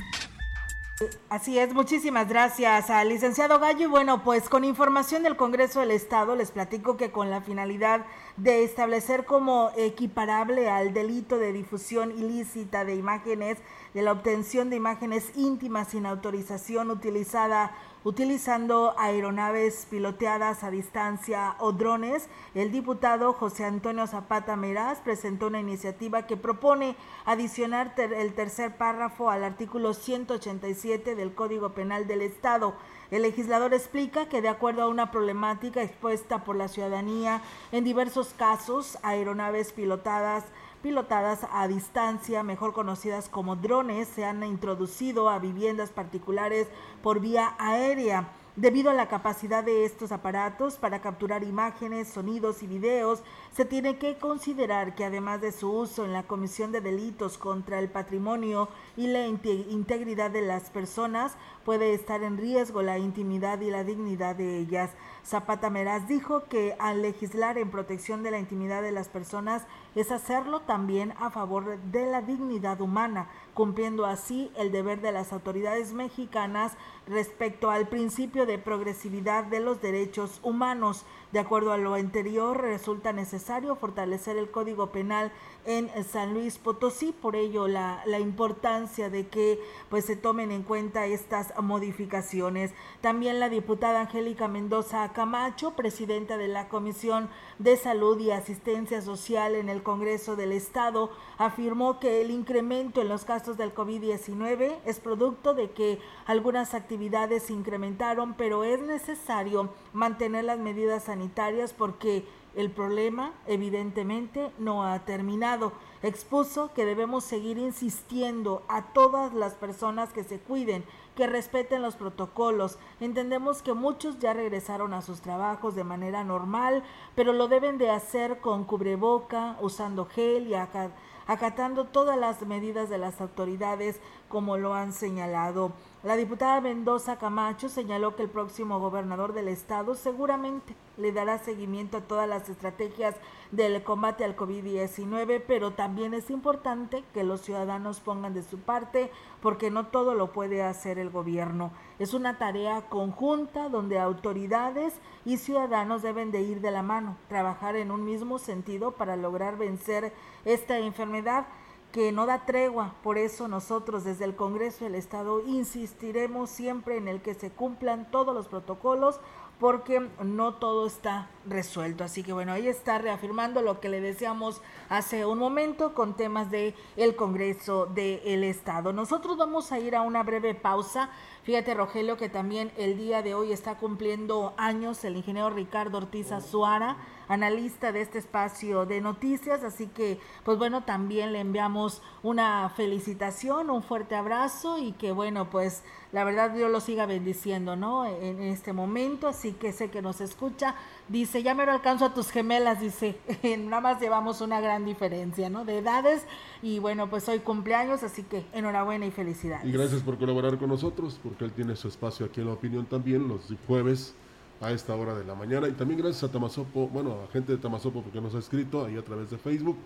Así 1.28 1.58
es, 1.58 1.74
muchísimas 1.74 2.28
gracias 2.28 2.88
al 2.88 3.08
licenciado 3.08 3.58
Gallo. 3.58 3.80
Y 3.80 3.86
bueno, 3.86 4.22
pues 4.22 4.48
con 4.48 4.62
información 4.62 5.24
del 5.24 5.36
Congreso 5.36 5.80
del 5.80 5.90
Estado 5.90 6.36
les 6.36 6.52
platico 6.52 6.96
que 6.96 7.10
con 7.10 7.30
la 7.30 7.40
finalidad 7.40 8.06
de 8.36 8.64
establecer 8.64 9.24
como 9.24 9.70
equiparable 9.76 10.68
al 10.68 10.92
delito 10.92 11.38
de 11.38 11.52
difusión 11.52 12.10
ilícita 12.10 12.84
de 12.84 12.94
imágenes, 12.94 13.58
de 13.94 14.02
la 14.02 14.12
obtención 14.12 14.68
de 14.70 14.76
imágenes 14.76 15.32
íntimas 15.36 15.88
sin 15.88 16.06
autorización 16.06 16.90
utilizada 16.90 17.72
utilizando 18.06 18.94
aeronaves 18.98 19.88
piloteadas 19.90 20.62
a 20.62 20.70
distancia 20.70 21.56
o 21.58 21.72
drones, 21.72 22.28
el 22.54 22.70
diputado 22.70 23.32
José 23.32 23.64
Antonio 23.64 24.06
Zapata 24.06 24.54
Meraz 24.54 25.00
presentó 25.00 25.48
una 25.48 25.58
iniciativa 25.58 26.24
que 26.24 26.36
propone 26.36 26.94
adicionar 27.24 27.94
el 27.96 28.32
tercer 28.34 28.76
párrafo 28.76 29.28
al 29.28 29.42
artículo 29.42 29.92
187 29.92 31.16
del 31.16 31.34
Código 31.34 31.70
Penal 31.70 32.06
del 32.06 32.22
Estado. 32.22 32.76
El 33.10 33.22
legislador 33.22 33.72
explica 33.72 34.28
que 34.28 34.42
de 34.42 34.48
acuerdo 34.48 34.82
a 34.82 34.88
una 34.88 35.10
problemática 35.10 35.82
expuesta 35.82 36.44
por 36.44 36.56
la 36.56 36.68
ciudadanía 36.68 37.40
en 37.70 37.84
diversos 37.84 38.34
casos, 38.36 38.98
aeronaves 39.02 39.72
pilotadas 39.72 40.44
pilotadas 40.82 41.40
a 41.50 41.66
distancia, 41.66 42.44
mejor 42.44 42.72
conocidas 42.72 43.28
como 43.28 43.56
drones, 43.56 44.06
se 44.06 44.24
han 44.24 44.44
introducido 44.44 45.28
a 45.28 45.40
viviendas 45.40 45.90
particulares 45.90 46.68
por 47.02 47.18
vía 47.18 47.56
aérea. 47.58 48.28
Debido 48.56 48.88
a 48.88 48.94
la 48.94 49.08
capacidad 49.08 49.62
de 49.62 49.84
estos 49.84 50.12
aparatos 50.12 50.76
para 50.76 51.02
capturar 51.02 51.44
imágenes, 51.44 52.08
sonidos 52.08 52.62
y 52.62 52.66
videos, 52.66 53.22
se 53.54 53.66
tiene 53.66 53.98
que 53.98 54.16
considerar 54.16 54.94
que 54.94 55.04
además 55.04 55.42
de 55.42 55.52
su 55.52 55.70
uso 55.70 56.06
en 56.06 56.14
la 56.14 56.22
comisión 56.22 56.72
de 56.72 56.80
delitos 56.80 57.36
contra 57.36 57.78
el 57.80 57.90
patrimonio 57.90 58.70
y 58.96 59.08
la 59.08 59.26
integridad 59.26 60.30
de 60.30 60.40
las 60.40 60.70
personas, 60.70 61.36
puede 61.66 61.92
estar 61.92 62.22
en 62.22 62.38
riesgo 62.38 62.80
la 62.80 62.98
intimidad 62.98 63.60
y 63.60 63.68
la 63.68 63.84
dignidad 63.84 64.36
de 64.36 64.56
ellas. 64.56 64.92
Zapata 65.26 65.70
Meraz 65.70 66.06
dijo 66.06 66.44
que 66.44 66.76
al 66.78 67.02
legislar 67.02 67.58
en 67.58 67.72
protección 67.72 68.22
de 68.22 68.30
la 68.30 68.38
intimidad 68.38 68.80
de 68.80 68.92
las 68.92 69.08
personas 69.08 69.66
es 69.96 70.12
hacerlo 70.12 70.60
también 70.60 71.14
a 71.18 71.30
favor 71.30 71.80
de 71.80 72.06
la 72.06 72.22
dignidad 72.22 72.80
humana, 72.80 73.28
cumpliendo 73.52 74.06
así 74.06 74.52
el 74.56 74.70
deber 74.70 75.00
de 75.00 75.10
las 75.10 75.32
autoridades 75.32 75.92
mexicanas 75.94 76.76
respecto 77.08 77.70
al 77.70 77.88
principio 77.88 78.46
de 78.46 78.58
progresividad 78.58 79.42
de 79.42 79.58
los 79.58 79.82
derechos 79.82 80.38
humanos. 80.44 81.04
De 81.36 81.40
acuerdo 81.40 81.74
a 81.74 81.76
lo 81.76 81.92
anterior, 81.92 82.58
resulta 82.58 83.12
necesario 83.12 83.76
fortalecer 83.76 84.38
el 84.38 84.50
Código 84.50 84.86
Penal 84.86 85.30
en 85.66 85.90
San 86.02 86.32
Luis 86.32 86.56
Potosí, 86.56 87.12
por 87.12 87.36
ello 87.36 87.68
la, 87.68 88.02
importancia 88.18 89.10
de 89.10 89.26
que 89.28 89.60
pues 89.90 90.06
se 90.06 90.16
tomen 90.16 90.50
en 90.50 90.62
cuenta 90.62 91.04
estas 91.04 91.52
modificaciones. 91.60 92.72
También 93.02 93.38
la 93.38 93.50
diputada 93.50 94.00
Angélica 94.00 94.48
Mendoza 94.48 95.12
Camacho, 95.12 95.72
presidenta 95.72 96.38
de 96.38 96.48
la 96.48 96.70
Comisión 96.70 97.28
de 97.58 97.76
Salud 97.76 98.18
y 98.18 98.30
Asistencia 98.30 99.02
Social 99.02 99.56
en 99.56 99.68
el 99.68 99.82
Congreso 99.82 100.36
del 100.36 100.52
Estado, 100.52 101.10
afirmó 101.36 102.00
que 102.00 102.22
el 102.22 102.30
incremento 102.30 103.02
en 103.02 103.08
los 103.08 103.26
casos 103.26 103.58
del 103.58 103.74
COVID-19 103.74 104.78
es 104.86 105.00
producto 105.00 105.52
de 105.52 105.70
que 105.72 105.98
algunas 106.24 106.72
actividades 106.72 107.42
se 107.42 107.52
incrementaron, 107.52 108.32
pero 108.32 108.64
es 108.64 108.80
necesario 108.80 109.68
mantener 109.92 110.44
las 110.44 110.58
medidas 110.58 111.04
sanitarias 111.04 111.25
porque 111.72 112.24
el 112.54 112.70
problema 112.70 113.32
evidentemente 113.46 114.50
no 114.58 114.84
ha 114.84 115.00
terminado. 115.00 115.72
Expuso 116.02 116.72
que 116.72 116.86
debemos 116.86 117.24
seguir 117.24 117.58
insistiendo 117.58 118.62
a 118.68 118.92
todas 118.92 119.34
las 119.34 119.54
personas 119.54 120.12
que 120.12 120.24
se 120.24 120.38
cuiden, 120.38 120.84
que 121.14 121.26
respeten 121.26 121.82
los 121.82 121.96
protocolos. 121.96 122.78
Entendemos 123.00 123.60
que 123.60 123.74
muchos 123.74 124.18
ya 124.20 124.32
regresaron 124.32 124.94
a 124.94 125.02
sus 125.02 125.20
trabajos 125.20 125.74
de 125.74 125.84
manera 125.84 126.24
normal, 126.24 126.82
pero 127.14 127.32
lo 127.32 127.48
deben 127.48 127.76
de 127.76 127.90
hacer 127.90 128.40
con 128.40 128.64
cubreboca, 128.64 129.56
usando 129.60 130.06
gel 130.06 130.46
y 130.46 130.54
acatando 130.54 131.84
todas 131.84 132.16
las 132.16 132.40
medidas 132.42 132.88
de 132.88 132.98
las 132.98 133.20
autoridades 133.20 134.00
como 134.28 134.56
lo 134.56 134.74
han 134.74 134.92
señalado. 134.92 135.72
La 136.06 136.14
diputada 136.14 136.60
Mendoza 136.60 137.18
Camacho 137.18 137.68
señaló 137.68 138.14
que 138.14 138.22
el 138.22 138.28
próximo 138.28 138.78
gobernador 138.78 139.32
del 139.32 139.48
estado 139.48 139.96
seguramente 139.96 140.76
le 140.96 141.10
dará 141.10 141.38
seguimiento 141.38 141.96
a 141.96 142.00
todas 142.00 142.28
las 142.28 142.48
estrategias 142.48 143.16
del 143.50 143.82
combate 143.82 144.22
al 144.22 144.36
COVID-19, 144.36 145.42
pero 145.48 145.72
también 145.72 146.14
es 146.14 146.30
importante 146.30 147.02
que 147.12 147.24
los 147.24 147.40
ciudadanos 147.40 147.98
pongan 147.98 148.34
de 148.34 148.44
su 148.44 148.60
parte 148.60 149.10
porque 149.42 149.72
no 149.72 149.88
todo 149.88 150.14
lo 150.14 150.32
puede 150.32 150.62
hacer 150.62 151.00
el 151.00 151.10
gobierno. 151.10 151.72
Es 151.98 152.14
una 152.14 152.38
tarea 152.38 152.82
conjunta 152.82 153.68
donde 153.68 153.98
autoridades 153.98 155.00
y 155.24 155.38
ciudadanos 155.38 156.02
deben 156.02 156.30
de 156.30 156.42
ir 156.42 156.60
de 156.60 156.70
la 156.70 156.84
mano, 156.84 157.16
trabajar 157.28 157.74
en 157.74 157.90
un 157.90 158.04
mismo 158.04 158.38
sentido 158.38 158.92
para 158.92 159.16
lograr 159.16 159.58
vencer 159.58 160.12
esta 160.44 160.78
enfermedad 160.78 161.48
que 161.96 162.12
no 162.12 162.26
da 162.26 162.44
tregua. 162.44 162.92
Por 163.02 163.16
eso 163.16 163.48
nosotros 163.48 164.04
desde 164.04 164.26
el 164.26 164.36
Congreso 164.36 164.84
del 164.84 164.96
Estado 164.96 165.40
insistiremos 165.46 166.50
siempre 166.50 166.98
en 166.98 167.08
el 167.08 167.22
que 167.22 167.32
se 167.32 167.48
cumplan 167.50 168.10
todos 168.10 168.34
los 168.34 168.48
protocolos 168.48 169.18
porque 169.58 170.06
no 170.22 170.56
todo 170.56 170.86
está 170.86 171.30
resuelto. 171.46 172.04
Así 172.04 172.22
que 172.22 172.34
bueno, 172.34 172.52
ahí 172.52 172.68
está 172.68 172.98
reafirmando 172.98 173.62
lo 173.62 173.80
que 173.80 173.88
le 173.88 174.02
decíamos 174.02 174.60
hace 174.90 175.24
un 175.24 175.38
momento 175.38 175.94
con 175.94 176.14
temas 176.14 176.50
de 176.50 176.74
el 176.96 177.16
Congreso 177.16 177.86
del 177.86 178.44
Estado. 178.44 178.92
Nosotros 178.92 179.38
vamos 179.38 179.72
a 179.72 179.78
ir 179.78 179.96
a 179.96 180.02
una 180.02 180.22
breve 180.22 180.54
pausa. 180.54 181.08
Fíjate, 181.46 181.74
Rogelio, 181.74 182.16
que 182.16 182.28
también 182.28 182.72
el 182.76 182.98
día 182.98 183.22
de 183.22 183.34
hoy 183.34 183.52
está 183.52 183.76
cumpliendo 183.76 184.52
años 184.56 185.04
el 185.04 185.16
ingeniero 185.16 185.48
Ricardo 185.48 185.98
Ortiz 185.98 186.32
Azuara 186.32 186.96
analista 187.28 187.92
de 187.92 188.00
este 188.02 188.18
espacio 188.18 188.86
de 188.86 189.00
noticias. 189.00 189.62
Así 189.64 189.88
que, 189.88 190.18
pues 190.44 190.58
bueno, 190.58 190.84
también 190.84 191.32
le 191.32 191.40
enviamos 191.40 192.02
una 192.22 192.68
felicitación, 192.70 193.70
un 193.70 193.82
fuerte 193.82 194.14
abrazo 194.14 194.78
y 194.78 194.92
que, 194.92 195.12
bueno, 195.12 195.50
pues 195.50 195.82
la 196.12 196.24
verdad 196.24 196.50
Dios 196.50 196.70
lo 196.70 196.80
siga 196.80 197.06
bendiciendo, 197.06 197.76
¿no? 197.76 198.06
En, 198.06 198.40
este 198.42 198.72
momento, 198.72 199.28
así 199.28 199.52
que 199.52 199.72
sé 199.72 199.90
que 199.90 200.02
nos 200.02 200.20
escucha. 200.20 200.74
Dice, 201.08 201.42
ya 201.42 201.54
me 201.54 201.66
lo 201.66 201.72
alcanzo 201.72 202.06
a 202.06 202.14
tus 202.14 202.30
gemelas, 202.30 202.80
dice, 202.80 203.18
nada 203.58 203.80
más 203.80 204.00
llevamos 204.00 204.40
una 204.40 204.60
gran 204.60 204.84
diferencia, 204.84 205.50
¿no? 205.50 205.64
De 205.64 205.78
edades 205.78 206.24
y 206.62 206.78
bueno, 206.78 207.08
pues 207.10 207.28
hoy 207.28 207.40
cumpleaños, 207.40 208.02
así 208.02 208.22
que 208.22 208.46
enhorabuena 208.52 209.06
y 209.06 209.10
felicidades. 209.10 209.66
Y 209.66 209.72
gracias 209.72 210.02
por 210.02 210.18
colaborar 210.18 210.58
con 210.58 210.68
nosotros, 210.68 211.20
porque 211.36 211.44
él 211.44 211.52
tiene 211.52 211.76
su 211.76 211.88
espacio 211.88 212.24
aquí 212.24 212.40
en 212.40 212.46
la 212.46 212.54
opinión 212.54 212.86
también 212.86 213.28
los 213.28 213.42
jueves 213.66 214.14
a 214.62 214.72
esta 214.72 214.94
hora 214.94 215.14
de 215.14 215.22
la 215.22 215.34
mañana. 215.34 215.68
Y 215.68 215.72
también 215.72 216.00
gracias 216.00 216.24
a 216.24 216.32
Tamazopo, 216.32 216.88
bueno, 216.88 217.18
a 217.28 217.30
gente 217.30 217.52
de 217.52 217.58
Tamazopo 217.58 218.00
porque 218.00 218.22
nos 218.22 218.34
ha 218.34 218.38
escrito 218.38 218.86
ahí 218.86 218.96
a 218.96 219.04
través 219.04 219.28
de 219.28 219.36
Facebook. 219.36 219.76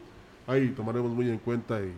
Ahí 0.47 0.69
tomaremos 0.69 1.11
muy 1.11 1.29
en 1.29 1.39
cuenta 1.39 1.81
y 1.81 1.93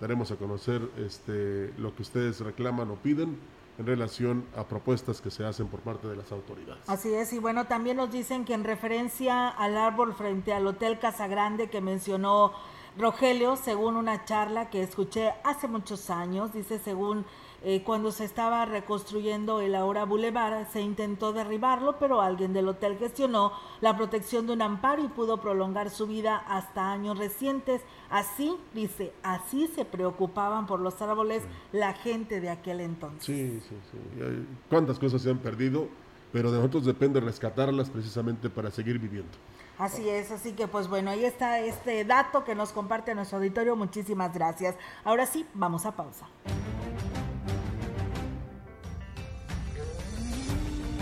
daremos 0.00 0.30
a 0.30 0.36
conocer 0.36 0.88
este, 0.98 1.72
lo 1.78 1.96
que 1.96 2.02
ustedes 2.02 2.38
reclaman 2.38 2.92
o 2.92 2.94
piden 2.94 3.36
en 3.76 3.86
relación 3.86 4.44
a 4.56 4.62
propuestas 4.68 5.20
que 5.20 5.32
se 5.32 5.44
hacen 5.44 5.66
por 5.66 5.80
parte 5.80 6.06
de 6.06 6.14
las 6.14 6.30
autoridades. 6.30 6.88
Así 6.88 7.12
es, 7.12 7.32
y 7.32 7.40
bueno, 7.40 7.64
también 7.64 7.96
nos 7.96 8.12
dicen 8.12 8.44
que 8.44 8.54
en 8.54 8.62
referencia 8.62 9.48
al 9.48 9.76
árbol 9.76 10.14
frente 10.14 10.52
al 10.52 10.64
Hotel 10.64 11.00
Casagrande 11.00 11.70
que 11.70 11.80
mencionó 11.80 12.52
Rogelio, 12.96 13.56
según 13.56 13.96
una 13.96 14.24
charla 14.24 14.70
que 14.70 14.80
escuché 14.80 15.32
hace 15.42 15.66
muchos 15.66 16.08
años, 16.08 16.52
dice 16.52 16.78
según 16.78 17.24
eh, 17.64 17.82
cuando 17.84 18.10
se 18.10 18.24
estaba 18.24 18.64
reconstruyendo 18.64 19.60
el 19.60 19.76
ahora 19.76 20.04
Boulevard, 20.04 20.66
se 20.72 20.80
intentó 20.80 21.32
derribarlo, 21.32 21.96
pero 21.98 22.20
alguien 22.20 22.52
del 22.52 22.66
hotel 22.66 22.98
gestionó 22.98 23.52
la 23.80 23.96
protección 23.96 24.46
de 24.46 24.54
un 24.54 24.62
amparo 24.62 25.04
y 25.04 25.08
pudo 25.08 25.40
prolongar 25.40 25.90
su 25.90 26.08
vida 26.08 26.36
hasta 26.36 26.90
años 26.90 27.18
recientes. 27.18 27.82
Así, 28.10 28.56
dice, 28.74 29.12
así 29.22 29.68
se 29.68 29.84
preocupaban 29.84 30.66
por 30.66 30.80
los 30.80 31.00
árboles 31.00 31.44
la 31.70 31.92
gente 31.92 32.40
de 32.40 32.50
aquel 32.50 32.80
entonces. 32.80 33.24
Sí, 33.24 33.60
sí, 33.68 33.76
sí. 33.90 34.46
¿Cuántas 34.68 34.98
cosas 34.98 35.22
se 35.22 35.30
han 35.30 35.38
perdido? 35.38 35.86
Pero 36.32 36.50
de 36.50 36.58
nosotros 36.58 36.84
depende 36.84 37.20
rescatarlas 37.20 37.90
precisamente 37.90 38.50
para 38.50 38.70
seguir 38.70 38.98
viviendo. 38.98 39.30
Así 39.78 40.08
es, 40.08 40.30
así 40.30 40.52
que 40.52 40.66
pues 40.66 40.88
bueno, 40.88 41.10
ahí 41.10 41.24
está 41.24 41.60
este 41.60 42.04
dato 42.04 42.44
que 42.44 42.54
nos 42.54 42.72
comparte 42.72 43.14
nuestro 43.14 43.38
auditorio. 43.38 43.76
Muchísimas 43.76 44.32
gracias. 44.34 44.76
Ahora 45.04 45.26
sí, 45.26 45.46
vamos 45.54 45.86
a 45.86 45.92
pausa. 45.92 46.26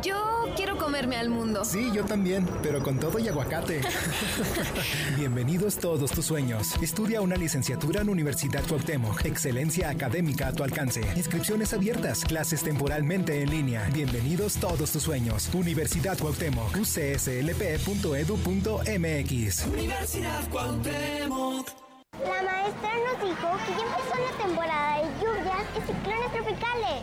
Yo 0.00 0.46
quiero 0.56 0.78
comerme 0.78 1.16
al 1.16 1.28
mundo. 1.28 1.64
Sí, 1.64 1.90
yo 1.92 2.04
también, 2.04 2.48
pero 2.62 2.82
con 2.82 2.98
todo 2.98 3.18
y 3.18 3.28
aguacate. 3.28 3.82
Bienvenidos 5.16 5.76
todos 5.76 6.10
tus 6.12 6.24
sueños. 6.24 6.74
Estudia 6.80 7.20
una 7.20 7.36
licenciatura 7.36 8.00
en 8.00 8.08
Universidad 8.08 8.62
Cuauhtémoc. 8.66 9.24
Excelencia 9.26 9.90
académica 9.90 10.48
a 10.48 10.52
tu 10.52 10.64
alcance. 10.64 11.02
Inscripciones 11.14 11.74
abiertas. 11.74 12.24
Clases 12.24 12.62
temporalmente 12.62 13.42
en 13.42 13.50
línea. 13.50 13.86
Bienvenidos 13.92 14.54
todos 14.54 14.90
tus 14.92 15.02
sueños. 15.02 15.50
Universidad 15.52 16.18
Cuauhtémoc. 16.18 16.74
ucslp.edu.mx. 16.74 17.26
Universidad 19.66 20.48
Cuauhtémoc. 20.50 21.68
La 22.24 22.42
maestra 22.42 22.90
nos 23.06 23.20
dijo 23.28 23.48
que 23.66 23.72
ya 23.72 23.84
empezó 23.84 24.14
la 24.18 24.32
temporada 24.44 24.98
de 24.98 25.04
lluvias 25.20 25.64
y 25.76 25.80
ciclones 25.86 26.32
tropicales. 26.32 27.02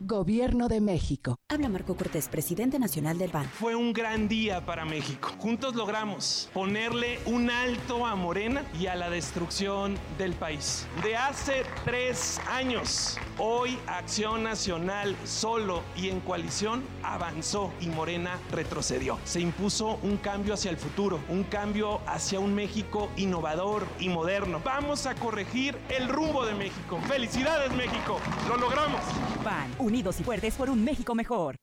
Gobierno 0.00 0.68
de 0.68 0.80
México. 0.80 1.40
Habla 1.48 1.68
Marco 1.68 1.96
Cortés, 1.96 2.28
presidente 2.28 2.78
nacional 2.78 3.18
del 3.18 3.32
PAN. 3.32 3.46
Fue 3.46 3.74
un 3.74 3.92
gran 3.92 4.28
día 4.28 4.64
para 4.64 4.84
México. 4.84 5.30
Juntos 5.40 5.74
logramos 5.74 6.48
ponerle 6.54 7.18
un 7.26 7.50
alto 7.50 8.06
a 8.06 8.14
Morena 8.14 8.64
y 8.78 8.86
a 8.86 8.94
la 8.94 9.10
destrucción 9.10 9.98
del 10.16 10.34
país. 10.34 10.86
De 11.02 11.16
hace 11.16 11.64
tres 11.84 12.40
años, 12.48 13.18
hoy 13.38 13.76
Acción 13.88 14.44
Nacional 14.44 15.16
solo 15.24 15.82
y 15.96 16.10
en 16.10 16.20
coalición 16.20 16.84
avanzó 17.02 17.72
y 17.80 17.86
Morena 17.86 18.38
retrocedió. 18.52 19.18
Se 19.24 19.40
impuso 19.40 19.98
un 20.04 20.16
cambio 20.18 20.54
hacia 20.54 20.70
el 20.70 20.76
futuro, 20.76 21.18
un 21.28 21.42
cambio 21.42 22.00
hacia 22.06 22.38
un 22.38 22.54
México 22.54 23.08
innovador 23.16 23.84
y 23.98 24.10
moderno. 24.10 24.60
Vamos 24.64 25.06
a 25.06 25.16
corregir 25.16 25.76
el 25.88 26.08
rumbo 26.08 26.46
de 26.46 26.54
México. 26.54 27.00
¡Felicidades 27.08 27.72
México! 27.74 28.20
¡Lo 28.48 28.56
logramos! 28.58 29.00
PAN 29.42 29.87
unidos 29.88 30.20
y 30.20 30.22
fuertes 30.22 30.54
por 30.54 30.70
un 30.70 30.84
México 30.84 31.14
mejor. 31.14 31.56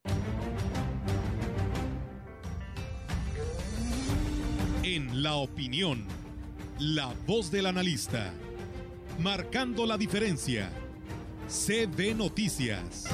En 4.83 5.23
la 5.23 5.35
opinión, 5.35 6.05
la 6.79 7.13
voz 7.25 7.49
del 7.51 7.67
analista, 7.67 8.33
marcando 9.19 9.85
la 9.85 9.97
diferencia. 9.97 10.69
CB 11.47 12.15
Noticias. 12.15 13.05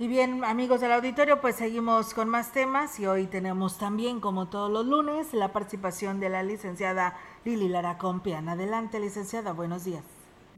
Y 0.00 0.06
bien, 0.06 0.44
amigos 0.44 0.80
del 0.80 0.92
auditorio, 0.92 1.40
pues 1.40 1.56
seguimos 1.56 2.14
con 2.14 2.28
más 2.28 2.52
temas 2.52 3.00
y 3.00 3.06
hoy 3.06 3.26
tenemos 3.26 3.78
también, 3.78 4.20
como 4.20 4.48
todos 4.48 4.70
los 4.70 4.86
lunes, 4.86 5.34
la 5.34 5.52
participación 5.52 6.20
de 6.20 6.28
la 6.28 6.44
licenciada 6.44 7.16
Lili 7.44 7.68
Lara 7.68 7.98
Compian. 7.98 8.48
Adelante, 8.48 9.00
licenciada, 9.00 9.52
buenos 9.52 9.84
días. 9.84 10.04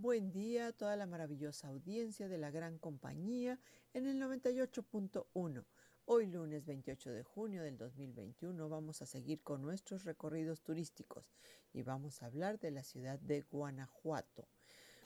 Buen 0.02 0.30
día 0.30 0.66
a 0.66 0.72
toda 0.72 0.94
la 0.94 1.06
maravillosa 1.06 1.68
audiencia 1.68 2.28
de 2.28 2.36
la 2.36 2.50
gran 2.50 2.76
compañía 2.76 3.58
en 3.94 4.06
el 4.06 4.20
98.1. 4.20 5.64
Hoy 6.04 6.26
lunes 6.26 6.66
28 6.66 7.10
de 7.10 7.22
junio 7.22 7.62
del 7.62 7.78
2021 7.78 8.68
vamos 8.68 9.00
a 9.00 9.06
seguir 9.06 9.42
con 9.42 9.62
nuestros 9.62 10.04
recorridos 10.04 10.60
turísticos 10.60 11.32
y 11.72 11.80
vamos 11.80 12.22
a 12.22 12.26
hablar 12.26 12.58
de 12.58 12.72
la 12.72 12.82
ciudad 12.82 13.18
de 13.18 13.40
Guanajuato. 13.50 14.48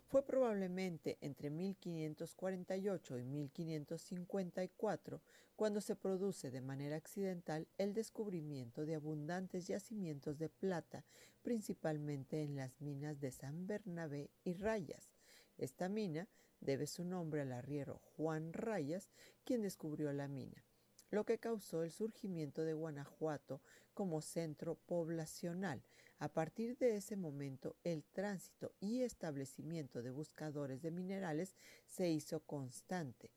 Fue 0.07 0.25
probablemente 0.25 1.19
entre 1.21 1.51
1548 1.51 3.19
y 3.19 3.25
1554 3.25 5.21
cuando 5.57 5.81
se 5.81 5.97
produce 5.97 6.51
de 6.51 6.61
manera 6.61 6.97
accidental 6.97 7.67
el 7.79 7.95
descubrimiento 7.95 8.85
de 8.85 8.97
abundantes 8.97 9.67
yacimientos 9.67 10.39
de 10.39 10.49
plata, 10.49 11.05
principalmente 11.43 12.43
en 12.43 12.57
las 12.57 12.81
minas 12.81 13.21
de 13.21 13.31
San 13.31 13.67
Bernabé 13.67 14.31
y 14.45 14.55
Rayas. 14.55 15.11
Esta 15.59 15.89
mina 15.89 16.29
debe 16.61 16.87
su 16.87 17.05
nombre 17.05 17.43
al 17.43 17.53
arriero 17.53 18.01
Juan 18.17 18.53
Rayas, 18.53 19.11
quien 19.45 19.63
descubrió 19.63 20.13
la 20.13 20.29
mina, 20.29 20.65
lo 21.11 21.25
que 21.25 21.39
causó 21.39 21.83
el 21.83 21.93
surgimiento 21.93 22.65
de 22.65 22.73
Guanajuato 22.73 23.61
como 23.93 24.21
centro 24.21 24.75
poblacional, 24.87 25.83
a 26.25 26.29
partir 26.29 26.79
de 26.79 26.97
ese 26.97 27.16
momento, 27.16 27.77
el 27.85 28.03
tránsito 28.03 28.72
y 28.81 29.03
establecimiento 29.03 30.01
de 30.01 30.11
buscadores 30.11 30.81
de 30.81 30.91
minerales 30.91 31.55
se 31.85 32.09
hizo 32.09 32.41
constante. 32.41 33.31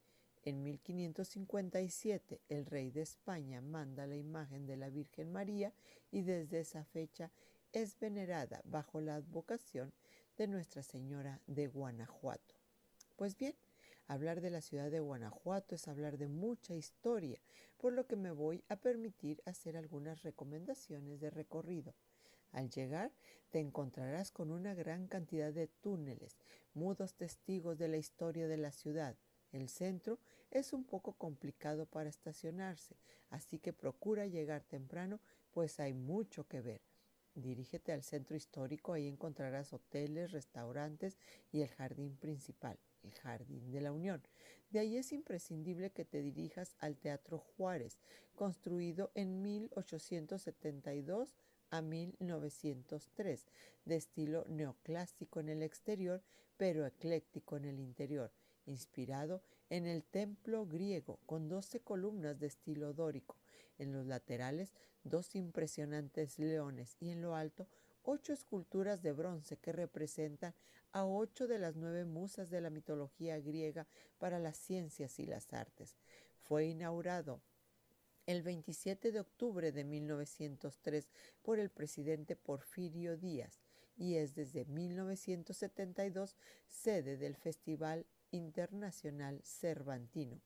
En 0.45 0.63
1557, 0.63 2.39
el 2.47 2.65
rey 2.65 2.89
de 2.91 3.01
España 3.01 3.59
manda 3.59 4.07
la 4.07 4.15
imagen 4.15 4.65
de 4.65 4.77
la 4.77 4.89
Virgen 4.89 5.33
María 5.33 5.73
y 6.11 6.21
desde 6.21 6.61
esa 6.61 6.85
fecha 6.85 7.29
es 7.73 7.99
venerada 7.99 8.61
bajo 8.63 9.01
la 9.01 9.15
advocación 9.15 9.91
de 10.37 10.47
Nuestra 10.47 10.81
Señora 10.81 11.41
de 11.45 11.67
Guanajuato. 11.67 12.55
Pues 13.17 13.35
bien, 13.35 13.55
hablar 14.07 14.39
de 14.39 14.51
la 14.51 14.61
ciudad 14.61 14.89
de 14.89 15.01
Guanajuato 15.01 15.75
es 15.75 15.89
hablar 15.89 16.17
de 16.17 16.29
mucha 16.29 16.73
historia, 16.73 17.41
por 17.77 17.91
lo 17.91 18.07
que 18.07 18.15
me 18.15 18.31
voy 18.31 18.63
a 18.69 18.77
permitir 18.77 19.41
hacer 19.43 19.75
algunas 19.75 20.23
recomendaciones 20.23 21.19
de 21.19 21.31
recorrido. 21.31 21.93
Al 22.51 22.69
llegar 22.69 23.11
te 23.49 23.59
encontrarás 23.59 24.31
con 24.31 24.51
una 24.51 24.73
gran 24.73 25.07
cantidad 25.07 25.53
de 25.53 25.67
túneles, 25.67 26.37
mudos 26.73 27.15
testigos 27.15 27.77
de 27.77 27.87
la 27.87 27.97
historia 27.97 28.47
de 28.47 28.57
la 28.57 28.71
ciudad. 28.71 29.15
El 29.51 29.69
centro 29.69 30.19
es 30.51 30.73
un 30.73 30.83
poco 30.83 31.13
complicado 31.13 31.85
para 31.85 32.09
estacionarse, 32.09 32.97
así 33.29 33.59
que 33.59 33.73
procura 33.73 34.27
llegar 34.27 34.63
temprano, 34.63 35.19
pues 35.51 35.79
hay 35.79 35.93
mucho 35.93 36.47
que 36.47 36.61
ver. 36.61 36.81
Dirígete 37.33 37.91
al 37.91 38.03
centro 38.03 38.35
histórico, 38.35 38.93
ahí 38.93 39.07
encontrarás 39.07 39.71
hoteles, 39.71 40.31
restaurantes 40.31 41.17
y 41.51 41.61
el 41.61 41.69
jardín 41.69 42.17
principal, 42.17 42.79
el 43.03 43.13
Jardín 43.13 43.71
de 43.71 43.81
la 43.81 43.91
Unión. 43.91 44.23
De 44.71 44.79
ahí 44.79 44.97
es 44.97 45.13
imprescindible 45.13 45.91
que 45.91 46.03
te 46.03 46.21
dirijas 46.21 46.75
al 46.79 46.97
Teatro 46.97 47.37
Juárez, 47.37 47.99
construido 48.35 49.11
en 49.13 49.41
1872 49.41 51.35
a 51.69 51.81
1903, 51.81 53.47
de 53.85 53.95
estilo 53.95 54.45
neoclásico 54.47 55.39
en 55.39 55.49
el 55.49 55.63
exterior, 55.63 56.21
pero 56.57 56.85
ecléctico 56.85 57.57
en 57.57 57.65
el 57.65 57.79
interior, 57.79 58.31
inspirado 58.65 59.41
en 59.69 59.85
el 59.85 60.03
templo 60.03 60.65
griego, 60.65 61.19
con 61.25 61.47
12 61.47 61.81
columnas 61.81 62.39
de 62.39 62.47
estilo 62.47 62.93
dórico. 62.93 63.37
En 63.77 63.91
los 63.93 64.05
laterales, 64.05 64.73
dos 65.03 65.35
impresionantes 65.35 66.39
leones 66.39 66.97
y 66.99 67.11
en 67.11 67.21
lo 67.21 67.35
alto, 67.35 67.67
ocho 68.03 68.33
esculturas 68.33 69.01
de 69.01 69.11
bronce 69.11 69.57
que 69.57 69.71
representan 69.71 70.53
a 70.91 71.05
ocho 71.05 71.47
de 71.47 71.59
las 71.59 71.75
nueve 71.75 72.05
musas 72.05 72.49
de 72.49 72.61
la 72.61 72.69
mitología 72.69 73.39
griega 73.39 73.87
para 74.17 74.39
las 74.39 74.57
ciencias 74.57 75.19
y 75.19 75.25
las 75.25 75.53
artes. 75.53 75.97
Fue 76.41 76.65
inaugurado 76.65 77.41
el 78.27 78.43
27 78.43 79.13
de 79.13 79.21
octubre 79.21 79.71
de 79.71 79.85
1903 79.85 81.07
por 81.41 81.59
el 81.59 81.69
presidente 81.69 82.35
Porfirio 82.35 83.15
Díaz 83.15 83.61
y 83.95 84.15
es 84.15 84.35
desde 84.35 84.65
1972 84.65 86.35
sede 86.67 87.15
del 87.15 87.37
Festival 87.37 88.05
Internacional 88.31 89.41
Cervantino. 89.43 90.41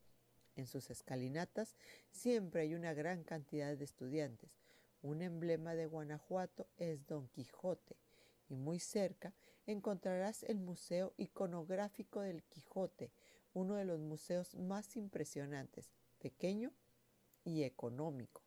En 0.55 0.67
sus 0.67 0.91
escalinatas 0.91 1.75
siempre 2.11 2.61
hay 2.61 2.75
una 2.75 2.93
gran 2.93 3.23
cantidad 3.23 3.75
de 3.75 3.83
estudiantes. 3.83 4.51
Un 5.01 5.23
emblema 5.23 5.73
de 5.73 5.87
Guanajuato 5.87 6.67
es 6.77 7.07
Don 7.07 7.29
Quijote 7.29 7.97
y 8.47 8.55
muy 8.55 8.77
cerca 8.77 9.33
encontrarás 9.65 10.43
el 10.43 10.59
Museo 10.59 11.15
Iconográfico 11.17 12.21
del 12.21 12.43
Quijote, 12.43 13.11
uno 13.53 13.73
de 13.73 13.85
los 13.85 13.99
museos 13.99 14.53
más 14.53 14.95
impresionantes, 14.95 15.89
pequeño 16.19 16.71
y 17.43 17.63
económico, 17.63 18.43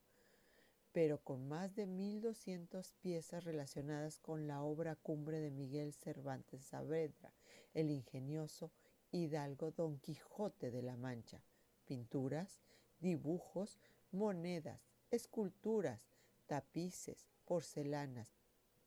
pero 0.92 1.18
con 1.18 1.48
más 1.48 1.74
de 1.74 1.86
1.200 1.86 2.92
piezas 3.00 3.44
relacionadas 3.44 4.18
con 4.18 4.46
la 4.46 4.62
obra 4.62 4.96
cumbre 4.96 5.40
de 5.40 5.50
Miguel 5.50 5.92
Cervantes 5.92 6.64
Saavedra, 6.64 7.32
el 7.74 7.90
ingenioso 7.90 8.70
Hidalgo 9.10 9.70
Don 9.72 9.98
Quijote 9.98 10.70
de 10.70 10.82
la 10.82 10.96
Mancha, 10.96 11.42
pinturas, 11.84 12.60
dibujos, 13.00 13.78
monedas, 14.10 14.80
esculturas, 15.10 16.00
tapices, 16.46 17.28
porcelanas, 17.44 18.36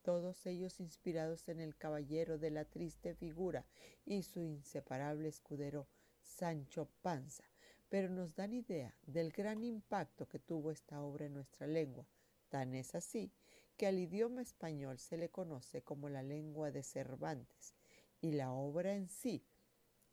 todos 0.02 0.46
ellos 0.46 0.80
inspirados 0.80 1.48
en 1.48 1.60
el 1.60 1.76
caballero 1.76 2.38
de 2.38 2.50
la 2.50 2.64
triste 2.64 3.14
figura 3.14 3.66
y 4.04 4.22
su 4.22 4.42
inseparable 4.42 5.28
escudero 5.28 5.86
Sancho 6.22 6.88
Panza, 7.02 7.47
pero 7.88 8.08
nos 8.08 8.34
dan 8.34 8.52
idea 8.52 8.94
del 9.06 9.32
gran 9.32 9.64
impacto 9.64 10.28
que 10.28 10.38
tuvo 10.38 10.70
esta 10.70 11.02
obra 11.02 11.26
en 11.26 11.34
nuestra 11.34 11.66
lengua. 11.66 12.06
Tan 12.48 12.74
es 12.74 12.94
así 12.94 13.32
que 13.76 13.86
al 13.86 13.98
idioma 13.98 14.42
español 14.42 14.98
se 14.98 15.16
le 15.16 15.30
conoce 15.30 15.82
como 15.82 16.08
la 16.08 16.22
lengua 16.22 16.70
de 16.70 16.82
Cervantes 16.82 17.74
y 18.20 18.32
la 18.32 18.52
obra 18.52 18.94
en 18.94 19.08
sí 19.08 19.44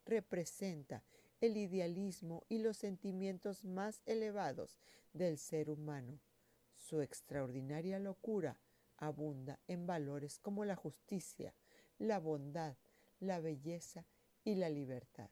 representa 0.05 1.03
el 1.41 1.57
idealismo 1.57 2.45
y 2.47 2.59
los 2.59 2.77
sentimientos 2.77 3.65
más 3.65 4.01
elevados 4.05 4.77
del 5.13 5.37
ser 5.37 5.69
humano. 5.69 6.19
Su 6.73 7.01
extraordinaria 7.01 7.99
locura 7.99 8.59
abunda 8.97 9.59
en 9.67 9.87
valores 9.87 10.39
como 10.39 10.63
la 10.65 10.75
justicia, 10.75 11.53
la 11.97 12.19
bondad, 12.19 12.75
la 13.19 13.39
belleza 13.39 14.05
y 14.43 14.55
la 14.55 14.69
libertad. 14.69 15.29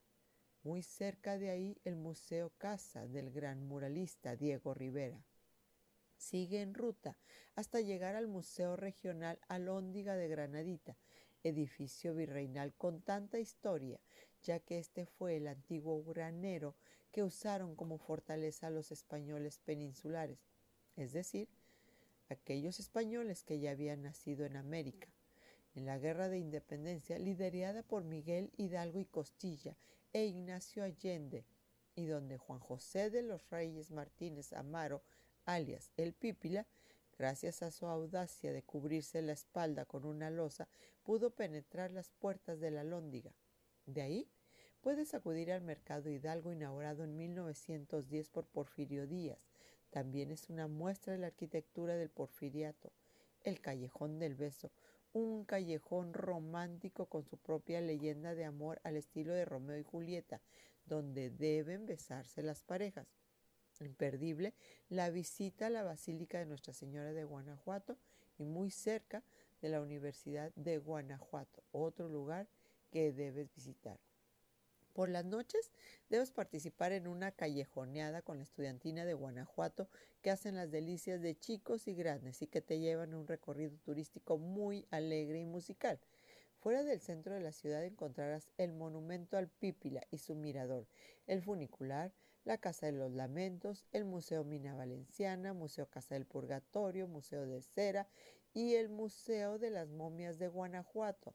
Muy 0.63 0.81
cerca 0.81 1.37
de 1.37 1.49
ahí 1.49 1.77
el 1.83 1.97
Museo 1.97 2.49
Casa 2.57 3.05
del 3.05 3.31
gran 3.31 3.67
muralista 3.67 4.37
Diego 4.37 4.73
Rivera. 4.73 5.21
Sigue 6.15 6.61
en 6.61 6.73
ruta 6.73 7.17
hasta 7.55 7.81
llegar 7.81 8.15
al 8.15 8.29
Museo 8.29 8.77
Regional 8.77 9.41
Alhóndiga 9.49 10.15
de 10.15 10.29
Granadita, 10.29 10.95
edificio 11.43 12.15
virreinal 12.15 12.73
con 12.75 13.01
tanta 13.01 13.39
historia, 13.39 13.99
ya 14.41 14.61
que 14.61 14.79
este 14.79 15.05
fue 15.05 15.35
el 15.35 15.47
antiguo 15.47 16.01
granero 16.01 16.77
que 17.11 17.23
usaron 17.23 17.75
como 17.75 17.97
fortaleza 17.97 18.69
los 18.69 18.93
españoles 18.93 19.59
peninsulares, 19.65 20.39
es 20.95 21.11
decir, 21.11 21.49
aquellos 22.29 22.79
españoles 22.79 23.43
que 23.43 23.59
ya 23.59 23.71
habían 23.71 24.03
nacido 24.03 24.45
en 24.45 24.55
América. 24.55 25.09
En 25.75 25.85
la 25.85 25.97
Guerra 25.97 26.29
de 26.29 26.37
Independencia, 26.37 27.19
liderada 27.19 27.83
por 27.83 28.05
Miguel 28.05 28.53
Hidalgo 28.55 29.01
y 29.01 29.05
Costilla 29.05 29.75
e 30.13 30.25
Ignacio 30.25 30.83
Allende, 30.83 31.45
y 31.95 32.05
donde 32.05 32.37
Juan 32.37 32.59
José 32.59 33.09
de 33.09 33.23
los 33.23 33.49
Reyes 33.49 33.91
Martínez 33.91 34.53
Amaro, 34.53 35.03
alias 35.45 35.91
el 35.97 36.13
Pípila, 36.13 36.67
gracias 37.17 37.61
a 37.61 37.71
su 37.71 37.87
audacia 37.87 38.53
de 38.53 38.63
cubrirse 38.63 39.21
la 39.21 39.33
espalda 39.33 39.85
con 39.85 40.05
una 40.05 40.29
losa, 40.29 40.67
pudo 41.03 41.31
penetrar 41.31 41.91
las 41.91 42.09
puertas 42.09 42.59
de 42.59 42.71
la 42.71 42.83
Lóndiga. 42.83 43.33
De 43.85 44.01
ahí 44.01 44.29
puedes 44.81 45.13
acudir 45.13 45.51
al 45.51 45.61
Mercado 45.61 46.09
Hidalgo 46.09 46.51
inaugurado 46.51 47.03
en 47.03 47.17
1910 47.17 48.29
por 48.29 48.45
Porfirio 48.47 49.07
Díaz. 49.07 49.39
También 49.89 50.31
es 50.31 50.49
una 50.49 50.67
muestra 50.67 51.13
de 51.13 51.19
la 51.19 51.27
arquitectura 51.27 51.95
del 51.95 52.09
porfiriato. 52.09 52.91
El 53.43 53.61
Callejón 53.61 54.19
del 54.19 54.35
Beso, 54.35 54.71
un 55.13 55.45
callejón 55.45 56.13
romántico 56.13 57.05
con 57.05 57.23
su 57.23 57.37
propia 57.37 57.81
leyenda 57.81 58.35
de 58.35 58.45
amor 58.45 58.81
al 58.83 58.97
estilo 58.97 59.33
de 59.33 59.45
Romeo 59.45 59.77
y 59.77 59.83
Julieta, 59.83 60.41
donde 60.85 61.29
deben 61.29 61.85
besarse 61.85 62.41
las 62.41 62.63
parejas. 62.63 63.07
Imperdible 63.79 64.53
la 64.89 65.09
visita 65.09 65.67
a 65.67 65.69
la 65.69 65.83
Basílica 65.83 66.39
de 66.39 66.45
Nuestra 66.45 66.73
Señora 66.73 67.11
de 67.11 67.23
Guanajuato 67.23 67.97
y 68.37 68.45
muy 68.45 68.71
cerca 68.71 69.23
de 69.61 69.69
la 69.69 69.81
Universidad 69.81 70.51
de 70.55 70.77
Guanajuato, 70.77 71.63
otro 71.71 72.07
lugar 72.09 72.47
que 72.91 73.11
debes 73.11 73.53
visitar. 73.55 73.99
Por 74.93 75.09
las 75.09 75.25
noches 75.25 75.71
debes 76.09 76.29
participar 76.29 76.91
en 76.91 77.07
una 77.07 77.31
callejoneada 77.31 78.21
con 78.21 78.37
la 78.37 78.43
estudiantina 78.43 79.05
de 79.05 79.15
Guanajuato 79.15 79.89
que 80.21 80.29
hacen 80.29 80.55
las 80.55 80.69
delicias 80.69 81.19
de 81.19 81.35
chicos 81.35 81.87
y 81.87 81.95
grandes 81.95 82.43
y 82.43 82.47
que 82.47 82.61
te 82.61 82.79
llevan 82.79 83.13
a 83.13 83.17
un 83.17 83.27
recorrido 83.27 83.75
turístico 83.79 84.37
muy 84.37 84.85
alegre 84.91 85.39
y 85.39 85.45
musical. 85.45 85.99
Fuera 86.59 86.83
del 86.83 87.01
centro 87.01 87.33
de 87.33 87.41
la 87.41 87.51
ciudad 87.51 87.83
encontrarás 87.83 88.51
el 88.57 88.71
monumento 88.71 89.35
al 89.35 89.49
Pípila 89.49 90.01
y 90.11 90.19
su 90.19 90.35
mirador, 90.35 90.87
el 91.25 91.41
funicular, 91.41 92.13
la 92.45 92.59
Casa 92.59 92.85
de 92.85 92.91
los 92.91 93.11
Lamentos, 93.11 93.85
el 93.91 94.05
Museo 94.05 94.43
Mina 94.43 94.75
Valenciana, 94.75 95.53
Museo 95.53 95.87
Casa 95.87 96.13
del 96.13 96.27
Purgatorio, 96.27 97.07
Museo 97.07 97.47
de 97.47 97.61
Cera 97.63 98.07
y 98.53 98.75
el 98.75 98.89
Museo 98.89 99.57
de 99.57 99.71
las 99.71 99.89
Momias 99.89 100.37
de 100.37 100.49
Guanajuato, 100.49 101.33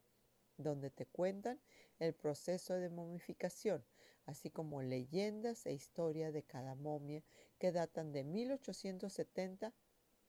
donde 0.59 0.91
te 0.91 1.07
cuentan 1.07 1.59
el 1.99 2.13
proceso 2.13 2.75
de 2.75 2.91
momificación, 2.91 3.85
así 4.27 4.51
como 4.51 4.83
leyendas 4.83 5.65
e 5.65 5.73
historia 5.73 6.31
de 6.31 6.43
cada 6.43 6.75
momia 6.75 7.23
que 7.59 7.73
datan 7.73 8.13
de 8.13 8.25
1870 8.25 9.73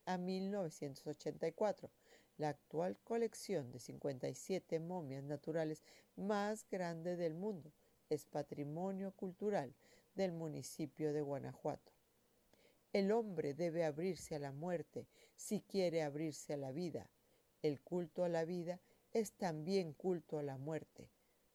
a 0.06 0.18
1984. 0.18 1.92
La 2.38 2.50
actual 2.50 2.98
colección 3.04 3.72
de 3.72 3.80
57 3.80 4.80
momias 4.80 5.24
naturales 5.24 5.84
más 6.16 6.66
grande 6.70 7.18
del 7.18 7.34
mundo 7.34 7.74
es 8.10 8.26
patrimonio 8.26 9.12
cultural 9.12 9.76
del 10.16 10.32
municipio 10.32 11.12
de 11.12 11.22
Guanajuato. 11.22 11.92
El 12.92 13.12
hombre 13.12 13.54
debe 13.54 13.84
abrirse 13.84 14.36
a 14.36 14.40
la 14.40 14.52
muerte 14.52 15.08
si 15.36 15.62
quiere 15.62 16.02
abrirse 16.02 16.54
a 16.54 16.58
la 16.58 16.72
vida. 16.72 17.12
El 17.62 17.82
culto 17.82 18.24
a 18.24 18.30
la 18.30 18.46
vida 18.46 18.80
es 19.14 19.34
también 19.34 19.94
culto 19.94 20.38
a 20.38 20.44
la 20.44 20.58
muerte. 20.58 21.10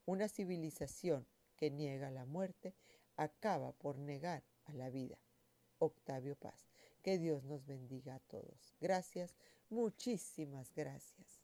Una 0.07 0.29
civilización 0.29 1.27
que 1.57 1.71
niega 1.71 2.11
la 2.11 2.27
muerte 2.27 2.75
acaba 3.17 3.73
por 3.73 3.99
negar 3.99 4.43
a 4.65 4.73
la 4.73 4.91
vida. 4.91 5.19
Octavio 5.79 6.37
Paz. 6.37 6.69
Que 7.03 7.19
Dios 7.19 7.45
nos 7.45 7.67
bendiga 7.67 8.17
a 8.17 8.21
todos. 8.21 8.75
Gracias, 8.81 9.35
muchísimas 9.69 10.73
gracias. 10.75 11.44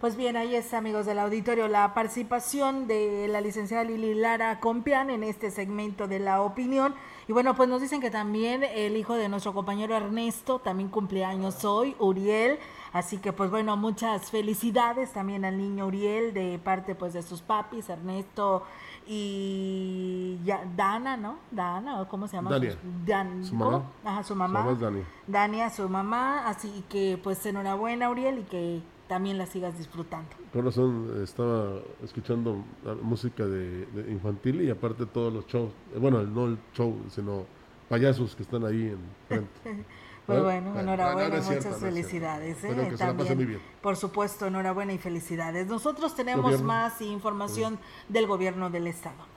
Pues 0.00 0.14
bien, 0.14 0.36
ahí 0.36 0.54
está, 0.54 0.76
amigos 0.78 1.06
del 1.06 1.18
auditorio, 1.18 1.68
la 1.68 1.94
participación 1.94 2.86
de 2.86 3.28
la 3.28 3.40
licenciada 3.40 3.82
Lili 3.82 4.12
Lara 4.14 4.60
Compián 4.60 5.08
en 5.08 5.24
este 5.24 5.50
segmento 5.50 6.06
de 6.06 6.18
la 6.18 6.42
opinión. 6.42 6.94
Y 7.28 7.32
bueno, 7.32 7.54
pues 7.56 7.70
nos 7.70 7.80
dicen 7.80 8.02
que 8.02 8.10
también 8.10 8.62
el 8.62 8.94
hijo 8.94 9.14
de 9.14 9.30
nuestro 9.30 9.54
compañero 9.54 9.96
Ernesto 9.96 10.58
también 10.58 10.90
cumpleaños 10.90 11.64
hoy, 11.64 11.96
Uriel. 11.98 12.58
Así 12.92 13.16
que 13.16 13.32
pues 13.32 13.50
bueno, 13.50 13.78
muchas 13.78 14.30
felicidades 14.30 15.12
también 15.14 15.46
al 15.46 15.56
niño 15.56 15.86
Uriel 15.86 16.34
de 16.34 16.58
parte 16.62 16.94
pues 16.94 17.14
de 17.14 17.22
sus 17.22 17.40
papis, 17.40 17.88
Ernesto 17.88 18.64
y 19.06 20.38
ya, 20.44 20.62
Dana, 20.76 21.16
¿no? 21.16 21.38
Dana, 21.50 22.02
¿o 22.02 22.08
cómo 22.08 22.28
se 22.28 22.36
llama? 22.36 22.50
Dania. 22.50 22.76
Dan, 23.06 23.42
Su 23.46 23.56
¿cómo? 23.56 23.70
mamá. 23.70 23.84
Ajá, 24.04 24.22
su 24.22 24.28
Su 24.28 24.34
mamá. 24.36 24.58
mamá 24.60 24.72
es 24.72 24.80
Dani. 24.80 25.02
Dania, 25.26 25.70
su 25.70 25.88
mamá. 25.88 26.46
Así 26.48 26.84
que 26.90 27.18
pues 27.22 27.44
enhorabuena, 27.46 28.10
Uriel, 28.10 28.40
y 28.40 28.42
que 28.42 28.82
también 29.08 29.38
la 29.38 29.46
sigas 29.46 29.76
disfrutando. 29.78 30.28
Con 30.52 30.64
razón 30.64 31.20
estaba 31.22 31.80
escuchando 32.02 32.64
música 33.02 33.44
de, 33.46 33.86
de 33.86 34.10
infantil 34.10 34.62
y 34.62 34.70
aparte 34.70 35.06
todos 35.06 35.32
los 35.32 35.46
shows, 35.46 35.72
eh, 35.94 35.98
bueno, 35.98 36.22
no 36.22 36.46
el 36.46 36.58
show, 36.74 36.96
sino 37.10 37.44
payasos 37.88 38.34
que 38.34 38.42
están 38.42 38.64
ahí 38.64 38.88
en 38.88 38.98
frente. 39.28 39.84
Pues 40.26 40.40
¿Eh? 40.40 40.42
bueno, 40.42 40.74
no, 40.74 40.80
enhorabuena, 40.80 41.36
no 41.36 41.42
cierto, 41.42 41.68
muchas 41.68 41.80
no 41.80 41.86
felicidades. 41.86 42.64
¿eh? 42.64 42.96
Se 42.96 43.04
la 43.04 43.34
muy 43.36 43.44
bien. 43.44 43.60
por 43.80 43.96
supuesto, 43.96 44.46
enhorabuena 44.46 44.92
y 44.92 44.98
felicidades. 44.98 45.68
Nosotros 45.68 46.16
tenemos 46.16 46.42
Gobierno. 46.42 46.66
más 46.66 47.00
información 47.00 47.78
del 48.08 48.26
gobierno 48.26 48.68
del 48.68 48.88
estado. 48.88 49.35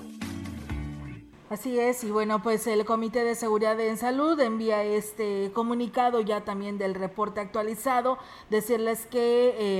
Así 1.49 1.79
es, 1.79 2.03
y 2.03 2.11
bueno, 2.11 2.43
pues 2.43 2.67
el 2.67 2.85
Comité 2.85 3.23
de 3.23 3.33
Seguridad 3.33 3.79
en 3.79 3.97
Salud 3.97 4.39
envía 4.39 4.83
este 4.83 5.49
comunicado 5.51 6.21
ya 6.21 6.45
también 6.45 6.77
del 6.77 6.93
reporte 6.93 7.39
actualizado, 7.39 8.19
decirles 8.51 9.07
que 9.07 9.55
eh, 9.57 9.79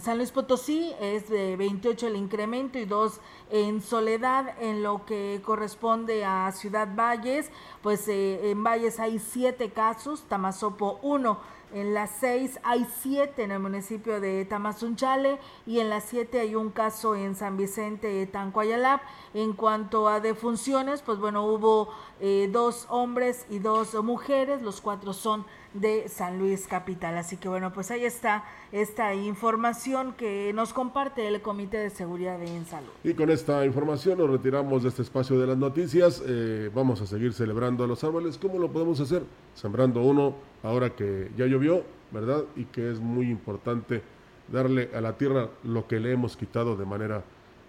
San 0.00 0.16
Luis 0.16 0.32
Potosí 0.32 0.92
es 1.00 1.28
de 1.28 1.54
28 1.56 2.08
el 2.08 2.16
incremento 2.16 2.76
y 2.80 2.86
2 2.86 3.20
en 3.50 3.82
Soledad, 3.82 4.60
en 4.60 4.82
lo 4.82 5.06
que 5.06 5.40
corresponde 5.44 6.24
a 6.24 6.50
Ciudad 6.50 6.88
Valles, 6.92 7.52
pues 7.84 8.08
eh, 8.08 8.50
en 8.50 8.64
Valles 8.64 8.98
hay 8.98 9.20
7 9.20 9.70
casos, 9.70 10.24
Tamazopo 10.28 10.98
1. 11.02 11.59
En 11.72 11.94
las 11.94 12.10
6 12.18 12.58
hay 12.64 12.84
7 13.00 13.44
en 13.44 13.52
el 13.52 13.60
municipio 13.60 14.20
de 14.20 14.44
Tamazunchale 14.44 15.38
y 15.66 15.78
en 15.78 15.88
las 15.88 16.04
7 16.04 16.40
hay 16.40 16.56
un 16.56 16.70
caso 16.70 17.14
en 17.14 17.36
San 17.36 17.56
Vicente 17.56 18.26
Tancuayalap. 18.26 19.02
En 19.34 19.52
cuanto 19.52 20.08
a 20.08 20.18
defunciones, 20.18 21.02
pues 21.02 21.18
bueno, 21.18 21.46
hubo 21.46 21.90
eh, 22.18 22.48
dos 22.50 22.86
hombres 22.88 23.46
y 23.50 23.60
dos 23.60 23.94
mujeres, 24.02 24.62
los 24.62 24.80
cuatro 24.80 25.12
son 25.12 25.44
de 25.74 26.08
San 26.08 26.38
Luis 26.38 26.66
Capital. 26.66 27.16
Así 27.16 27.36
que 27.36 27.48
bueno, 27.48 27.72
pues 27.72 27.90
ahí 27.90 28.04
está 28.04 28.44
esta 28.72 29.14
información 29.14 30.14
que 30.14 30.52
nos 30.52 30.72
comparte 30.72 31.26
el 31.28 31.40
Comité 31.40 31.78
de 31.78 31.90
Seguridad 31.90 32.42
en 32.42 32.64
Salud. 32.66 32.90
Y 33.04 33.14
con 33.14 33.30
esta 33.30 33.64
información 33.64 34.18
nos 34.18 34.30
retiramos 34.30 34.82
de 34.82 34.88
este 34.88 35.02
espacio 35.02 35.38
de 35.38 35.46
las 35.46 35.56
noticias. 35.56 36.22
Eh, 36.26 36.70
vamos 36.74 37.00
a 37.00 37.06
seguir 37.06 37.32
celebrando 37.32 37.84
a 37.84 37.86
los 37.86 38.02
árboles. 38.04 38.38
¿Cómo 38.38 38.58
lo 38.58 38.70
podemos 38.70 39.00
hacer? 39.00 39.22
Sembrando 39.54 40.02
uno 40.02 40.34
ahora 40.62 40.90
que 40.90 41.30
ya 41.36 41.46
llovió, 41.46 41.84
¿verdad? 42.10 42.44
Y 42.56 42.64
que 42.66 42.90
es 42.90 43.00
muy 43.00 43.30
importante 43.30 44.02
darle 44.48 44.90
a 44.94 45.00
la 45.00 45.16
tierra 45.16 45.48
lo 45.62 45.86
que 45.86 46.00
le 46.00 46.12
hemos 46.12 46.36
quitado 46.36 46.76
de 46.76 46.84
manera 46.84 47.22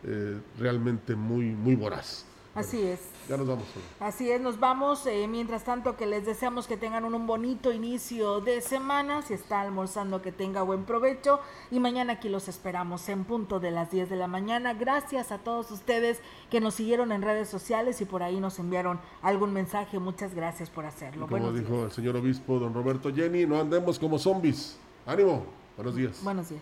eh, 0.04 0.40
realmente 0.58 1.16
muy, 1.16 1.46
muy 1.46 1.76
voraz. 1.76 2.26
Así 2.54 2.82
es. 2.86 3.00
Ya 3.30 3.38
nos 3.38 3.48
vamos. 3.48 3.64
Así 4.02 4.30
es, 4.30 4.42
nos 4.42 4.60
vamos. 4.60 5.06
eh, 5.08 5.26
mientras 5.30 5.64
tanto, 5.64 5.96
que 5.96 6.06
les 6.06 6.26
deseamos 6.26 6.68
que 6.68 6.76
tengan 6.76 7.06
un, 7.06 7.14
un 7.16 7.26
bonito 7.26 7.72
inicio 7.72 8.42
de 8.42 8.60
semana. 8.60 9.22
Si 9.22 9.34
está 9.34 9.62
almorzando, 9.62 10.22
que 10.22 10.34
tenga 10.34 10.62
buen 10.62 10.84
provecho. 10.84 11.40
Y 11.72 11.80
mañana 11.80 12.14
aquí 12.14 12.28
los 12.28 12.50
esperamos 12.50 13.08
en 13.08 13.24
punto 13.24 13.62
de 13.62 13.72
las 13.72 13.90
10 13.90 14.10
de 14.10 14.18
la 14.18 14.28
mañana. 14.28 14.74
Gracias 14.74 15.32
a 15.32 15.38
todos 15.38 15.72
ustedes 15.72 16.20
que 16.50 16.60
nos 16.60 16.74
siguieron 16.76 17.14
en 17.14 17.22
redes 17.22 17.48
sociales 17.48 18.02
y 18.02 18.06
por 18.06 18.22
ahí 18.22 18.42
nos 18.42 18.60
enviaron 18.60 19.00
algún 19.22 19.54
mensaje. 19.54 19.98
Muchas 20.00 20.36
gracias 20.36 20.70
por 20.70 20.86
hacerlo. 20.86 21.28
Como 21.28 21.38
Buenos 21.42 21.56
dijo 21.58 21.72
días. 21.74 21.86
el 21.86 21.92
señor 21.92 22.18
obispo 22.18 22.60
don 22.60 22.74
Roberto 22.74 23.14
Jenny, 23.14 23.46
no 23.46 23.62
andemos 23.62 23.98
como 23.98 24.20
zombies. 24.20 24.78
Ánimo. 25.06 25.46
Buenos 25.78 25.96
días. 25.96 26.20
Buenos 26.22 26.50
días. 26.50 26.62